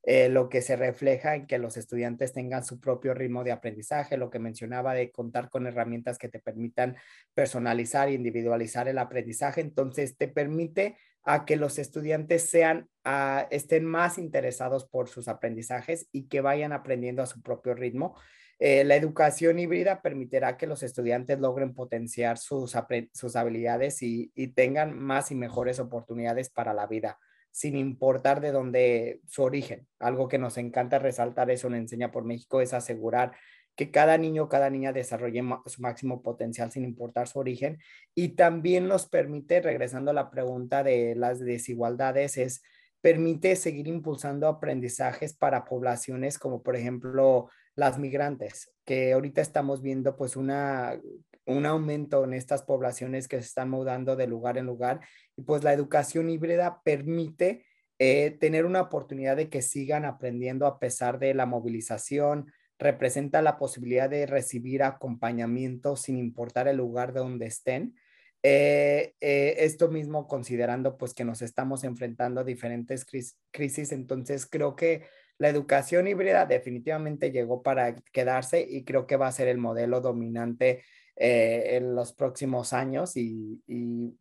eh, 0.10 0.30
lo 0.30 0.48
que 0.48 0.62
se 0.62 0.78
refleja 0.78 1.36
en 1.36 1.48
que 1.48 1.58
los 1.58 1.76
estudiantes 1.76 2.32
tengan 2.32 2.64
su 2.64 2.80
propio 2.80 3.14
ritmo 3.14 3.44
de 3.44 3.52
aprendizaje, 3.52 4.16
lo 4.16 4.30
que 4.30 4.40
mencionaba 4.40 4.94
de 4.94 5.12
contar 5.12 5.50
con 5.50 5.68
herramientas 5.68 6.18
que 6.18 6.30
te 6.30 6.40
permitan 6.40 6.96
personalizar 7.34 8.08
e 8.08 8.14
individualizar 8.14 8.88
el 8.88 9.00
aprendizaje, 9.00 9.60
entonces 9.60 10.16
te 10.16 10.30
permite 10.30 10.98
a 11.24 11.46
que 11.46 11.56
los 11.58 11.78
estudiantes 11.80 12.50
sean, 12.50 12.90
ah, 13.04 13.48
estén 13.52 13.86
más 13.86 14.18
interesados 14.18 14.86
por 14.86 15.10
sus 15.10 15.28
aprendizajes 15.28 16.08
y 16.12 16.28
que 16.28 16.42
vayan 16.42 16.72
aprendiendo 16.72 17.22
a 17.22 17.28
su 17.28 17.42
propio 17.42 17.74
ritmo. 17.74 18.16
Eh, 18.60 18.84
la 18.84 18.96
educación 18.96 19.60
híbrida 19.60 20.02
permitirá 20.02 20.58
que 20.58 20.66
los 20.66 20.82
estudiantes 20.82 21.40
logren 21.40 21.76
potenciar 21.76 22.38
sus, 22.40 22.76
sus 23.14 23.36
habilidades 23.36 24.02
y, 24.02 24.32
tengan 24.56 24.98
más 24.98 25.32
y 25.32 25.36
mejores 25.36 25.80
oportunidades 25.80 26.50
para 26.50 26.74
la 26.74 26.88
vida 26.88 27.20
sin 27.52 27.76
importar 27.76 28.40
de 28.40 28.52
dónde 28.52 29.22
su 29.26 29.42
origen. 29.42 29.88
Algo 30.00 30.28
que 30.28 30.38
nos 30.38 30.58
encanta 30.58 31.00
resaltar 31.00 31.50
eso 31.50 31.68
en 31.68 31.74
Enseña 31.74 32.12
por 32.12 32.24
México 32.24 32.62
es 32.62 32.72
asegurar 32.72 33.32
que 33.78 33.92
cada 33.92 34.18
niño, 34.18 34.50
cada 34.50 34.70
niña 34.70 34.92
desarrolle 34.92 35.44
su 35.68 35.82
máximo 35.82 36.22
potencial 36.24 36.72
sin 36.72 36.84
importar 36.84 37.28
su 37.28 37.40
origen. 37.40 37.78
Y 38.16 38.30
también 38.30 38.88
nos 38.88 39.08
permite, 39.08 39.62
regresando 39.62 40.12
a 40.12 40.16
la 40.16 40.32
pregunta 40.32 40.84
de 40.84 41.16
las 41.16 41.40
desigualdades, 41.40 42.38
es 42.38 42.64
permite 43.00 43.56
seguir 43.56 43.88
impulsando 43.88 44.48
aprendizajes 44.48 45.34
para 45.34 45.64
poblaciones 45.64 46.40
como 46.40 46.64
por 46.64 46.76
ejemplo 46.76 47.48
las 47.76 48.00
migrantes, 48.00 48.74
que 48.84 49.14
ahorita 49.14 49.40
estamos 49.40 49.84
viendo 49.84 50.18
pues 50.18 50.36
una 50.36 51.00
un 51.46 51.66
aumento 51.66 52.26
en 52.26 52.34
estas 52.34 52.64
poblaciones 52.64 53.28
que 53.28 53.38
se 53.38 53.48
están 53.48 53.70
mudando 53.70 54.18
de 54.18 54.28
lugar 54.28 54.58
en 54.58 54.66
lugar. 54.66 55.00
Y 55.38 55.44
pues 55.44 55.64
la 55.64 55.72
educación 55.72 56.30
híbrida 56.30 56.82
permite 56.84 57.66
eh, 58.00 58.32
tener 58.32 58.66
una 58.66 58.82
oportunidad 58.82 59.38
de 59.38 59.50
que 59.50 59.62
sigan 59.62 60.04
aprendiendo 60.04 60.68
a 60.68 60.78
pesar 60.78 61.20
de 61.20 61.34
la 61.34 61.46
movilización, 61.46 62.52
representa 62.80 63.42
la 63.42 63.58
posibilidad 63.58 64.10
de 64.10 64.26
recibir 64.26 64.84
acompañamiento 64.84 65.96
sin 65.96 66.18
importar 66.18 66.68
el 66.68 66.78
lugar 66.78 67.14
de 67.14 67.20
donde 67.20 67.48
estén. 67.48 67.96
Eh, 68.44 69.16
eh, 69.20 69.56
esto 69.60 69.90
mismo 69.90 70.28
considerando 70.28 70.98
pues 70.98 71.14
que 71.14 71.26
nos 71.26 71.42
estamos 71.42 71.84
enfrentando 71.84 72.42
a 72.42 72.44
diferentes 72.44 73.06
crisis, 73.52 73.92
entonces 73.92 74.46
creo 74.46 74.76
que 74.76 75.04
la 75.40 75.50
educación 75.50 76.08
híbrida 76.08 76.46
definitivamente 76.46 77.32
llegó 77.32 77.62
para 77.62 77.96
quedarse 77.96 78.62
y 78.62 78.86
creo 78.86 79.06
que 79.06 79.18
va 79.18 79.28
a 79.28 79.32
ser 79.32 79.48
el 79.48 79.58
modelo 79.58 80.02
dominante 80.02 80.84
eh, 81.20 81.78
en 81.78 81.96
los 81.96 82.14
próximos 82.14 82.74
años 82.74 83.18
y, 83.18 83.60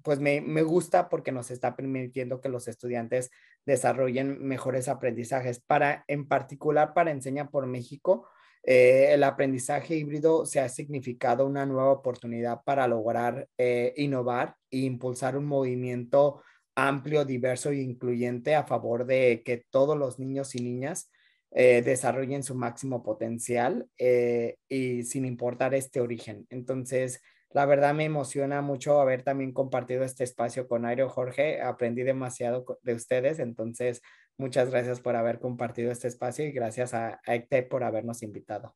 pues 0.02 0.18
me, 0.18 0.40
gusta 0.62 1.10
porque 1.10 1.30
nos 1.30 1.50
está 1.50 1.76
permitiendo 1.76 2.40
que 2.40 2.48
los 2.48 2.68
estudiantes 2.68 3.30
desarrollen 3.66 4.42
mejores 4.42 4.88
aprendizajes. 4.88 5.60
Para, 5.60 6.04
en 6.08 6.26
particular 6.26 6.94
para 6.94 7.10
Enseña 7.10 7.50
por 7.50 7.66
México, 7.66 8.26
eh, 8.68 9.14
el 9.14 9.22
aprendizaje 9.22 9.94
híbrido 9.94 10.44
se 10.44 10.58
ha 10.58 10.68
significado 10.68 11.46
una 11.46 11.64
nueva 11.64 11.92
oportunidad 11.92 12.62
para 12.64 12.88
lograr 12.88 13.48
eh, 13.56 13.94
innovar 13.96 14.56
e 14.72 14.78
impulsar 14.78 15.36
un 15.36 15.46
movimiento 15.46 16.42
amplio, 16.74 17.24
diverso 17.24 17.70
e 17.70 17.76
incluyente 17.76 18.56
a 18.56 18.64
favor 18.64 19.06
de 19.06 19.42
que 19.44 19.64
todos 19.70 19.96
los 19.96 20.18
niños 20.18 20.56
y 20.56 20.62
niñas 20.62 21.12
eh, 21.52 21.80
desarrollen 21.80 22.42
su 22.42 22.56
máximo 22.56 23.04
potencial 23.04 23.88
y 23.96 25.02
sin 25.04 25.24
importar 25.24 25.72
este 25.72 26.00
origen. 26.00 26.44
Entonces, 26.50 27.22
la 27.50 27.66
verdad 27.66 27.94
me 27.94 28.04
emociona 28.04 28.62
mucho 28.62 29.00
haber 29.00 29.22
también 29.22 29.52
compartido 29.52 30.02
este 30.02 30.24
espacio 30.24 30.66
con 30.66 30.84
Airo 30.84 31.08
Jorge. 31.08 31.62
Aprendí 31.62 32.02
demasiado 32.02 32.78
de 32.82 32.94
ustedes, 32.94 33.38
entonces 33.38 34.02
muchas 34.38 34.70
gracias 34.70 35.00
por 35.00 35.16
haber 35.16 35.40
compartido 35.40 35.90
este 35.90 36.08
espacio 36.08 36.46
y 36.46 36.52
gracias 36.52 36.94
a, 36.94 37.20
a 37.26 37.68
por 37.68 37.84
habernos 37.84 38.22
invitado. 38.22 38.74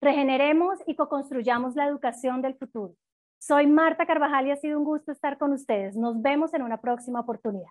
Regeneremos 0.00 0.80
y 0.86 0.96
co-construyamos 0.96 1.76
la 1.76 1.86
educación 1.86 2.42
del 2.42 2.56
futuro. 2.56 2.96
Soy 3.38 3.68
Marta 3.68 4.06
Carvajal 4.06 4.48
y 4.48 4.50
ha 4.50 4.56
sido 4.56 4.78
un 4.78 4.84
gusto 4.84 5.12
estar 5.12 5.38
con 5.38 5.52
ustedes. 5.52 5.96
Nos 5.96 6.20
vemos 6.20 6.52
en 6.54 6.62
una 6.62 6.80
próxima 6.80 7.20
oportunidad. 7.20 7.70